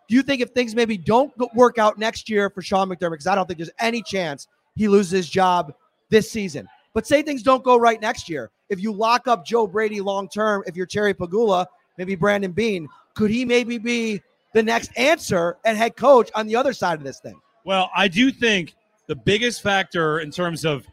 do 0.08 0.16
you 0.16 0.22
think 0.22 0.42
if 0.42 0.52
things 0.52 0.76
maybe 0.76 0.98
don't 0.98 1.34
work 1.54 1.78
out 1.78 1.98
next 1.98 2.30
year 2.30 2.50
for 2.50 2.62
Sean 2.62 2.88
McDermott, 2.90 3.12
because 3.12 3.28
I 3.28 3.36
don't 3.36 3.46
think 3.48 3.58
there's 3.58 3.72
any 3.80 4.02
chance 4.02 4.48
he 4.76 4.88
loses 4.88 5.12
his 5.12 5.30
job 5.30 5.74
this 6.10 6.32
season, 6.32 6.68
but 6.94 7.06
say 7.06 7.22
things 7.22 7.44
don't 7.44 7.64
go 7.64 7.78
right 7.78 8.00
next 8.00 8.30
year, 8.30 8.52
if 8.70 8.82
you 8.82 8.94
lock 8.94 9.28
up 9.28 9.46
Joe 9.46 9.68
Brady 9.68 10.00
long 10.00 10.30
term, 10.30 10.64
if 10.68 10.76
you're 10.76 10.86
Terry 10.86 11.14
Pegula, 11.14 11.66
maybe 11.98 12.16
Brandon 12.16 12.52
Beane, 12.52 12.88
could 13.14 13.32
he 13.32 13.44
maybe 13.46 13.78
be 13.78 14.22
the 14.54 14.64
next 14.64 14.92
answer 14.96 15.58
and 15.66 15.78
head 15.78 15.98
coach 15.98 16.32
on 16.36 16.48
the 16.48 16.56
other 16.56 16.72
side 16.72 16.98
of 16.98 17.04
this 17.04 17.20
thing? 17.20 17.40
Well, 17.66 17.90
I 17.96 18.08
do 18.08 18.32
think 18.32 18.76
the 19.08 19.16
biggest 19.16 19.62
factor 19.62 20.20
in 20.20 20.32
terms 20.32 20.66
of 20.66 20.88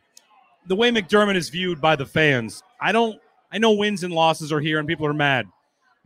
the 0.66 0.76
way 0.76 0.90
McDermott 0.90 1.36
is 1.36 1.48
viewed 1.48 1.80
by 1.80 1.96
the 1.96 2.06
fans. 2.06 2.62
I 2.80 2.92
don't. 2.92 3.20
I 3.50 3.58
know 3.58 3.72
wins 3.72 4.02
and 4.02 4.14
losses 4.14 4.50
are 4.52 4.60
here 4.60 4.78
and 4.78 4.88
people 4.88 5.06
are 5.06 5.12
mad, 5.12 5.46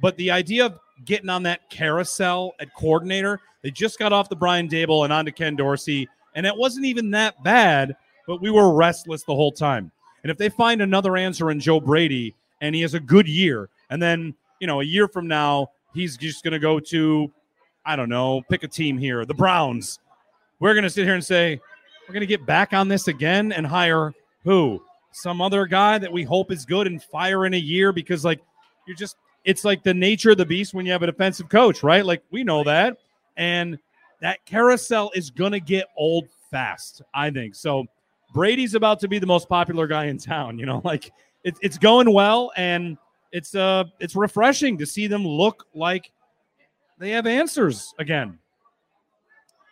but 0.00 0.16
the 0.16 0.32
idea 0.32 0.66
of 0.66 0.78
getting 1.04 1.28
on 1.28 1.44
that 1.44 1.70
carousel 1.70 2.54
at 2.58 2.74
coordinator, 2.74 3.40
they 3.62 3.70
just 3.70 3.98
got 3.98 4.12
off 4.12 4.28
the 4.28 4.36
Brian 4.36 4.68
Daboll 4.68 5.04
and 5.04 5.12
onto 5.12 5.30
Ken 5.30 5.54
Dorsey, 5.54 6.08
and 6.34 6.44
it 6.44 6.56
wasn't 6.56 6.86
even 6.86 7.10
that 7.12 7.42
bad. 7.44 7.96
But 8.26 8.40
we 8.40 8.50
were 8.50 8.74
restless 8.74 9.22
the 9.22 9.34
whole 9.34 9.52
time. 9.52 9.92
And 10.24 10.30
if 10.32 10.38
they 10.38 10.48
find 10.48 10.82
another 10.82 11.16
answer 11.16 11.52
in 11.52 11.60
Joe 11.60 11.78
Brady 11.78 12.34
and 12.60 12.74
he 12.74 12.80
has 12.80 12.94
a 12.94 13.00
good 13.00 13.28
year, 13.28 13.68
and 13.90 14.02
then 14.02 14.34
you 14.60 14.66
know 14.66 14.80
a 14.80 14.84
year 14.84 15.06
from 15.06 15.28
now 15.28 15.70
he's 15.94 16.16
just 16.16 16.44
going 16.44 16.52
to 16.52 16.58
go 16.58 16.78
to, 16.78 17.32
I 17.84 17.96
don't 17.96 18.08
know, 18.08 18.42
pick 18.50 18.62
a 18.62 18.68
team 18.68 18.98
here, 18.98 19.24
the 19.24 19.34
Browns. 19.34 19.98
We're 20.58 20.74
going 20.74 20.84
to 20.84 20.90
sit 20.90 21.04
here 21.04 21.14
and 21.14 21.24
say 21.24 21.60
we're 22.06 22.12
going 22.12 22.20
to 22.20 22.26
get 22.26 22.46
back 22.46 22.72
on 22.72 22.88
this 22.88 23.08
again 23.08 23.52
and 23.52 23.66
hire 23.66 24.12
who? 24.46 24.82
Some 25.12 25.42
other 25.42 25.66
guy 25.66 25.98
that 25.98 26.10
we 26.10 26.22
hope 26.22 26.50
is 26.50 26.64
good 26.64 26.86
and 26.86 27.02
fire 27.02 27.44
in 27.44 27.52
a 27.52 27.58
year 27.58 27.92
because, 27.92 28.24
like, 28.24 28.40
you're 28.86 28.96
just, 28.96 29.16
it's 29.44 29.64
like 29.64 29.82
the 29.82 29.92
nature 29.92 30.30
of 30.30 30.38
the 30.38 30.46
beast 30.46 30.72
when 30.72 30.86
you 30.86 30.92
have 30.92 31.02
a 31.02 31.06
defensive 31.06 31.48
coach, 31.50 31.82
right? 31.82 32.04
Like, 32.04 32.22
we 32.30 32.44
know 32.44 32.64
that. 32.64 32.96
And 33.36 33.78
that 34.20 34.44
carousel 34.46 35.10
is 35.14 35.30
going 35.30 35.52
to 35.52 35.60
get 35.60 35.86
old 35.96 36.28
fast, 36.50 37.02
I 37.14 37.30
think. 37.30 37.54
So, 37.54 37.84
Brady's 38.32 38.74
about 38.74 39.00
to 39.00 39.08
be 39.08 39.18
the 39.18 39.26
most 39.26 39.48
popular 39.48 39.86
guy 39.86 40.06
in 40.06 40.16
town, 40.16 40.58
you 40.58 40.64
know, 40.64 40.80
like, 40.84 41.12
it, 41.44 41.56
it's 41.60 41.76
going 41.76 42.12
well. 42.12 42.52
And, 42.56 42.96
it's 43.32 43.54
uh 43.54 43.84
it's 44.00 44.16
refreshing 44.16 44.78
to 44.78 44.86
see 44.86 45.06
them 45.06 45.26
look 45.26 45.66
like 45.74 46.10
they 46.98 47.10
have 47.10 47.26
answers 47.26 47.92
again. 47.98 48.38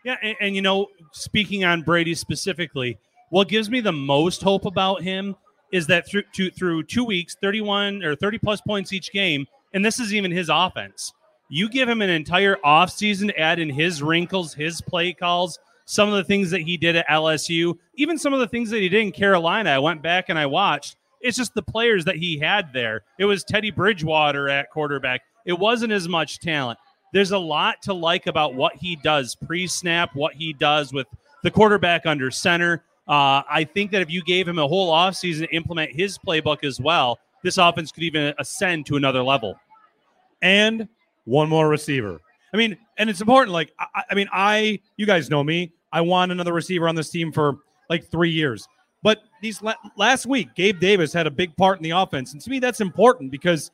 Yeah, 0.04 0.16
and, 0.22 0.36
and, 0.38 0.54
you 0.54 0.60
know, 0.60 0.88
speaking 1.12 1.64
on 1.64 1.80
Brady 1.80 2.14
specifically, 2.14 2.98
what 3.34 3.48
gives 3.48 3.68
me 3.68 3.80
the 3.80 3.90
most 3.90 4.44
hope 4.44 4.64
about 4.64 5.02
him 5.02 5.34
is 5.72 5.88
that 5.88 6.06
through 6.06 6.22
two, 6.32 6.52
through 6.52 6.84
two 6.84 7.04
weeks, 7.04 7.34
31 7.42 8.04
or 8.04 8.14
30 8.14 8.38
plus 8.38 8.60
points 8.60 8.92
each 8.92 9.10
game, 9.10 9.44
and 9.72 9.84
this 9.84 9.98
is 9.98 10.14
even 10.14 10.30
his 10.30 10.48
offense. 10.48 11.12
You 11.48 11.68
give 11.68 11.88
him 11.88 12.00
an 12.00 12.10
entire 12.10 12.58
offseason 12.64 13.26
to 13.26 13.40
add 13.40 13.58
in 13.58 13.68
his 13.68 14.04
wrinkles, 14.04 14.54
his 14.54 14.80
play 14.80 15.12
calls, 15.12 15.58
some 15.84 16.08
of 16.08 16.14
the 16.14 16.22
things 16.22 16.48
that 16.52 16.60
he 16.60 16.76
did 16.76 16.94
at 16.94 17.08
LSU, 17.08 17.76
even 17.96 18.18
some 18.18 18.32
of 18.32 18.38
the 18.38 18.46
things 18.46 18.70
that 18.70 18.78
he 18.78 18.88
did 18.88 19.00
in 19.00 19.10
Carolina. 19.10 19.70
I 19.70 19.80
went 19.80 20.00
back 20.00 20.28
and 20.28 20.38
I 20.38 20.46
watched. 20.46 20.94
It's 21.20 21.36
just 21.36 21.54
the 21.54 21.62
players 21.62 22.04
that 22.04 22.14
he 22.14 22.38
had 22.38 22.72
there. 22.72 23.02
It 23.18 23.24
was 23.24 23.42
Teddy 23.42 23.72
Bridgewater 23.72 24.48
at 24.48 24.70
quarterback. 24.70 25.22
It 25.44 25.58
wasn't 25.58 25.92
as 25.92 26.06
much 26.06 26.38
talent 26.38 26.78
there's 27.14 27.30
a 27.30 27.38
lot 27.38 27.80
to 27.80 27.94
like 27.94 28.26
about 28.26 28.54
what 28.54 28.74
he 28.74 28.96
does 28.96 29.36
pre 29.36 29.68
snap, 29.68 30.14
what 30.14 30.34
he 30.34 30.52
does 30.52 30.92
with 30.92 31.06
the 31.44 31.50
quarterback 31.50 32.06
under 32.06 32.30
center. 32.30 32.82
Uh, 33.06 33.42
I 33.48 33.64
think 33.64 33.90
that 33.92 34.00
if 34.00 34.10
you 34.10 34.22
gave 34.22 34.48
him 34.48 34.58
a 34.58 34.66
whole 34.66 34.92
offseason 34.92 35.40
to 35.40 35.54
implement 35.54 35.92
his 35.92 36.16
playbook 36.18 36.64
as 36.64 36.80
well, 36.80 37.18
this 37.42 37.58
offense 37.58 37.92
could 37.92 38.02
even 38.02 38.34
ascend 38.38 38.86
to 38.86 38.96
another 38.96 39.22
level. 39.22 39.58
And 40.40 40.88
one 41.24 41.48
more 41.48 41.68
receiver. 41.68 42.20
I 42.52 42.56
mean, 42.56 42.76
and 42.98 43.10
it's 43.10 43.20
important. 43.20 43.52
Like, 43.52 43.72
I, 43.78 44.04
I 44.10 44.14
mean, 44.14 44.28
I, 44.32 44.80
you 44.96 45.06
guys 45.06 45.28
know 45.28 45.44
me. 45.44 45.72
I 45.92 46.00
want 46.00 46.32
another 46.32 46.52
receiver 46.52 46.88
on 46.88 46.94
this 46.94 47.10
team 47.10 47.32
for 47.32 47.58
like 47.90 48.10
three 48.10 48.30
years. 48.30 48.66
But 49.02 49.22
these 49.42 49.60
la- 49.60 49.74
last 49.96 50.24
week, 50.24 50.54
Gabe 50.54 50.80
Davis 50.80 51.12
had 51.12 51.26
a 51.26 51.30
big 51.30 51.54
part 51.56 51.78
in 51.78 51.82
the 51.82 51.90
offense. 51.90 52.32
And 52.32 52.40
to 52.40 52.50
me, 52.50 52.58
that's 52.58 52.80
important 52.80 53.30
because 53.30 53.70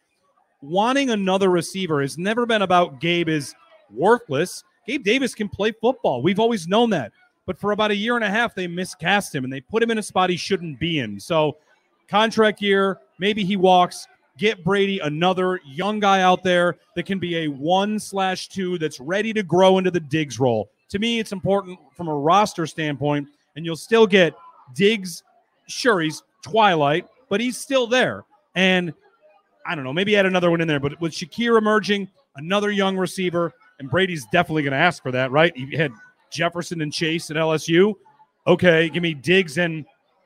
wanting 0.60 1.10
another 1.10 1.50
receiver 1.50 2.02
has 2.02 2.18
never 2.18 2.46
been 2.46 2.62
about 2.62 3.00
Gabe 3.00 3.28
is 3.28 3.54
worthless. 3.90 4.64
Gabe 4.86 5.04
Davis 5.04 5.34
can 5.34 5.48
play 5.48 5.72
football. 5.72 6.20
We've 6.20 6.40
always 6.40 6.66
known 6.66 6.90
that. 6.90 7.12
But 7.46 7.58
for 7.58 7.72
about 7.72 7.90
a 7.90 7.96
year 7.96 8.16
and 8.16 8.24
a 8.24 8.30
half, 8.30 8.54
they 8.54 8.66
miscast 8.66 9.34
him 9.34 9.44
and 9.44 9.52
they 9.52 9.60
put 9.60 9.82
him 9.82 9.90
in 9.90 9.98
a 9.98 10.02
spot 10.02 10.30
he 10.30 10.36
shouldn't 10.36 10.78
be 10.78 11.00
in. 11.00 11.18
So, 11.18 11.56
contract 12.08 12.60
year, 12.62 12.98
maybe 13.18 13.44
he 13.44 13.56
walks. 13.56 14.06
Get 14.38 14.64
Brady 14.64 15.00
another 15.00 15.60
young 15.66 16.00
guy 16.00 16.22
out 16.22 16.42
there 16.42 16.76
that 16.96 17.06
can 17.06 17.18
be 17.18 17.38
a 17.38 17.48
one 17.48 17.98
slash 17.98 18.48
two 18.48 18.78
that's 18.78 19.00
ready 19.00 19.32
to 19.32 19.42
grow 19.42 19.78
into 19.78 19.90
the 19.90 20.00
Diggs 20.00 20.38
role. 20.38 20.70
To 20.90 20.98
me, 20.98 21.18
it's 21.18 21.32
important 21.32 21.78
from 21.94 22.08
a 22.08 22.14
roster 22.14 22.66
standpoint, 22.66 23.28
and 23.56 23.64
you'll 23.66 23.76
still 23.76 24.06
get 24.06 24.34
Diggs. 24.74 25.22
Sure, 25.66 26.00
he's 26.00 26.22
Twilight, 26.42 27.06
but 27.28 27.40
he's 27.40 27.58
still 27.58 27.86
there. 27.86 28.24
And 28.54 28.92
I 29.66 29.74
don't 29.74 29.84
know, 29.84 29.92
maybe 29.92 30.16
add 30.16 30.26
another 30.26 30.50
one 30.50 30.60
in 30.60 30.68
there. 30.68 30.80
But 30.80 31.00
with 31.00 31.12
Shakir 31.12 31.58
emerging, 31.58 32.08
another 32.36 32.70
young 32.70 32.96
receiver, 32.96 33.52
and 33.78 33.90
Brady's 33.90 34.26
definitely 34.32 34.62
going 34.62 34.72
to 34.72 34.78
ask 34.78 35.02
for 35.02 35.12
that, 35.12 35.30
right? 35.30 35.56
He 35.56 35.76
had 35.76 35.92
Jefferson 36.30 36.80
and 36.80 36.92
Chase 36.92 37.30
at 37.30 37.36
LSU. 37.36 37.94
Okay, 38.46 38.88
give 38.88 39.02
me 39.02 39.14
Diggs 39.14 39.58
and 39.58 39.84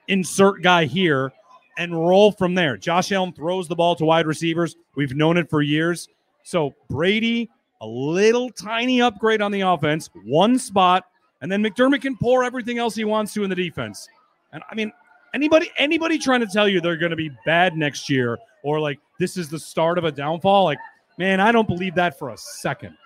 insert 0.09 0.63
guy 0.63 0.85
here 0.85 1.33
and 1.79 1.99
roll 1.99 2.31
from 2.31 2.55
there. 2.55 2.77
Josh 2.77 3.11
Allen 3.13 3.33
throws 3.33 3.69
the 3.69 3.75
ball 3.75 3.97
to 3.97 4.05
wide 4.05 4.27
receivers. 4.27 4.77
We've 4.97 5.15
known 5.15 5.37
it 5.37 5.51
for 5.51 5.63
years. 5.63 6.09
So 6.45 6.75
Brady, 6.89 7.51
a 7.81 7.87
little 7.87 8.51
tiny 8.51 9.03
upgrade 9.03 9.43
on 9.43 9.51
the 9.51 9.63
offense, 9.63 10.11
one 10.25 10.59
spot, 10.59 11.05
and 11.41 11.51
then 11.51 11.63
McDermott 11.63 12.03
can 12.03 12.17
pour 12.17 12.45
everything 12.45 12.79
else 12.79 12.95
he 12.95 13.05
wants 13.05 13.35
to 13.35 13.45
in 13.45 13.51
the 13.51 13.57
defense. 13.57 14.09
And 14.53 14.63
I 14.71 14.75
mean, 14.75 14.93
anybody 15.35 15.71
anybody 15.79 16.19
trying 16.19 16.41
to 16.41 16.47
tell 16.47 16.69
you 16.69 16.81
they're 16.81 16.97
going 16.97 17.11
to 17.11 17.17
be 17.17 17.31
bad 17.45 17.77
next 17.77 18.09
year 18.09 18.39
or 18.63 18.81
like 18.81 18.99
this 19.19 19.37
is 19.37 19.49
the 19.49 19.59
start 19.59 19.99
of 19.99 20.05
a 20.05 20.13
downfall, 20.13 20.65
like 20.65 20.79
man, 21.19 21.41
I 21.41 21.53
don't 21.53 21.69
believe 21.69 21.95
that 21.97 22.19
for 22.19 22.31
a 22.31 22.37
second. 22.37 22.97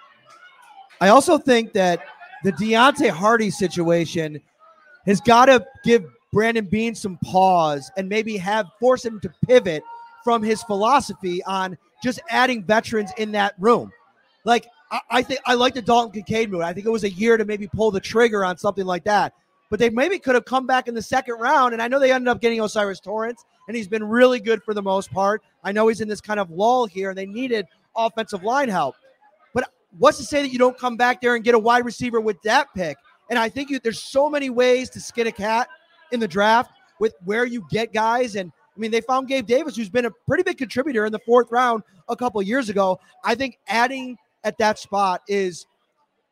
I 1.01 1.09
also 1.09 1.39
think 1.39 1.73
that 1.73 2.01
the 2.44 2.53
Deonte 2.53 3.11
Harty 3.11 3.51
situation 3.51 4.40
has 5.07 5.20
got 5.20 5.46
to 5.46 5.64
give 5.85 6.05
Brandon 6.33 6.66
Beane 6.66 6.94
some 6.94 7.18
pause 7.24 7.90
and 7.96 8.09
maybe 8.09 8.37
have 8.37 8.66
force 8.79 9.05
him 9.05 9.20
to 9.20 9.33
pivot 9.46 9.83
from 10.22 10.42
his 10.42 10.62
philosophy 10.62 11.42
on 11.44 11.77
just 12.03 12.20
adding 12.29 12.62
veterans 12.62 13.11
in 13.16 13.33
that 13.33 13.55
room. 13.59 13.90
Like 14.44 14.66
I, 14.90 15.01
I 15.11 15.22
think 15.22 15.40
I 15.46 15.55
like 15.55 15.74
the 15.74 15.83
Dalton 15.83 16.12
Kincaid 16.12 16.51
move. 16.51 16.62
I 16.62 16.72
think 16.72 16.87
it 16.87 16.90
was 16.90 17.05
a 17.05 17.11
year 17.11 17.37
to 17.37 17.44
maybe 17.44 17.66
pull 17.66 17.90
the 17.90 18.01
trigger 18.01 18.44
on 18.44 18.59
something 18.59 18.87
like 18.87 19.05
that. 19.05 19.35
But 19.70 19.79
they 19.79 19.90
maybe 19.90 20.18
could 20.18 20.35
have 20.35 20.46
come 20.46 20.66
back 20.66 20.88
in 20.88 20.94
the 20.94 21.03
second 21.03 21.35
round. 21.35 21.74
And 21.74 21.83
I 21.83 21.88
know 21.88 21.98
they 21.98 22.12
ended 22.12 22.29
up 22.29 22.40
getting 22.40 22.61
O'Cyrus 22.61 23.01
Torrence, 23.01 23.44
and 23.66 23.77
he's 23.77 23.88
been 23.88 24.03
really 24.03 24.40
good 24.40 24.62
for 24.62 24.72
the 24.72 24.81
most 24.81 25.12
part. 25.12 25.42
I 25.62 25.72
know 25.72 25.88
he's 25.88 26.01
in 26.01 26.09
this 26.09 26.22
kind 26.22 26.40
of 26.40 26.51
lull 26.51 26.87
here, 26.87 27.11
and 27.11 27.18
they 27.18 27.27
needed 27.27 27.66
offensive 27.94 28.42
line 28.42 28.70
help. 28.70 28.94
What's 29.96 30.18
to 30.18 30.24
say 30.24 30.42
that 30.42 30.53
you 30.53 30.59
don't 30.59 30.79
come 30.79 30.96
back 30.96 31.20
there 31.20 31.35
and 31.35 31.44
get 31.44 31.55
a 31.55 31.59
wide 31.59 31.85
receiver 31.85 32.20
with 32.20 32.40
that 32.42 32.68
pick? 32.74 32.96
And 33.31 33.38
I 33.38 33.48
think 33.48 33.70
you, 33.70 33.79
there's 33.79 34.01
so 34.01 34.29
many 34.29 34.51
ways 34.51 34.90
to 34.90 35.01
skin 35.01 35.27
a 35.27 35.33
cat 35.33 35.68
in 36.12 36.20
the 36.20 36.29
draft 36.29 36.72
with 36.98 37.14
where 37.24 37.44
you 37.44 37.66
get 37.70 37.92
guys. 37.92 38.37
And 38.37 38.53
I 38.77 38.81
mean, 38.81 38.90
they 38.90 39.01
found 39.01 39.29
Gabe 39.29 39.46
Davis, 39.46 39.77
who's 39.77 39.88
been 39.88 40.07
a 40.07 40.11
pretty 40.27 40.42
big 40.42 40.59
contributor 40.59 41.07
in 41.07 41.12
the 41.12 41.18
fourth 41.20 41.51
round 41.51 41.83
a 42.09 42.16
couple 42.16 42.40
years 42.42 42.68
ago. 42.68 42.98
I 43.24 43.35
think 43.35 43.59
adding 43.66 44.16
at 44.44 44.59
that 44.59 44.79
spot 44.79 45.22
is 45.29 45.66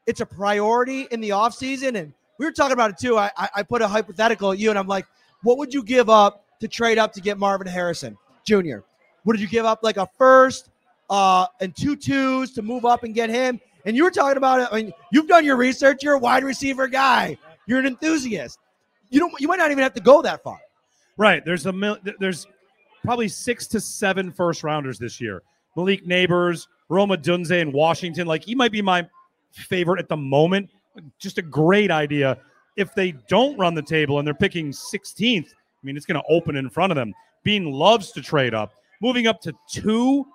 it's 0.07 0.21
a 0.21 0.27
priority 0.27 1.09
in 1.11 1.21
the 1.21 1.31
offseason. 1.31 1.99
And 1.99 2.13
we 2.39 2.47
were 2.47 2.53
talking 2.53 2.73
about 2.73 2.91
it 2.91 2.99
too. 2.99 3.19
I, 3.19 3.31
I 3.37 3.63
put 3.63 3.83
a 3.83 3.89
hypothetical 3.89 4.53
at 4.53 4.59
you, 4.59 4.71
and 4.71 4.79
I'm 4.79 4.87
like, 4.87 5.07
what 5.43 5.59
would 5.59 5.73
you 5.75 5.83
give 5.83 6.09
up 6.09 6.45
to 6.61 6.69
trade 6.69 6.99
up 6.99 7.13
to 7.15 7.21
get 7.21 7.39
Marvin 7.39 7.67
Harrison 7.67 8.17
Jr.? 8.45 8.79
Would 9.25 9.41
you 9.41 9.49
give 9.49 9.67
up 9.67 9.81
like 9.83 9.97
a 9.97 10.09
first 10.19 10.71
uh, 11.11 11.47
and 11.61 11.75
two 11.77 11.97
twos 11.97 12.53
to 12.53 12.63
move 12.63 12.85
up 12.85 13.05
and 13.05 13.15
get 13.15 13.31
him? 13.31 13.61
And 13.85 13.97
you 13.97 14.03
were 14.03 14.11
talking 14.11 14.37
about 14.37 14.61
it. 14.61 14.69
I 14.73 14.83
mean, 14.83 14.93
you've 15.13 15.29
done 15.29 15.45
your 15.45 15.57
research. 15.57 16.03
You're 16.03 16.15
a 16.15 16.19
wide 16.19 16.45
receiver 16.45 16.89
guy. 16.89 17.39
You're 17.67 17.79
an 17.79 17.87
enthusiast. 17.87 18.59
You 19.11 19.21
don't. 19.21 19.33
You 19.41 19.49
might 19.49 19.59
not 19.59 19.71
even 19.71 19.83
have 19.83 19.95
to 19.95 20.01
go 20.01 20.23
that 20.23 20.43
far. 20.43 20.59
Right. 21.17 21.45
There's 21.45 21.67
a 21.67 21.73
mil- 21.73 21.99
there's 22.19 22.47
probably 23.05 23.29
six 23.29 23.67
to 23.69 23.81
seven 23.81 24.33
first 24.33 24.65
rounders 24.65 24.99
this 24.99 25.21
year. 25.21 25.43
Malik 25.77 26.05
Nabers, 26.05 26.67
Rome 26.89 27.11
Odunze 27.11 27.61
in 27.61 27.71
Washington. 27.71 28.27
Like 28.27 28.45
he 28.45 28.55
might 28.55 28.73
be 28.73 28.83
my 28.83 29.07
favorite 29.53 30.01
at 30.01 30.09
the 30.09 30.17
moment. 30.17 30.71
Just 31.19 31.39
a 31.39 31.43
great 31.43 31.91
idea. 31.91 32.39
If 32.77 32.95
they 32.95 33.13
don't 33.29 33.57
run 33.57 33.75
the 33.75 33.83
table 33.83 34.19
and 34.19 34.27
they're 34.27 34.35
picking 34.35 34.71
16th, 34.71 35.47
I 35.47 35.53
mean, 35.83 35.97
it's 35.97 36.07
going 36.07 36.21
to 36.21 36.27
open 36.29 36.57
in 36.57 36.69
front 36.69 36.93
of 36.93 36.97
them. 36.97 37.15
Beane 37.43 37.71
loves 37.71 38.13
to 38.13 38.23
trade 38.23 38.55
up. 38.55 38.75
Moving 39.01 39.27
up 39.27 39.41
to 39.43 39.53
two, 39.71 40.27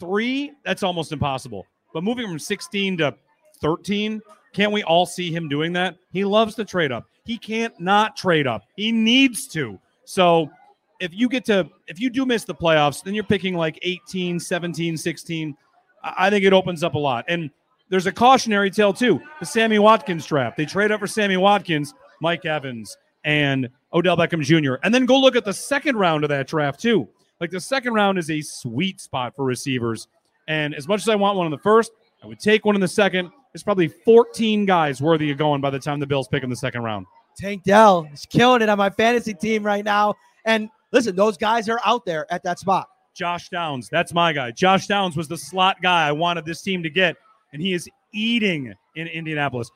three, 0.00 0.52
that's 0.64 0.82
almost 0.82 1.12
impossible. 1.12 1.66
But 1.92 2.02
moving 2.02 2.26
from 2.26 2.38
16 2.38 2.98
to 2.98 3.14
13, 3.60 4.20
can't 4.52 4.72
we 4.72 4.82
all 4.82 5.06
see 5.06 5.30
him 5.30 5.48
doing 5.48 5.72
that? 5.74 5.96
He 6.12 6.24
loves 6.24 6.54
to 6.56 6.64
trade 6.64 6.90
up. 6.90 7.04
He 7.24 7.38
can't 7.38 7.78
not 7.78 8.16
trade 8.16 8.46
up. 8.46 8.62
He 8.76 8.90
needs 8.90 9.46
to. 9.48 9.78
So 10.04 10.50
if 10.98 11.14
you 11.14 11.28
get 11.28 11.44
to, 11.46 11.68
if 11.86 12.00
you 12.00 12.10
do 12.10 12.26
miss 12.26 12.44
the 12.44 12.54
playoffs, 12.54 13.02
then 13.02 13.14
you're 13.14 13.24
picking 13.24 13.54
like 13.54 13.78
18, 13.82 14.40
17, 14.40 14.96
16. 14.96 15.56
I 16.02 16.30
think 16.30 16.44
it 16.44 16.52
opens 16.52 16.82
up 16.82 16.94
a 16.94 16.98
lot. 16.98 17.24
And 17.28 17.50
there's 17.88 18.06
a 18.06 18.12
cautionary 18.12 18.70
tale 18.70 18.92
too. 18.92 19.20
The 19.38 19.46
Sammy 19.46 19.78
Watkins 19.78 20.26
draft. 20.26 20.56
They 20.56 20.64
trade 20.64 20.90
up 20.90 21.00
for 21.00 21.06
Sammy 21.06 21.36
Watkins, 21.36 21.94
Mike 22.20 22.44
Evans, 22.44 22.96
and 23.24 23.68
Odell 23.92 24.16
Beckham 24.16 24.42
Jr. 24.42 24.74
And 24.82 24.94
then 24.94 25.06
go 25.06 25.18
look 25.18 25.36
at 25.36 25.44
the 25.44 25.52
second 25.52 25.96
round 25.96 26.24
of 26.24 26.30
that 26.30 26.46
draft 26.46 26.80
too. 26.80 27.08
Like 27.40 27.50
the 27.50 27.60
second 27.60 27.94
round 27.94 28.18
is 28.18 28.30
a 28.30 28.40
sweet 28.42 29.00
spot 29.00 29.34
for 29.34 29.44
receivers. 29.44 30.08
And 30.48 30.74
as 30.74 30.86
much 30.86 31.00
as 31.00 31.08
I 31.08 31.14
want 31.14 31.36
one 31.36 31.46
in 31.46 31.50
the 31.50 31.58
first, 31.58 31.92
I 32.22 32.26
would 32.26 32.38
take 32.38 32.64
one 32.64 32.74
in 32.74 32.80
the 32.80 32.88
second. 32.88 33.30
There's 33.52 33.62
probably 33.62 33.88
14 33.88 34.66
guys 34.66 35.00
worthy 35.00 35.30
of 35.30 35.38
going 35.38 35.60
by 35.60 35.70
the 35.70 35.78
time 35.78 35.98
the 36.00 36.06
Bills 36.06 36.28
pick 36.28 36.42
in 36.42 36.50
the 36.50 36.56
second 36.56 36.82
round. 36.82 37.06
Tank 37.36 37.62
Dell 37.64 38.06
is 38.12 38.26
killing 38.26 38.62
it 38.62 38.68
on 38.68 38.76
my 38.76 38.90
fantasy 38.90 39.32
team 39.32 39.62
right 39.62 39.84
now. 39.84 40.14
And 40.44 40.68
listen, 40.92 41.16
those 41.16 41.36
guys 41.36 41.68
are 41.68 41.80
out 41.84 42.04
there 42.04 42.26
at 42.32 42.42
that 42.42 42.58
spot. 42.58 42.88
Josh 43.14 43.48
Downs, 43.48 43.88
that's 43.88 44.12
my 44.12 44.32
guy. 44.32 44.50
Josh 44.50 44.86
Downs 44.86 45.16
was 45.16 45.28
the 45.28 45.36
slot 45.36 45.82
guy 45.82 46.06
I 46.06 46.12
wanted 46.12 46.44
this 46.44 46.62
team 46.62 46.82
to 46.82 46.90
get, 46.90 47.16
and 47.52 47.60
he 47.60 47.72
is 47.72 47.88
eating 48.12 48.72
in 48.94 49.06
Indianapolis. 49.08 49.70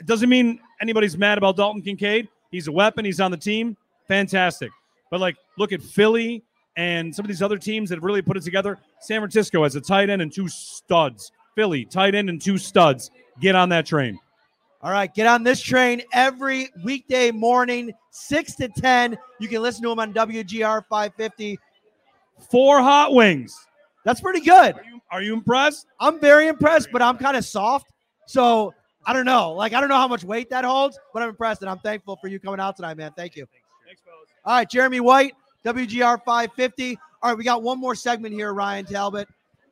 It 0.00 0.06
doesn't 0.06 0.28
mean 0.28 0.58
anybody's 0.80 1.16
mad 1.16 1.38
about 1.38 1.56
Dalton 1.56 1.82
Kincaid. 1.82 2.28
He's 2.50 2.66
a 2.66 2.72
weapon, 2.72 3.04
he's 3.04 3.20
on 3.20 3.30
the 3.30 3.36
team. 3.36 3.76
Fantastic. 4.08 4.70
But 5.10 5.20
like, 5.20 5.36
look 5.56 5.72
at 5.72 5.82
Philly 5.82 6.42
and 6.76 7.14
some 7.14 7.24
of 7.24 7.28
these 7.28 7.42
other 7.42 7.58
teams 7.58 7.88
that 7.88 7.96
have 7.96 8.04
really 8.04 8.22
put 8.22 8.36
it 8.36 8.42
together. 8.42 8.78
San 9.00 9.20
Francisco 9.20 9.62
has 9.62 9.76
a 9.76 9.80
tight 9.80 10.10
end 10.10 10.22
and 10.22 10.32
two 10.32 10.48
studs. 10.48 11.32
Philly, 11.54 11.84
tight 11.84 12.14
end 12.14 12.28
and 12.28 12.40
two 12.40 12.58
studs. 12.58 13.10
Get 13.40 13.54
on 13.54 13.68
that 13.70 13.86
train. 13.86 14.18
All 14.82 14.90
right, 14.90 15.12
get 15.12 15.26
on 15.26 15.42
this 15.42 15.62
train 15.62 16.02
every 16.12 16.68
weekday 16.84 17.30
morning, 17.30 17.92
6 18.10 18.54
to 18.56 18.68
10. 18.68 19.16
You 19.40 19.48
can 19.48 19.62
listen 19.62 19.82
to 19.84 19.88
them 19.88 19.98
on 19.98 20.12
WGR 20.12 20.84
550. 20.90 21.58
Four 22.50 22.82
hot 22.82 23.14
wings. 23.14 23.56
That's 24.04 24.20
pretty 24.20 24.40
good. 24.40 24.74
Are 24.74 24.84
you, 24.84 25.00
are 25.10 25.22
you 25.22 25.32
impressed? 25.32 25.86
I'm 26.00 26.20
very 26.20 26.48
impressed, 26.48 26.88
but 26.92 27.00
I'm 27.00 27.16
kind 27.16 27.36
of 27.36 27.46
soft. 27.46 27.86
So 28.26 28.74
I 29.06 29.12
don't 29.12 29.24
know. 29.24 29.52
Like, 29.52 29.72
I 29.72 29.80
don't 29.80 29.88
know 29.88 29.96
how 29.96 30.08
much 30.08 30.24
weight 30.24 30.50
that 30.50 30.64
holds, 30.64 30.98
but 31.14 31.22
I'm 31.22 31.30
impressed 31.30 31.62
and 31.62 31.70
I'm 31.70 31.78
thankful 31.78 32.16
for 32.16 32.28
you 32.28 32.38
coming 32.38 32.60
out 32.60 32.76
tonight, 32.76 32.98
man. 32.98 33.12
Thank 33.16 33.36
you. 33.36 33.46
Thanks, 33.86 34.02
fellas. 34.02 34.28
All 34.44 34.56
right, 34.56 34.68
Jeremy 34.68 35.00
White, 35.00 35.34
WGR 35.64 36.22
550. 36.24 36.98
All 37.22 37.30
right, 37.30 37.38
we 37.38 37.44
got 37.44 37.62
one 37.62 37.78
more 37.78 37.94
segment 37.94 38.34
here, 38.34 38.52
Ryan 38.52 38.84
Talbot. 38.84 39.28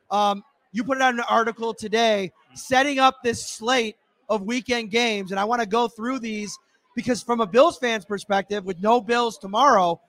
Um, 0.09 0.43
you 0.71 0.83
put 0.83 0.97
it 0.97 1.03
on 1.03 1.19
an 1.19 1.25
article 1.29 1.73
today 1.73 2.31
setting 2.55 2.99
up 2.99 3.17
this 3.23 3.45
slate 3.45 3.95
of 4.29 4.43
weekend 4.43 4.91
games. 4.91 5.31
And 5.31 5.39
I 5.39 5.43
want 5.43 5.61
to 5.61 5.67
go 5.67 5.87
through 5.87 6.19
these 6.19 6.57
because, 6.95 7.21
from 7.21 7.41
a 7.41 7.47
Bills 7.47 7.77
fan's 7.77 8.05
perspective, 8.05 8.65
with 8.65 8.81
no 8.81 9.01
Bills 9.01 9.37
tomorrow, 9.37 9.99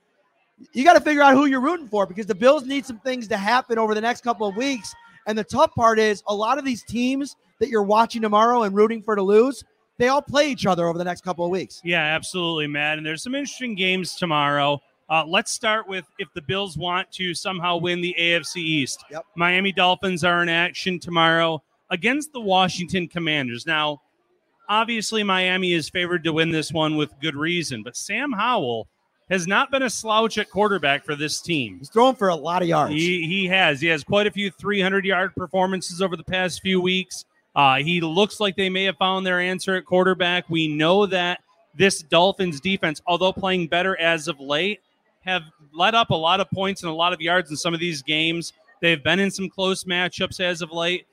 you 0.73 0.83
got 0.83 0.93
to 0.93 1.01
figure 1.01 1.21
out 1.21 1.33
who 1.33 1.45
you're 1.45 1.61
rooting 1.61 1.87
for 1.87 2.05
because 2.05 2.25
the 2.25 2.35
Bills 2.35 2.65
need 2.65 2.85
some 2.85 2.99
things 2.99 3.27
to 3.27 3.37
happen 3.37 3.77
over 3.77 3.93
the 3.93 4.01
next 4.01 4.21
couple 4.21 4.47
of 4.47 4.55
weeks. 4.55 4.93
And 5.27 5.37
the 5.37 5.43
tough 5.43 5.73
part 5.73 5.99
is 5.99 6.23
a 6.27 6.35
lot 6.35 6.57
of 6.57 6.65
these 6.65 6.83
teams 6.83 7.35
that 7.59 7.69
you're 7.69 7.83
watching 7.83 8.21
tomorrow 8.21 8.63
and 8.63 8.75
rooting 8.75 9.01
for 9.01 9.15
to 9.15 9.23
lose, 9.23 9.63
they 9.97 10.07
all 10.07 10.21
play 10.21 10.49
each 10.49 10.65
other 10.65 10.87
over 10.87 10.97
the 10.97 11.03
next 11.03 11.21
couple 11.21 11.45
of 11.45 11.51
weeks. 11.51 11.81
Yeah, 11.83 12.01
absolutely, 12.01 12.67
Matt. 12.67 12.97
And 12.97 13.05
there's 13.05 13.23
some 13.23 13.33
interesting 13.33 13.75
games 13.75 14.15
tomorrow. 14.15 14.81
Uh, 15.09 15.23
let's 15.25 15.51
start 15.51 15.87
with 15.87 16.05
if 16.17 16.27
the 16.33 16.41
Bills 16.41 16.77
want 16.77 17.11
to 17.11 17.33
somehow 17.33 17.77
win 17.77 18.01
the 18.01 18.15
AFC 18.19 18.57
East. 18.57 19.03
Yep. 19.11 19.25
Miami 19.35 19.71
Dolphins 19.71 20.23
are 20.23 20.41
in 20.41 20.49
action 20.49 20.99
tomorrow 20.99 21.61
against 21.91 22.33
the 22.33 22.41
Washington 22.41 23.07
Commanders. 23.07 23.67
Now, 23.67 24.01
obviously, 24.67 25.21
Miami 25.21 25.73
is 25.73 25.89
favored 25.89 26.23
to 26.23 26.33
win 26.33 26.49
this 26.49 26.71
one 26.71 26.97
with 26.97 27.11
good 27.21 27.35
reason, 27.35 27.83
but 27.83 27.95
Sam 27.95 28.31
Howell 28.31 28.87
has 29.29 29.47
not 29.47 29.71
been 29.71 29.83
a 29.83 29.89
slouch 29.89 30.37
at 30.37 30.49
quarterback 30.49 31.03
for 31.03 31.15
this 31.15 31.41
team. 31.41 31.77
He's 31.79 31.89
thrown 31.89 32.15
for 32.15 32.29
a 32.29 32.35
lot 32.35 32.61
of 32.61 32.67
yards. 32.67 32.93
He, 32.93 33.27
he 33.27 33.47
has. 33.47 33.81
He 33.81 33.87
has 33.87 34.03
quite 34.03 34.27
a 34.27 34.31
few 34.31 34.51
300 34.51 35.05
yard 35.05 35.35
performances 35.35 36.01
over 36.01 36.15
the 36.15 36.23
past 36.23 36.61
few 36.61 36.81
weeks. 36.81 37.25
Uh, 37.55 37.77
he 37.77 38.01
looks 38.01 38.39
like 38.39 38.55
they 38.55 38.69
may 38.69 38.83
have 38.83 38.97
found 38.97 39.25
their 39.25 39.39
answer 39.39 39.75
at 39.75 39.85
quarterback. 39.85 40.49
We 40.49 40.67
know 40.67 41.05
that 41.05 41.39
this 41.73 42.01
Dolphins 42.03 42.59
defense, 42.59 43.01
although 43.07 43.33
playing 43.33 43.67
better 43.67 43.99
as 43.99 44.27
of 44.27 44.39
late, 44.39 44.79
have 45.25 45.43
let 45.73 45.95
up 45.95 46.11
a 46.11 46.15
lot 46.15 46.39
of 46.39 46.49
points 46.51 46.83
and 46.83 46.89
a 46.91 46.93
lot 46.93 47.13
of 47.13 47.19
yards 47.19 47.49
in 47.49 47.57
some 47.57 47.73
of 47.73 47.79
these 47.79 48.01
games. 48.01 48.53
They've 48.81 49.03
been 49.03 49.19
in 49.19 49.31
some 49.31 49.49
close 49.49 49.83
matchups 49.83 50.39
as 50.39 50.61
of 50.61 50.71
late. 50.71 51.07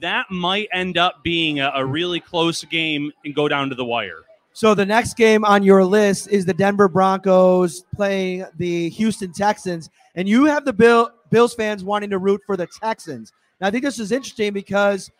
that 0.00 0.26
might 0.30 0.68
end 0.72 0.96
up 0.96 1.22
being 1.22 1.60
a, 1.60 1.72
a 1.74 1.84
really 1.84 2.20
close 2.20 2.62
game 2.64 3.12
and 3.24 3.34
go 3.34 3.48
down 3.48 3.68
to 3.70 3.74
the 3.74 3.84
wire. 3.84 4.22
So 4.52 4.74
the 4.74 4.86
next 4.86 5.16
game 5.16 5.44
on 5.44 5.62
your 5.62 5.84
list 5.84 6.28
is 6.28 6.44
the 6.44 6.54
Denver 6.54 6.88
Broncos 6.88 7.84
playing 7.94 8.44
the 8.56 8.88
Houston 8.90 9.32
Texans, 9.32 9.90
and 10.14 10.28
you 10.28 10.44
have 10.44 10.64
the 10.64 10.72
Bill 10.72 11.10
Bills 11.30 11.54
fans 11.54 11.84
wanting 11.84 12.10
to 12.10 12.18
root 12.18 12.40
for 12.46 12.56
the 12.56 12.66
Texans. 12.80 13.32
Now 13.60 13.68
I 13.68 13.70
think 13.70 13.84
this 13.84 13.98
is 13.98 14.12
interesting 14.12 14.52
because 14.52 15.10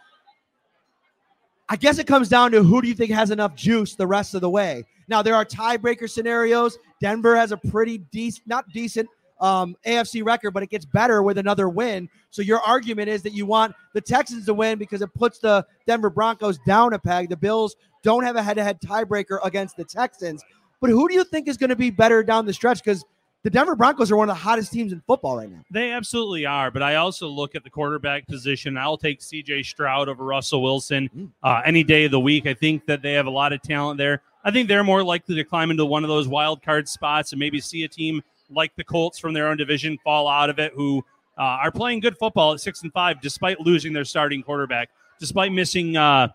I 1.69 1.77
guess 1.77 1.99
it 1.99 2.07
comes 2.07 2.29
down 2.29 2.51
to 2.53 2.63
who 2.63 2.83
do 2.83 2.89
you 2.89 2.95
think 2.95 3.13
has 3.13 3.31
enough 3.31 3.55
juice 3.55 3.95
the 3.95 4.07
rest 4.07 4.35
of 4.35 4.41
the 4.41 4.51
way. 4.51 4.85
Now 5.11 5.23
there 5.23 5.35
are 5.35 5.45
tiebreaker 5.45 6.09
scenarios. 6.09 6.79
Denver 7.01 7.37
has 7.37 7.53
a 7.53 7.57
pretty 7.57 7.99
decent, 7.99 8.47
not 8.47 8.71
decent, 8.71 9.09
um, 9.41 9.77
AFC 9.85 10.25
record, 10.25 10.53
but 10.53 10.63
it 10.63 10.71
gets 10.71 10.85
better 10.85 11.23
with 11.23 11.39
another 11.39 11.69
win. 11.69 12.09
So 12.31 12.43
your 12.43 12.61
argument 12.61 13.09
is 13.09 13.23
that 13.23 13.33
you 13.33 13.45
want 13.45 13.75
the 13.93 14.01
Texans 14.01 14.47
to 14.47 14.55
win 14.55 14.79
because 14.79 15.03
it 15.03 15.13
puts 15.15 15.39
the 15.39 15.67
Denver 15.87 16.11
Broncos 16.11 16.59
down 16.67 16.93
a 16.93 16.99
peg. 16.99 17.29
The 17.29 17.37
Bills 17.37 17.75
don't 18.03 18.25
have 18.25 18.37
a 18.37 18.43
head-to-head 18.43 18.81
tiebreaker 18.81 19.39
against 19.45 19.77
the 19.77 19.85
Texans. 19.85 20.43
But 20.81 20.91
who 20.91 21.09
do 21.09 21.15
you 21.15 21.25
think 21.25 21.49
is 21.49 21.57
going 21.57 21.71
to 21.71 21.77
be 21.77 21.91
better 21.91 22.23
down 22.23 22.47
the 22.47 22.53
stretch? 22.53 22.83
Because 22.83 23.05
the 23.43 23.51
Denver 23.51 23.75
Broncos 23.75 24.11
are 24.11 24.17
one 24.17 24.29
of 24.29 24.37
the 24.37 24.41
hottest 24.41 24.73
teams 24.73 24.93
in 24.93 25.03
football 25.07 25.39
right 25.39 25.51
now. 25.51 25.63
They 25.71 25.93
absolutely 25.93 26.45
are, 26.45 26.71
but 26.71 26.83
I 26.83 26.97
also 26.97 27.27
look 27.27 27.55
at 27.55 27.65
the 27.65 27.71
quarterback 27.71 28.27
position. 28.27 28.77
I'll 28.77 28.99
take 28.99 29.23
C.J. 29.23 29.63
Stroud 29.63 30.09
over 30.09 30.25
Russell 30.25 30.63
Wilson 30.63 31.33
uh, 31.43 31.63
any 31.65 31.83
day 31.83 32.05
of 32.05 32.11
the 32.11 32.21
week. 32.21 32.47
I 32.47 32.55
think 32.55 32.87
that 32.87 33.01
they 33.01 33.15
have 33.15 33.27
a 33.27 33.31
lot 33.31 33.53
of 33.53 33.63
talent 33.63 33.99
there. 33.99 34.23
I 34.45 34.51
think 34.51 34.69
they're 34.69 34.85
more 34.85 35.03
likely 35.03 35.35
to 35.37 35.45
climb 35.45 35.71
into 35.71 35.85
one 35.85 36.05
of 36.05 36.09
those 36.09 36.29
wild 36.29 36.63
card 36.63 36.89
spots 36.89 37.33
and 37.33 37.39
maybe 37.39 37.61
see 37.61 37.85
a 37.85 37.89
team 37.89 38.23
like 38.51 38.75
the 38.77 38.85
Colts 38.85 39.19
from 39.19 39.33
their 39.33 39.49
own 39.49 39.57
division 39.57 39.99
fall 40.03 40.29
out 40.29 40.51
of 40.51 40.59
it, 40.59 40.73
who 40.75 41.05
uh, 41.39 41.43
are 41.43 41.71
playing 41.71 42.01
good 42.01 42.17
football 42.19 42.53
at 42.53 42.61
six 42.61 42.83
and 42.83 42.93
five, 42.93 43.21
despite 43.21 43.61
losing 43.61 43.93
their 43.93 44.05
starting 44.05 44.43
quarterback, 44.43 44.91
despite 45.19 45.53
missing 45.53 45.97
uh, 45.97 46.29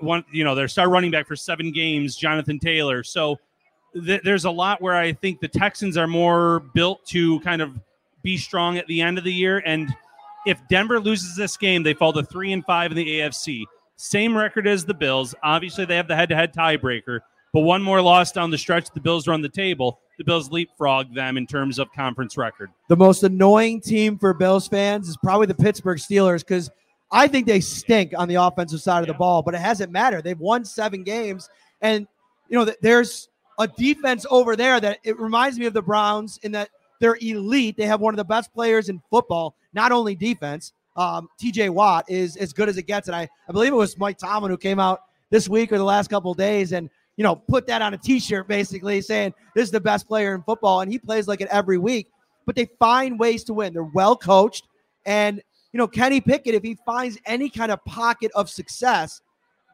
one, 0.00 0.24
you 0.32 0.44
know, 0.44 0.54
their 0.54 0.68
star 0.68 0.88
running 0.88 1.10
back 1.10 1.26
for 1.26 1.36
seven 1.36 1.72
games, 1.72 2.16
Jonathan 2.16 2.58
Taylor. 2.58 3.02
So 3.02 3.38
th- 3.94 4.22
there's 4.22 4.44
a 4.44 4.50
lot 4.50 4.82
where 4.82 4.96
I 4.96 5.12
think 5.12 5.40
the 5.40 5.48
Texans 5.48 5.96
are 5.96 6.06
more 6.06 6.60
built 6.74 7.04
to 7.06 7.40
kind 7.40 7.62
of 7.62 7.78
be 8.22 8.36
strong 8.36 8.76
at 8.78 8.86
the 8.86 9.00
end 9.00 9.18
of 9.18 9.24
the 9.24 9.32
year. 9.32 9.62
And 9.64 9.94
if 10.46 10.60
Denver 10.68 11.00
loses 11.00 11.36
this 11.36 11.56
game, 11.56 11.82
they 11.82 11.94
fall 11.94 12.12
to 12.12 12.22
three 12.22 12.52
and 12.52 12.64
five 12.64 12.90
in 12.90 12.96
the 12.96 13.20
AFC. 13.20 13.64
Same 14.00 14.34
record 14.34 14.66
as 14.66 14.86
the 14.86 14.94
Bills. 14.94 15.34
Obviously, 15.42 15.84
they 15.84 15.94
have 15.94 16.08
the 16.08 16.16
head-to-head 16.16 16.54
tiebreaker, 16.54 17.20
but 17.52 17.60
one 17.60 17.82
more 17.82 18.00
loss 18.00 18.32
down 18.32 18.50
the 18.50 18.56
stretch, 18.56 18.90
the 18.94 19.00
Bills 19.00 19.28
are 19.28 19.34
on 19.34 19.42
the 19.42 19.48
table. 19.48 20.00
The 20.16 20.24
Bills 20.24 20.50
leapfrog 20.50 21.14
them 21.14 21.36
in 21.36 21.46
terms 21.46 21.78
of 21.78 21.92
conference 21.92 22.38
record. 22.38 22.70
The 22.88 22.96
most 22.96 23.24
annoying 23.24 23.82
team 23.82 24.16
for 24.16 24.32
Bills 24.32 24.66
fans 24.66 25.06
is 25.06 25.18
probably 25.18 25.48
the 25.48 25.54
Pittsburgh 25.54 25.98
Steelers 25.98 26.38
because 26.38 26.70
I 27.12 27.28
think 27.28 27.46
they 27.46 27.60
stink 27.60 28.14
on 28.16 28.26
the 28.26 28.36
offensive 28.36 28.80
side 28.80 29.02
of 29.02 29.06
the 29.06 29.12
ball, 29.12 29.42
but 29.42 29.54
it 29.54 29.60
hasn't 29.60 29.92
mattered. 29.92 30.24
They've 30.24 30.40
won 30.40 30.64
seven 30.64 31.04
games, 31.04 31.50
and 31.82 32.06
you 32.48 32.56
know 32.56 32.72
there's 32.80 33.28
a 33.58 33.68
defense 33.68 34.24
over 34.30 34.56
there 34.56 34.80
that 34.80 35.00
it 35.04 35.20
reminds 35.20 35.58
me 35.58 35.66
of 35.66 35.74
the 35.74 35.82
Browns 35.82 36.40
in 36.42 36.52
that 36.52 36.70
they're 37.00 37.18
elite. 37.20 37.76
They 37.76 37.84
have 37.84 38.00
one 38.00 38.14
of 38.14 38.18
the 38.18 38.24
best 38.24 38.50
players 38.54 38.88
in 38.88 39.02
football, 39.10 39.56
not 39.74 39.92
only 39.92 40.14
defense. 40.14 40.72
Um, 40.96 41.28
TJ 41.40 41.70
Watt 41.70 42.04
is 42.08 42.36
as 42.36 42.52
good 42.52 42.68
as 42.68 42.76
it 42.76 42.86
gets, 42.86 43.08
and 43.08 43.16
I, 43.16 43.28
I 43.48 43.52
believe 43.52 43.72
it 43.72 43.76
was 43.76 43.96
Mike 43.98 44.18
Tomlin 44.18 44.50
who 44.50 44.56
came 44.56 44.80
out 44.80 45.00
this 45.30 45.48
week 45.48 45.72
or 45.72 45.78
the 45.78 45.84
last 45.84 46.10
couple 46.10 46.34
days 46.34 46.72
and 46.72 46.90
you 47.16 47.22
know 47.22 47.36
put 47.36 47.66
that 47.68 47.82
on 47.82 47.94
a 47.94 47.98
T-shirt, 47.98 48.48
basically 48.48 49.00
saying 49.00 49.32
this 49.54 49.64
is 49.64 49.70
the 49.70 49.80
best 49.80 50.08
player 50.08 50.34
in 50.34 50.42
football, 50.42 50.80
and 50.80 50.90
he 50.90 50.98
plays 50.98 51.28
like 51.28 51.40
it 51.40 51.48
every 51.50 51.78
week. 51.78 52.08
But 52.46 52.56
they 52.56 52.68
find 52.78 53.18
ways 53.18 53.44
to 53.44 53.54
win. 53.54 53.72
They're 53.72 53.84
well 53.84 54.16
coached, 54.16 54.66
and 55.06 55.40
you 55.72 55.78
know 55.78 55.86
Kenny 55.86 56.20
Pickett, 56.20 56.54
if 56.54 56.62
he 56.62 56.76
finds 56.84 57.18
any 57.26 57.48
kind 57.48 57.70
of 57.70 57.84
pocket 57.84 58.32
of 58.34 58.50
success, 58.50 59.20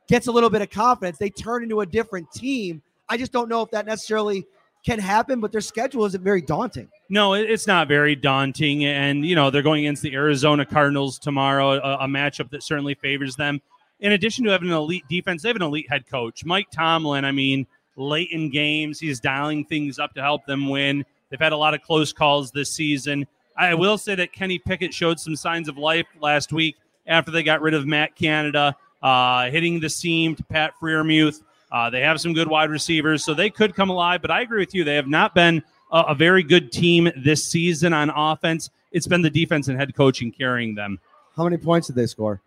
gets 0.08 0.26
a 0.26 0.32
little 0.32 0.50
bit 0.50 0.62
of 0.62 0.70
confidence, 0.70 1.18
they 1.18 1.30
turn 1.30 1.62
into 1.62 1.80
a 1.80 1.86
different 1.86 2.30
team. 2.32 2.82
I 3.08 3.16
just 3.16 3.32
don't 3.32 3.48
know 3.48 3.62
if 3.62 3.70
that 3.70 3.86
necessarily 3.86 4.44
can 4.84 4.98
happen, 4.98 5.40
but 5.40 5.52
their 5.52 5.60
schedule 5.60 6.04
isn't 6.04 6.22
very 6.22 6.42
daunting. 6.42 6.88
No, 7.08 7.34
it's 7.34 7.66
not 7.66 7.88
very 7.88 8.16
daunting. 8.16 8.84
And, 8.84 9.24
you 9.24 9.36
know, 9.36 9.50
they're 9.50 9.62
going 9.62 9.84
against 9.84 10.02
the 10.02 10.14
Arizona 10.14 10.66
Cardinals 10.66 11.18
tomorrow, 11.18 11.74
a, 11.74 12.04
a 12.04 12.08
matchup 12.08 12.50
that 12.50 12.62
certainly 12.62 12.94
favors 12.94 13.36
them. 13.36 13.60
In 14.00 14.12
addition 14.12 14.44
to 14.44 14.50
having 14.50 14.68
an 14.68 14.74
elite 14.76 15.04
defense, 15.08 15.42
they 15.42 15.48
have 15.48 15.56
an 15.56 15.62
elite 15.62 15.88
head 15.88 16.06
coach. 16.06 16.44
Mike 16.44 16.66
Tomlin, 16.70 17.24
I 17.24 17.32
mean, 17.32 17.66
late 17.96 18.30
in 18.32 18.50
games, 18.50 18.98
he's 18.98 19.20
dialing 19.20 19.64
things 19.64 19.98
up 19.98 20.14
to 20.14 20.22
help 20.22 20.44
them 20.46 20.68
win. 20.68 21.04
They've 21.30 21.40
had 21.40 21.52
a 21.52 21.56
lot 21.56 21.74
of 21.74 21.82
close 21.82 22.12
calls 22.12 22.50
this 22.50 22.70
season. 22.70 23.26
I 23.56 23.74
will 23.74 23.96
say 23.98 24.14
that 24.16 24.32
Kenny 24.32 24.58
Pickett 24.58 24.92
showed 24.92 25.18
some 25.18 25.34
signs 25.34 25.68
of 25.68 25.78
life 25.78 26.06
last 26.20 26.52
week 26.52 26.76
after 27.06 27.30
they 27.30 27.42
got 27.42 27.62
rid 27.62 27.72
of 27.72 27.86
Matt 27.86 28.14
Canada, 28.14 28.76
uh, 29.02 29.48
hitting 29.50 29.80
the 29.80 29.88
seam 29.88 30.34
to 30.36 30.44
Pat 30.44 30.72
Freiermuth. 30.80 31.42
Uh, 31.72 31.88
they 31.88 32.00
have 32.00 32.20
some 32.20 32.32
good 32.32 32.48
wide 32.48 32.70
receivers, 32.70 33.24
so 33.24 33.32
they 33.32 33.50
could 33.50 33.74
come 33.74 33.90
alive. 33.90 34.22
But 34.22 34.30
I 34.30 34.42
agree 34.42 34.60
with 34.60 34.74
you; 34.74 34.84
they 34.84 34.94
have 34.94 35.08
not 35.08 35.34
been 35.34 35.62
a, 35.92 35.98
a 36.08 36.14
very 36.14 36.42
good 36.42 36.72
team 36.72 37.10
this 37.16 37.44
season 37.44 37.92
on 37.92 38.10
offense. 38.10 38.70
It's 38.92 39.06
been 39.06 39.22
the 39.22 39.30
defense 39.30 39.68
and 39.68 39.78
head 39.78 39.94
coaching 39.94 40.32
carrying 40.32 40.74
them. 40.74 40.98
How 41.36 41.44
many 41.44 41.56
points 41.58 41.86
did 41.88 41.96
they 41.96 42.06
score? 42.06 42.40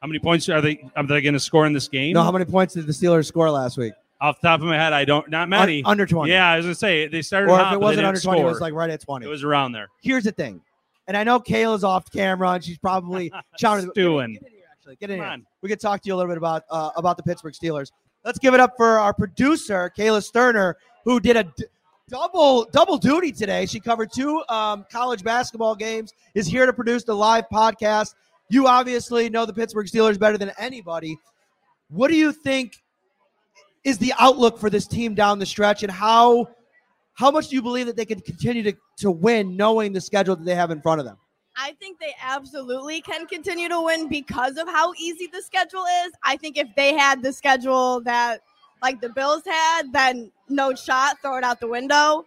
How 0.00 0.08
many 0.08 0.18
points 0.18 0.48
are 0.48 0.60
they? 0.60 0.88
Are 0.96 1.06
they 1.06 1.20
going 1.20 1.34
to 1.34 1.40
score 1.40 1.66
in 1.66 1.72
this 1.72 1.88
game? 1.88 2.14
No, 2.14 2.22
how 2.22 2.32
many 2.32 2.44
points 2.44 2.74
did 2.74 2.86
the 2.86 2.92
Steelers 2.92 3.26
score 3.26 3.50
last 3.50 3.78
week? 3.78 3.92
Off 4.20 4.40
the 4.40 4.48
top 4.48 4.60
of 4.60 4.66
my 4.66 4.76
head, 4.76 4.92
I 4.92 5.04
don't. 5.04 5.28
Not 5.30 5.48
many. 5.48 5.82
Un- 5.84 5.90
under 5.92 6.06
20. 6.06 6.30
Yeah, 6.30 6.48
I 6.48 6.56
was 6.58 6.66
to 6.66 6.74
say 6.74 7.06
they 7.06 7.22
started. 7.22 7.50
Or 7.50 7.60
if 7.60 7.72
it 7.72 7.80
wasn't 7.80 8.06
under 8.06 8.20
20, 8.20 8.40
it 8.40 8.44
was 8.44 8.60
like 8.60 8.72
right 8.74 8.90
at 8.90 9.00
20. 9.00 9.24
It 9.24 9.28
was 9.28 9.44
around 9.44 9.72
there. 9.72 9.88
Here's 10.02 10.24
the 10.24 10.32
thing, 10.32 10.60
and 11.06 11.16
I 11.16 11.24
know 11.24 11.38
Kayla's 11.40 11.84
off 11.84 12.10
camera 12.10 12.50
and 12.50 12.64
she's 12.64 12.78
probably 12.78 13.32
shouting. 13.58 13.90
Stewing. 13.90 14.38
Actually, 14.72 14.96
get 14.96 15.10
in 15.10 15.16
Come 15.18 15.24
here. 15.24 15.32
on. 15.32 15.46
We 15.62 15.68
could 15.68 15.80
talk 15.80 16.02
to 16.02 16.06
you 16.08 16.14
a 16.14 16.16
little 16.16 16.30
bit 16.30 16.38
about 16.38 16.62
uh, 16.70 16.90
about 16.96 17.16
the 17.16 17.22
Pittsburgh 17.22 17.54
Steelers. 17.54 17.90
Let's 18.24 18.38
give 18.38 18.54
it 18.54 18.60
up 18.60 18.74
for 18.76 18.98
our 18.98 19.12
producer, 19.14 19.92
Kayla 19.96 20.22
Sterner, 20.22 20.76
who 21.04 21.20
did 21.20 21.36
a 21.36 21.44
d- 21.44 21.64
double 22.08 22.66
double 22.72 22.98
duty 22.98 23.32
today. 23.32 23.66
She 23.66 23.80
covered 23.80 24.10
two 24.12 24.42
um, 24.48 24.86
college 24.90 25.22
basketball 25.22 25.74
games. 25.74 26.12
Is 26.34 26.46
here 26.46 26.66
to 26.66 26.72
produce 26.72 27.04
the 27.04 27.14
live 27.14 27.44
podcast. 27.52 28.14
You 28.48 28.66
obviously 28.66 29.28
know 29.28 29.44
the 29.44 29.52
Pittsburgh 29.52 29.86
Steelers 29.86 30.18
better 30.18 30.38
than 30.38 30.52
anybody. 30.58 31.18
What 31.88 32.08
do 32.08 32.16
you 32.16 32.32
think 32.32 32.82
is 33.84 33.98
the 33.98 34.12
outlook 34.18 34.58
for 34.58 34.70
this 34.70 34.86
team 34.86 35.14
down 35.14 35.38
the 35.38 35.46
stretch, 35.46 35.82
and 35.82 35.90
how 35.90 36.48
how 37.14 37.30
much 37.30 37.48
do 37.48 37.56
you 37.56 37.62
believe 37.62 37.86
that 37.86 37.96
they 37.96 38.04
can 38.04 38.20
continue 38.20 38.62
to, 38.62 38.74
to 38.98 39.10
win, 39.10 39.56
knowing 39.56 39.92
the 39.92 40.00
schedule 40.00 40.36
that 40.36 40.44
they 40.44 40.54
have 40.54 40.70
in 40.70 40.80
front 40.80 41.00
of 41.00 41.06
them? 41.06 41.16
I 41.58 41.72
think 41.80 41.98
they 41.98 42.14
absolutely 42.20 43.00
can 43.00 43.26
continue 43.26 43.68
to 43.70 43.80
win 43.80 44.08
because 44.08 44.58
of 44.58 44.68
how 44.68 44.92
easy 44.94 45.26
the 45.26 45.40
schedule 45.40 45.84
is. 46.04 46.12
I 46.22 46.36
think 46.36 46.58
if 46.58 46.68
they 46.76 46.94
had 46.94 47.22
the 47.22 47.32
schedule 47.32 48.02
that 48.02 48.42
like 48.82 49.00
the 49.00 49.08
Bills 49.08 49.42
had, 49.46 49.92
then 49.92 50.30
no 50.48 50.74
shot, 50.74 51.20
throw 51.22 51.36
it 51.36 51.44
out 51.44 51.60
the 51.60 51.68
window. 51.68 52.26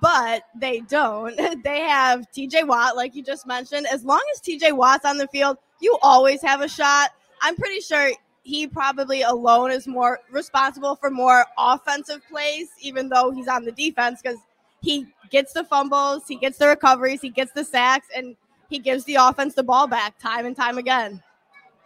But 0.00 0.44
they 0.54 0.80
don't. 0.80 1.36
They 1.64 1.80
have 1.80 2.30
TJ 2.30 2.66
Watt, 2.66 2.96
like 2.96 3.14
you 3.14 3.22
just 3.22 3.46
mentioned. 3.46 3.86
As 3.92 4.04
long 4.04 4.22
as 4.34 4.40
TJ 4.40 4.72
Watt's 4.72 5.04
on 5.04 5.18
the 5.18 5.26
field, 5.28 5.58
you 5.80 5.98
always 6.02 6.42
have 6.42 6.60
a 6.60 6.68
shot. 6.68 7.10
I'm 7.42 7.56
pretty 7.56 7.80
sure 7.80 8.12
he 8.42 8.66
probably 8.66 9.22
alone 9.22 9.70
is 9.70 9.86
more 9.86 10.20
responsible 10.30 10.96
for 10.96 11.10
more 11.10 11.44
offensive 11.58 12.22
plays, 12.30 12.68
even 12.80 13.08
though 13.08 13.30
he's 13.30 13.48
on 13.48 13.64
the 13.64 13.72
defense, 13.72 14.20
because 14.22 14.38
he 14.80 15.06
gets 15.30 15.52
the 15.52 15.64
fumbles, 15.64 16.22
he 16.26 16.36
gets 16.36 16.58
the 16.58 16.68
recoveries, 16.68 17.20
he 17.20 17.28
gets 17.28 17.52
the 17.52 17.64
sacks, 17.64 18.06
and 18.14 18.36
he 18.68 18.78
gives 18.78 19.04
the 19.04 19.16
offense 19.16 19.54
the 19.54 19.62
ball 19.62 19.86
back 19.86 20.18
time 20.18 20.46
and 20.46 20.56
time 20.56 20.78
again. 20.78 21.22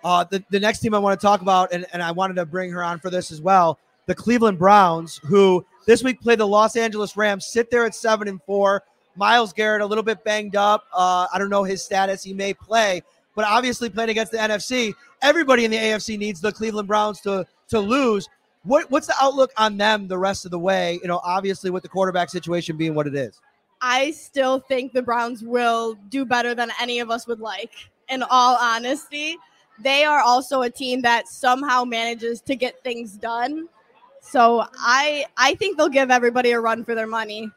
Uh, 0.04 0.22
the, 0.24 0.44
the 0.50 0.60
next 0.60 0.80
team 0.80 0.94
I 0.94 0.98
want 0.98 1.18
to 1.18 1.26
talk 1.26 1.40
about, 1.40 1.72
and, 1.72 1.86
and 1.92 2.02
I 2.02 2.12
wanted 2.12 2.34
to 2.34 2.44
bring 2.44 2.70
her 2.70 2.84
on 2.84 2.98
for 2.98 3.10
this 3.10 3.32
as 3.32 3.40
well, 3.40 3.78
the 4.06 4.14
Cleveland 4.14 4.58
Browns, 4.58 5.20
who 5.24 5.64
this 5.86 6.02
week 6.02 6.20
played 6.20 6.38
the 6.38 6.46
Los 6.46 6.76
Angeles 6.76 7.16
Rams, 7.16 7.46
sit 7.46 7.70
there 7.70 7.84
at 7.84 7.94
seven 7.94 8.28
and 8.28 8.42
four. 8.42 8.82
Myles 9.16 9.52
Garrett 9.52 9.80
a 9.80 9.86
little 9.86 10.02
bit 10.02 10.24
banged 10.24 10.56
up. 10.56 10.84
Uh, 10.92 11.26
I 11.32 11.38
don't 11.38 11.50
know 11.50 11.62
his 11.62 11.82
status. 11.84 12.22
He 12.22 12.34
may 12.34 12.52
play, 12.52 13.02
but 13.34 13.44
obviously 13.44 13.88
playing 13.88 14.10
against 14.10 14.32
the 14.32 14.38
NFC, 14.38 14.92
everybody 15.22 15.64
in 15.64 15.70
the 15.70 15.76
AFC 15.76 16.18
needs 16.18 16.40
the 16.40 16.52
Cleveland 16.52 16.88
Browns 16.88 17.20
to 17.22 17.46
to 17.68 17.80
lose. 17.80 18.28
What 18.64 18.90
what's 18.90 19.06
the 19.06 19.14
outlook 19.20 19.52
on 19.56 19.76
them 19.76 20.08
the 20.08 20.18
rest 20.18 20.44
of 20.44 20.50
the 20.50 20.58
way? 20.58 20.98
You 21.02 21.08
know, 21.08 21.20
obviously 21.22 21.70
with 21.70 21.82
the 21.82 21.88
quarterback 21.88 22.30
situation 22.30 22.76
being 22.76 22.94
what 22.94 23.06
it 23.06 23.14
is. 23.14 23.40
I 23.80 24.12
still 24.12 24.60
think 24.60 24.92
the 24.92 25.02
Browns 25.02 25.42
will 25.42 25.94
do 26.08 26.24
better 26.24 26.54
than 26.54 26.70
any 26.80 27.00
of 27.00 27.10
us 27.10 27.26
would 27.26 27.40
like, 27.40 27.72
in 28.08 28.22
all 28.22 28.56
honesty. 28.60 29.36
They 29.78 30.04
are 30.04 30.20
also 30.20 30.62
a 30.62 30.70
team 30.70 31.02
that 31.02 31.28
somehow 31.28 31.84
manages 31.84 32.40
to 32.42 32.56
get 32.56 32.82
things 32.82 33.12
done. 33.12 33.68
So 34.30 34.64
I 34.78 35.26
I 35.36 35.54
think 35.54 35.76
they'll 35.76 35.88
give 35.88 36.10
everybody 36.10 36.50
a 36.52 36.60
run 36.60 36.84
for 36.84 36.94
their 36.94 37.06
money. 37.06 37.50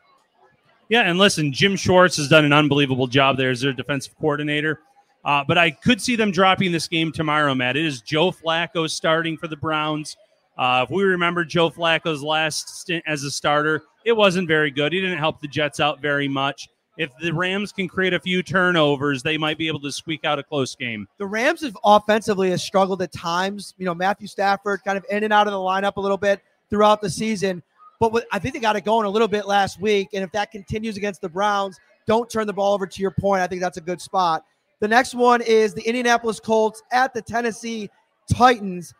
Yeah, 0.89 1.01
and 1.01 1.17
listen, 1.17 1.51
Jim 1.51 1.75
Schwartz 1.75 2.17
has 2.17 2.29
done 2.29 2.45
an 2.45 2.53
unbelievable 2.53 3.07
job 3.07 3.37
there 3.37 3.49
as 3.49 3.61
their 3.61 3.73
defensive 3.73 4.15
coordinator. 4.19 4.79
Uh, 5.25 5.43
but 5.45 5.57
I 5.57 5.71
could 5.71 6.01
see 6.01 6.15
them 6.15 6.31
dropping 6.31 6.71
this 6.71 6.87
game 6.87 7.11
tomorrow, 7.11 7.53
Matt. 7.53 7.75
It 7.75 7.85
is 7.85 8.01
Joe 8.01 8.31
Flacco 8.31 8.89
starting 8.89 9.37
for 9.37 9.47
the 9.47 9.57
Browns. 9.57 10.15
Uh, 10.57 10.85
if 10.87 10.89
we 10.89 11.03
remember 11.03 11.43
Joe 11.43 11.69
Flacco's 11.69 12.23
last 12.23 12.69
stint 12.79 13.03
as 13.05 13.23
a 13.23 13.31
starter, 13.31 13.83
it 14.05 14.13
wasn't 14.13 14.47
very 14.47 14.71
good. 14.71 14.93
He 14.93 15.01
didn't 15.01 15.17
help 15.17 15.41
the 15.41 15.47
Jets 15.49 15.79
out 15.81 16.01
very 16.01 16.27
much. 16.29 16.69
if 16.97 17.11
the 17.21 17.31
Rams 17.31 17.71
can 17.71 17.87
create 17.87 18.13
a 18.13 18.19
few 18.19 18.41
turnovers, 18.41 19.21
they 19.21 19.37
might 19.37 19.57
be 19.57 19.67
able 19.67 19.79
to 19.81 19.91
squeak 19.91 20.25
out 20.25 20.39
a 20.39 20.43
close 20.43 20.75
game. 20.75 21.07
The 21.19 21.27
Rams 21.27 21.61
have 21.61 21.77
offensively 21.83 22.49
has 22.49 22.63
struggled 22.63 23.01
at 23.01 23.11
times. 23.11 23.73
You 23.77 23.85
know, 23.85 23.93
Matthew 23.93 24.27
Stafford 24.27 24.83
kind 24.83 24.97
of 24.97 25.05
in 25.09 25.23
and 25.23 25.31
out 25.31 25.47
of 25.47 25.53
the 25.53 25.59
lineup 25.59 25.97
a 25.97 26.01
little 26.01 26.17
bit 26.17 26.41
throughout 26.69 27.01
the 27.01 27.09
season. 27.09 27.63
But 27.99 28.11
with, 28.11 28.25
I 28.31 28.39
think 28.39 28.53
they 28.53 28.59
got 28.59 28.75
it 28.75 28.85
going 28.85 29.05
a 29.05 29.09
little 29.09 29.27
bit 29.27 29.47
last 29.47 29.81
week. 29.81 30.09
And 30.13 30.23
if 30.23 30.31
that 30.33 30.51
continues 30.51 30.97
against 30.97 31.21
the 31.21 31.29
Browns, 31.29 31.79
don't 32.05 32.29
turn 32.29 32.47
the 32.47 32.53
ball 32.53 32.73
over 32.73 32.87
to 32.87 33.01
your 33.01 33.11
point. 33.11 33.41
I 33.41 33.47
think 33.47 33.61
that's 33.61 33.77
a 33.77 33.81
good 33.81 34.01
spot. 34.01 34.43
The 34.79 34.87
next 34.87 35.15
one 35.15 35.41
is 35.41 35.73
the 35.73 35.81
Indianapolis 35.81 36.39
Colts 36.39 36.83
at 36.91 37.13
the 37.13 37.21
Tennessee 37.21 37.89
Titans. 38.31 38.93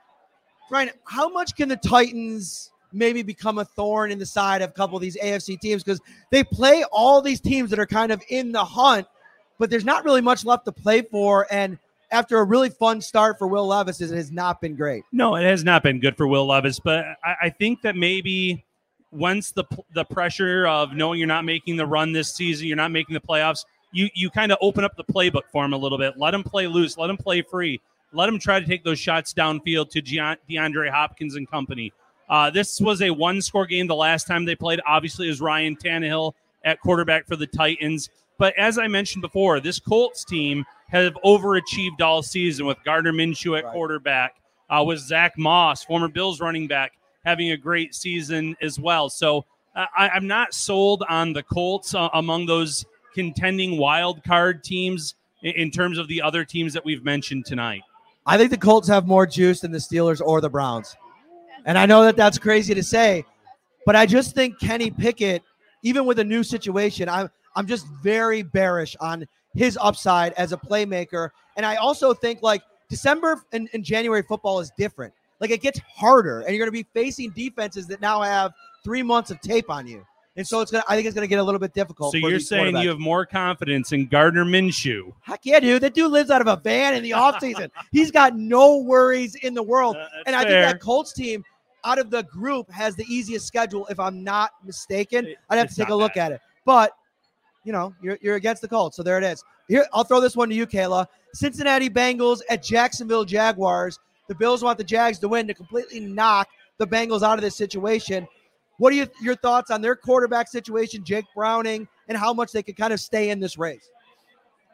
Brian, 0.70 0.90
how 1.06 1.30
much 1.30 1.56
can 1.56 1.70
the 1.70 1.78
Titans 1.78 2.72
maybe 2.92 3.22
become 3.22 3.60
a 3.60 3.66
thorn 3.66 4.12
in 4.12 4.18
the 4.18 4.26
side 4.26 4.62
of 4.62 4.72
a 4.72 4.74
couple 4.74 4.96
of 4.96 5.02
these 5.02 5.18
AFC 5.18 5.60
teams? 5.60 5.84
Because 5.84 6.02
they 6.32 6.44
play 6.44 6.84
all 6.92 7.22
these 7.22 7.40
teams 7.40 7.70
that 7.70 7.80
are 7.80 7.86
kind 7.86 8.12
of 8.12 8.22
in 8.30 8.52
the 8.52 8.66
hunt, 8.66 9.06
but 9.60 9.70
there's 9.70 9.86
not 9.86 10.04
really 10.04 10.22
much 10.22 10.44
left 10.44 10.66
to 10.66 10.72
play 10.72 11.04
for. 11.04 11.46
And 11.52 11.78
after 12.12 12.38
a 12.38 12.44
really 12.44 12.70
fun 12.70 13.02
start 13.02 13.38
for 13.38 13.48
Will 13.48 13.68
Levis, 13.68 14.02
it 14.02 14.12
has 14.12 14.32
not 14.32 14.62
been 14.62 14.76
great. 14.76 15.04
No, 15.12 15.36
it 15.36 15.44
has 15.44 15.64
not 15.64 15.84
been 15.84 16.00
good 16.00 16.16
for 16.16 16.28
Will 16.28 16.46
Levis, 16.46 16.80
but 16.80 17.06
I, 17.24 17.36
I 17.44 17.50
think 17.50 17.82
that 17.82 17.96
maybe 17.96 18.66
once 19.12 19.52
the 19.52 19.66
the 19.94 20.06
pressure 20.06 20.68
of 20.68 20.94
knowing 20.94 21.20
you're 21.20 21.28
not 21.28 21.46
making 21.46 21.78
the 21.78 21.86
run 21.86 22.12
this 22.12 22.34
season, 22.34 22.68
you're 22.68 22.78
not 22.78 22.92
making 22.92 23.14
the 23.14 23.20
playoffs, 23.20 23.66
you 23.92 24.10
you 24.14 24.30
kind 24.30 24.52
of 24.52 24.58
open 24.62 24.84
up 24.84 24.96
the 24.96 25.04
playbook 25.04 25.44
for 25.52 25.66
him 25.66 25.74
a 25.74 25.78
little 25.78 25.98
bit. 25.98 26.18
Let 26.18 26.34
him 26.34 26.44
play 26.44 26.68
loose, 26.68 26.98
let 26.98 27.10
him 27.10 27.18
play 27.18 27.42
free, 27.42 27.82
let 28.14 28.30
him 28.30 28.40
try 28.40 28.60
to 28.60 28.66
take 28.66 28.84
those 28.84 29.00
shots 29.00 29.34
downfield 29.34 29.90
to 29.92 30.02
DeAndre 30.02 30.90
Hopkins 30.90 31.36
and 31.36 31.50
company. 31.50 31.94
Uh, 32.30 32.50
this 32.50 32.82
was 32.82 33.02
a 33.02 33.10
one 33.10 33.42
score 33.42 33.66
game 33.66 33.88
the 33.88 33.96
last 33.96 34.28
time 34.28 34.46
they 34.46 34.56
played. 34.56 34.82
Obviously, 34.86 35.30
is 35.30 35.40
Ryan 35.40 35.76
Tannehill 35.76 36.34
at 36.64 36.80
quarterback 36.82 37.26
for 37.26 37.36
the 37.36 37.48
Titans. 37.48 38.10
But 38.38 38.58
as 38.58 38.78
I 38.78 38.88
mentioned 38.88 39.22
before, 39.22 39.60
this 39.60 39.80
Colts 39.80 40.24
team 40.24 40.66
have 40.90 41.14
overachieved 41.26 42.02
all 42.02 42.24
season 42.24 42.66
with 42.66 42.78
Gardner 42.86 43.12
Minshew 43.12 43.58
at 43.58 43.66
right. 43.66 43.74
quarterback, 43.74 44.36
uh, 44.70 44.84
with 44.86 45.00
Zach 45.00 45.38
Moss, 45.38 45.84
former 45.84 46.08
Bills 46.08 46.40
running 46.40 46.68
back, 46.68 46.94
having 47.26 47.52
a 47.52 47.58
great 47.58 47.94
season 47.94 48.56
as 48.62 48.80
well. 48.80 49.10
So 49.10 49.46
uh, 49.76 49.86
I, 49.98 50.16
am 50.16 50.28
not 50.28 50.54
sold 50.54 51.04
on 51.10 51.34
the 51.34 51.44
Colts 51.44 51.94
uh, 51.94 52.10
among 52.14 52.46
those 52.46 52.86
contending 53.14 53.78
wild 53.78 54.24
card 54.24 54.64
teams 54.64 55.16
in, 55.42 55.54
in 55.54 55.72
terms 55.72 55.98
of 55.98 56.08
the 56.08 56.22
other 56.22 56.46
teams 56.46 56.74
that 56.74 56.86
we've 56.86 57.04
mentioned 57.04 57.46
tonight. 57.46 57.82
I 58.26 58.38
think 58.38 58.52
the 58.52 58.58
Colts 58.58 58.88
have 58.88 59.08
more 59.08 59.26
juice 59.26 59.62
than 59.62 59.72
the 59.72 59.78
Steelers 59.78 60.22
or 60.24 60.42
the 60.42 60.50
Browns. 60.50 60.96
And 61.66 61.78
I 61.78 61.86
know 61.86 62.04
that 62.04 62.16
that's 62.16 62.38
crazy 62.38 62.74
to 62.74 62.84
say, 62.84 63.26
but 63.86 63.96
I 63.96 64.06
just 64.06 64.36
think 64.36 64.60
Kenny 64.60 64.92
Pickett, 64.92 65.44
even 65.84 66.06
with 66.06 66.20
a 66.20 66.24
new 66.24 66.44
situation, 66.44 67.10
I'm 67.10 67.30
I'm 67.58 67.66
just 67.66 67.88
very 68.04 68.44
bearish 68.44 68.96
on 69.02 69.28
his 69.56 69.78
upside 69.82 70.34
as 70.34 70.54
a 70.54 70.58
playmaker. 70.58 71.32
And 71.58 71.66
I 71.66 71.76
also 71.76 72.14
think 72.14 72.44
like 72.44 72.62
December 72.88 73.44
and, 73.52 73.68
and 73.74 73.84
January 73.84 74.22
football 74.22 74.60
is 74.60 74.72
different. 74.78 75.14
Like 75.40 75.50
it 75.50 75.62
gets 75.62 75.80
harder, 75.80 76.42
and 76.42 76.50
you're 76.56 76.66
going 76.66 76.68
to 76.68 76.84
be 76.84 76.88
facing 76.94 77.32
defenses 77.32 77.88
that 77.88 78.00
now 78.00 78.22
have 78.22 78.54
three 78.84 79.04
months 79.04 79.30
of 79.32 79.42
tape 79.42 79.70
on 79.70 79.86
you. 79.86 80.06
And 80.36 80.48
so 80.48 80.62
it's 80.62 80.72
gonna. 80.72 80.84
I 80.88 80.96
think 80.96 81.08
it's 81.08 81.16
gonna 81.16 81.26
get 81.26 81.40
a 81.40 81.44
little 81.44 81.60
bit 81.60 81.74
difficult. 81.74 82.12
So 82.12 82.20
you're 82.20 82.40
saying 82.40 82.78
you 82.78 82.90
have 82.90 83.00
more 83.00 83.26
confidence 83.26 83.92
in 83.92 84.06
Gardner 84.06 84.46
Minshew? 84.46 85.12
Heck 85.22 85.42
yeah, 85.44 85.60
dude! 85.60 85.82
That 85.82 85.96
dude 85.96 86.12
lives 86.12 86.30
out 86.30 86.42
of 86.42 86.48
a 86.48 86.58
van 86.58 86.94
in 86.94 87.02
the 87.02 87.10
offseason. 87.16 87.72
He's 87.92 88.12
got 88.12 88.36
no 88.36 88.78
worries 88.78 89.34
in 89.34 89.56
the 89.56 89.64
world. 89.64 89.96
Uh, 89.96 90.06
and 90.28 90.36
I 90.36 90.42
think 90.42 90.52
that 90.52 90.80
Colts 90.80 91.12
team, 91.12 91.44
out 91.84 91.98
of 91.98 92.12
the 92.12 92.22
group, 92.24 92.70
has 92.70 92.96
the 92.96 93.06
easiest 93.10 93.48
schedule. 93.48 93.88
If 93.88 94.00
I'm 94.00 94.24
not 94.24 94.52
mistaken, 94.64 95.34
I'd 95.50 95.58
have 95.58 95.70
to 95.70 95.76
take 95.76 95.90
a 95.90 95.96
look 95.96 96.14
bad. 96.14 96.28
at 96.28 96.32
it. 96.34 96.42
But 96.66 96.92
you 97.68 97.74
know, 97.74 97.94
you're 98.02 98.18
you're 98.22 98.38
against 98.38 98.62
the 98.62 98.68
Colts, 98.70 98.96
so 98.96 99.04
there 99.04 99.18
it 99.18 99.26
is. 99.26 99.44
Here, 99.68 99.86
I'll 99.92 100.06
throw 100.06 100.22
this 100.22 100.38
one 100.38 100.48
to 100.48 100.56
you, 100.56 100.66
Kayla. 100.66 101.06
Cincinnati 101.34 101.90
Bengals 101.90 102.40
at 102.50 102.64
Jacksonville 102.64 103.26
Jaguars. 103.26 104.00
The 104.30 104.36
Bills 104.36 104.64
want 104.64 104.78
the 104.78 104.86
Jags 104.86 105.20
to 105.20 105.28
win 105.28 105.48
to 105.48 105.54
completely 105.54 106.00
knock 106.00 106.48
the 106.78 106.88
Bengals 106.88 107.24
out 107.24 107.38
of 107.38 107.42
this 107.42 107.58
situation. 107.58 108.26
What 108.78 108.94
are 108.94 108.96
you, 108.96 109.08
your 109.22 109.36
thoughts 109.36 109.70
on 109.70 109.82
their 109.82 109.98
quarterback 109.98 110.48
situation, 110.48 111.04
Jake 111.04 111.26
Browning, 111.36 111.90
and 112.08 112.18
how 112.18 112.34
much 112.34 112.54
they 112.54 112.64
could 112.64 112.78
kind 112.78 112.94
of 112.94 113.02
stay 113.02 113.32
in 113.32 113.42
this 113.42 113.58
race? 113.58 113.90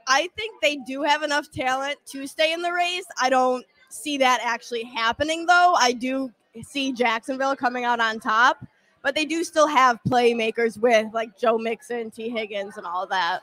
I 0.08 0.30
think 0.38 0.62
they 0.62 0.76
do 0.76 1.02
have 1.02 1.24
enough 1.24 1.50
talent 1.50 1.98
to 2.12 2.28
stay 2.28 2.54
in 2.54 2.62
the 2.62 2.72
race. 2.72 3.06
I 3.20 3.32
don't 3.32 3.66
see 3.90 4.20
that 4.20 4.40
actually 4.44 4.84
happening, 4.84 5.48
though. 5.48 5.74
I 5.80 5.94
do 5.94 6.32
see 6.62 6.92
Jacksonville 6.92 7.56
coming 7.56 7.86
out 7.86 8.00
on 8.00 8.20
top, 8.20 8.64
but 9.04 9.14
they 9.14 9.26
do 9.26 9.44
still 9.44 9.68
have 9.68 10.00
playmakers 10.08 10.78
with 10.78 11.14
like 11.14 11.38
Joe 11.38 11.58
Mixon, 11.58 12.10
Tee 12.10 12.30
Higgins, 12.30 12.78
and 12.78 12.88
all 12.88 13.06
that. 13.08 13.42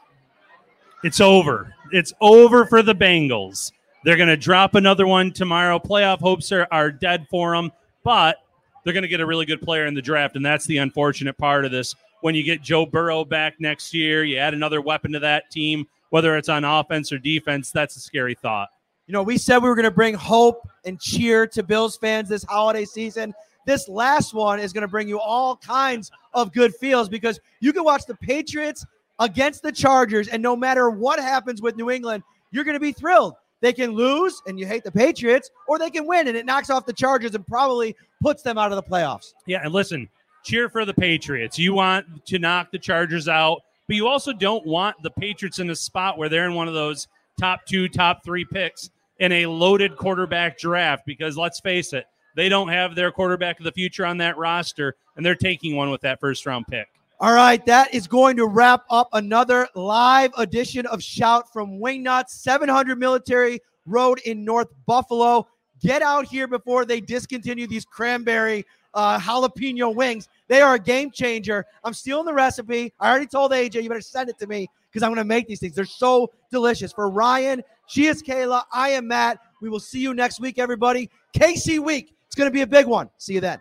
It's 1.05 1.21
over. 1.21 1.75
It's 1.93 2.13
over 2.21 2.67
for 2.67 2.83
the 2.83 2.95
Bengals. 2.95 3.73
They're 4.05 4.17
going 4.17 4.29
to 4.29 4.37
drop 4.37 4.75
another 4.75 5.07
one 5.07 5.31
tomorrow. 5.31 5.79
Playoff 5.79 6.21
hopes 6.21 6.51
are, 6.53 6.67
are 6.73 6.91
dead 6.91 7.27
for 7.31 7.55
them, 7.55 7.71
but 8.03 8.39
they're 8.83 8.95
going 8.95 9.03
to 9.03 9.09
get 9.09 9.21
a 9.21 9.27
really 9.27 9.45
good 9.45 9.61
player 9.61 9.87
in 9.87 9.95
the 9.95 10.03
draft, 10.03 10.37
and 10.37 10.45
that's 10.45 10.67
the 10.67 10.79
unfortunate 10.79 11.37
part 11.37 11.65
of 11.65 11.71
this. 11.71 11.95
When 12.23 12.35
you 12.35 12.43
get 12.43 12.63
Joe 12.63 12.87
Burrow 12.87 13.25
back 13.25 13.61
next 13.61 13.95
year, 13.95 14.25
you 14.25 14.39
add 14.39 14.55
another 14.55 14.81
weapon 14.81 15.13
to 15.13 15.19
that 15.21 15.51
team, 15.51 15.87
whether 16.11 16.37
it's 16.37 16.49
on 16.49 16.65
offense 16.65 17.13
or 17.13 17.19
defense. 17.19 17.71
That's 17.71 17.97
a 17.97 18.01
scary 18.01 18.35
thought. 18.35 18.69
You 19.07 19.13
know, 19.13 19.23
we 19.23 19.39
said 19.39 19.59
we 19.59 19.69
were 19.69 19.75
going 19.75 19.85
to 19.85 19.91
bring 19.91 20.15
hope 20.15 20.69
and 20.85 21.01
cheer 21.01 21.47
to 21.49 21.63
Bills 21.63 21.97
fans 21.97 22.29
this 22.29 22.45
holiday 22.45 22.85
season. 22.85 23.35
This 23.71 23.89
last 23.89 24.35
one 24.35 24.59
is 24.59 24.73
going 24.73 24.83
to 24.83 24.89
bring 24.89 25.07
you 25.07 25.21
all 25.21 25.55
kinds 25.55 26.11
of 26.35 26.53
good 26.53 26.75
feels 26.75 27.09
because 27.09 27.39
you 27.61 27.73
can 27.73 27.85
watch 27.85 28.05
the 28.05 28.17
Patriots 28.17 28.85
against 29.21 29.63
the 29.63 29.71
Chargers, 29.71 30.27
and 30.27 30.43
no 30.43 30.57
matter 30.57 30.91
what 30.91 31.21
happens 31.21 31.63
with 31.63 31.77
New 31.77 31.89
England, 31.89 32.25
you're 32.51 32.65
going 32.65 32.75
to 32.75 32.81
be 32.81 32.91
thrilled. 32.91 33.35
They 33.61 33.73
can 33.73 33.93
lose 33.93 34.43
and 34.49 34.59
you 34.59 34.67
hate 34.67 34.83
the 34.83 34.91
Patriots, 34.91 35.53
or 35.69 35.79
they 35.79 35.89
can 35.89 36.05
win 36.05 36.27
and 36.27 36.37
it 36.37 36.47
knocks 36.47 36.69
off 36.69 36.85
the 36.85 36.93
Chargers 36.93 37.37
and 37.37 37.47
probably 37.47 37.95
puts 38.21 38.43
them 38.43 38.59
out 38.59 38.73
of 38.73 38.77
the 38.77 38.83
playoffs. 38.83 39.35
Yeah, 39.47 39.61
and 39.63 39.73
listen, 39.73 40.09
cheer 40.43 40.69
for 40.69 40.85
the 40.85 40.95
Patriots. 40.95 41.57
You 41.57 41.73
want 41.73 42.27
to 42.27 42.41
knock 42.41 42.73
the 42.73 42.79
Chargers 42.81 43.29
out, 43.29 43.63
but 43.87 43.95
you 43.95 44.09
also 44.09 44.33
don't 44.33 44.67
want 44.67 45.01
the 45.05 45.11
Patriots 45.11 45.61
in 45.61 45.71
a 45.71 45.77
spot 45.77 46.19
where 46.19 46.29
they're 46.29 46.47
in 46.47 46.55
one 46.55 46.67
of 46.67 46.75
those 46.75 47.07
top 47.39 47.65
two, 47.67 47.89
top 47.89 48.25
three 48.25 48.45
picks 48.45 48.91
in 49.21 49.31
a 49.31 49.47
loaded 49.47 49.97
quarterback 49.97 50.59
draft 50.59 51.07
because 51.07 51.37
let's 51.37 51.61
face 51.61 51.93
it, 51.93 52.07
they 52.41 52.49
don't 52.49 52.69
have 52.69 52.95
their 52.95 53.13
quarterback 53.13 53.59
of 53.61 53.65
the 53.65 53.73
future 53.73 54.07
on 54.07 54.17
that 54.17 54.39
roster, 54.39 54.97
and 55.15 55.27
they're 55.27 55.35
taking 55.35 55.77
one 55.77 55.91
with 55.91 56.01
that 56.01 56.19
first 56.21 56.47
round 56.47 56.67
pick. 56.67 56.89
All 57.21 57.35
right, 57.35 57.65
that 57.67 57.93
is 57.93 58.07
going 58.07 58.39
to 58.39 58.47
wrap 58.47 58.85
up 58.89 59.11
another 59.13 59.69
live 59.75 60.31
edition 60.39 60.87
of 60.87 61.03
Shout 61.03 61.53
from 61.53 61.79
Wingnutz, 61.79 62.31
700 62.31 62.99
Military 62.99 63.61
Road 63.85 64.21
in 64.25 64.43
North 64.43 64.69
Buffalo. 64.87 65.47
Get 65.83 66.01
out 66.01 66.25
here 66.25 66.49
before 66.49 66.87
they 66.87 67.03
discontinue 67.03 67.67
these 67.67 67.85
cranberry 67.85 68.65
uh, 68.95 69.19
jalapeno 69.19 69.95
wings. 69.95 70.27
They 70.49 70.63
are 70.63 70.77
a 70.77 70.79
game 70.79 71.11
changer. 71.11 71.67
I'm 71.85 71.93
stealing 71.93 72.25
the 72.25 72.33
recipe. 72.33 72.95
I 72.99 73.11
already 73.11 73.27
told 73.27 73.53
AJ, 73.53 73.83
you 73.83 73.91
better 73.91 74.01
send 74.01 74.31
it 74.31 74.39
to 74.39 74.47
me 74.47 74.67
because 74.91 75.03
I'm 75.03 75.11
going 75.11 75.19
to 75.19 75.25
make 75.25 75.47
these 75.47 75.61
things. 75.61 75.75
They're 75.75 75.85
so 75.85 76.31
delicious. 76.51 76.91
For 76.91 77.11
Ryan, 77.11 77.63
she 77.87 78.07
is 78.07 78.23
Kayla. 78.23 78.63
I 78.73 78.89
am 78.91 79.09
Matt. 79.09 79.41
We 79.61 79.69
will 79.69 79.79
see 79.79 80.01
you 80.01 80.15
next 80.15 80.41
week, 80.41 80.59
everybody. 80.59 81.11
KC 81.35 81.81
Week. 81.81 82.15
It's 82.31 82.37
going 82.37 82.47
to 82.47 82.55
be 82.55 82.63
a 82.63 82.67
big 82.67 82.87
one. 82.87 83.11
See 83.19 83.35
you 83.35 83.41
then. 83.41 83.61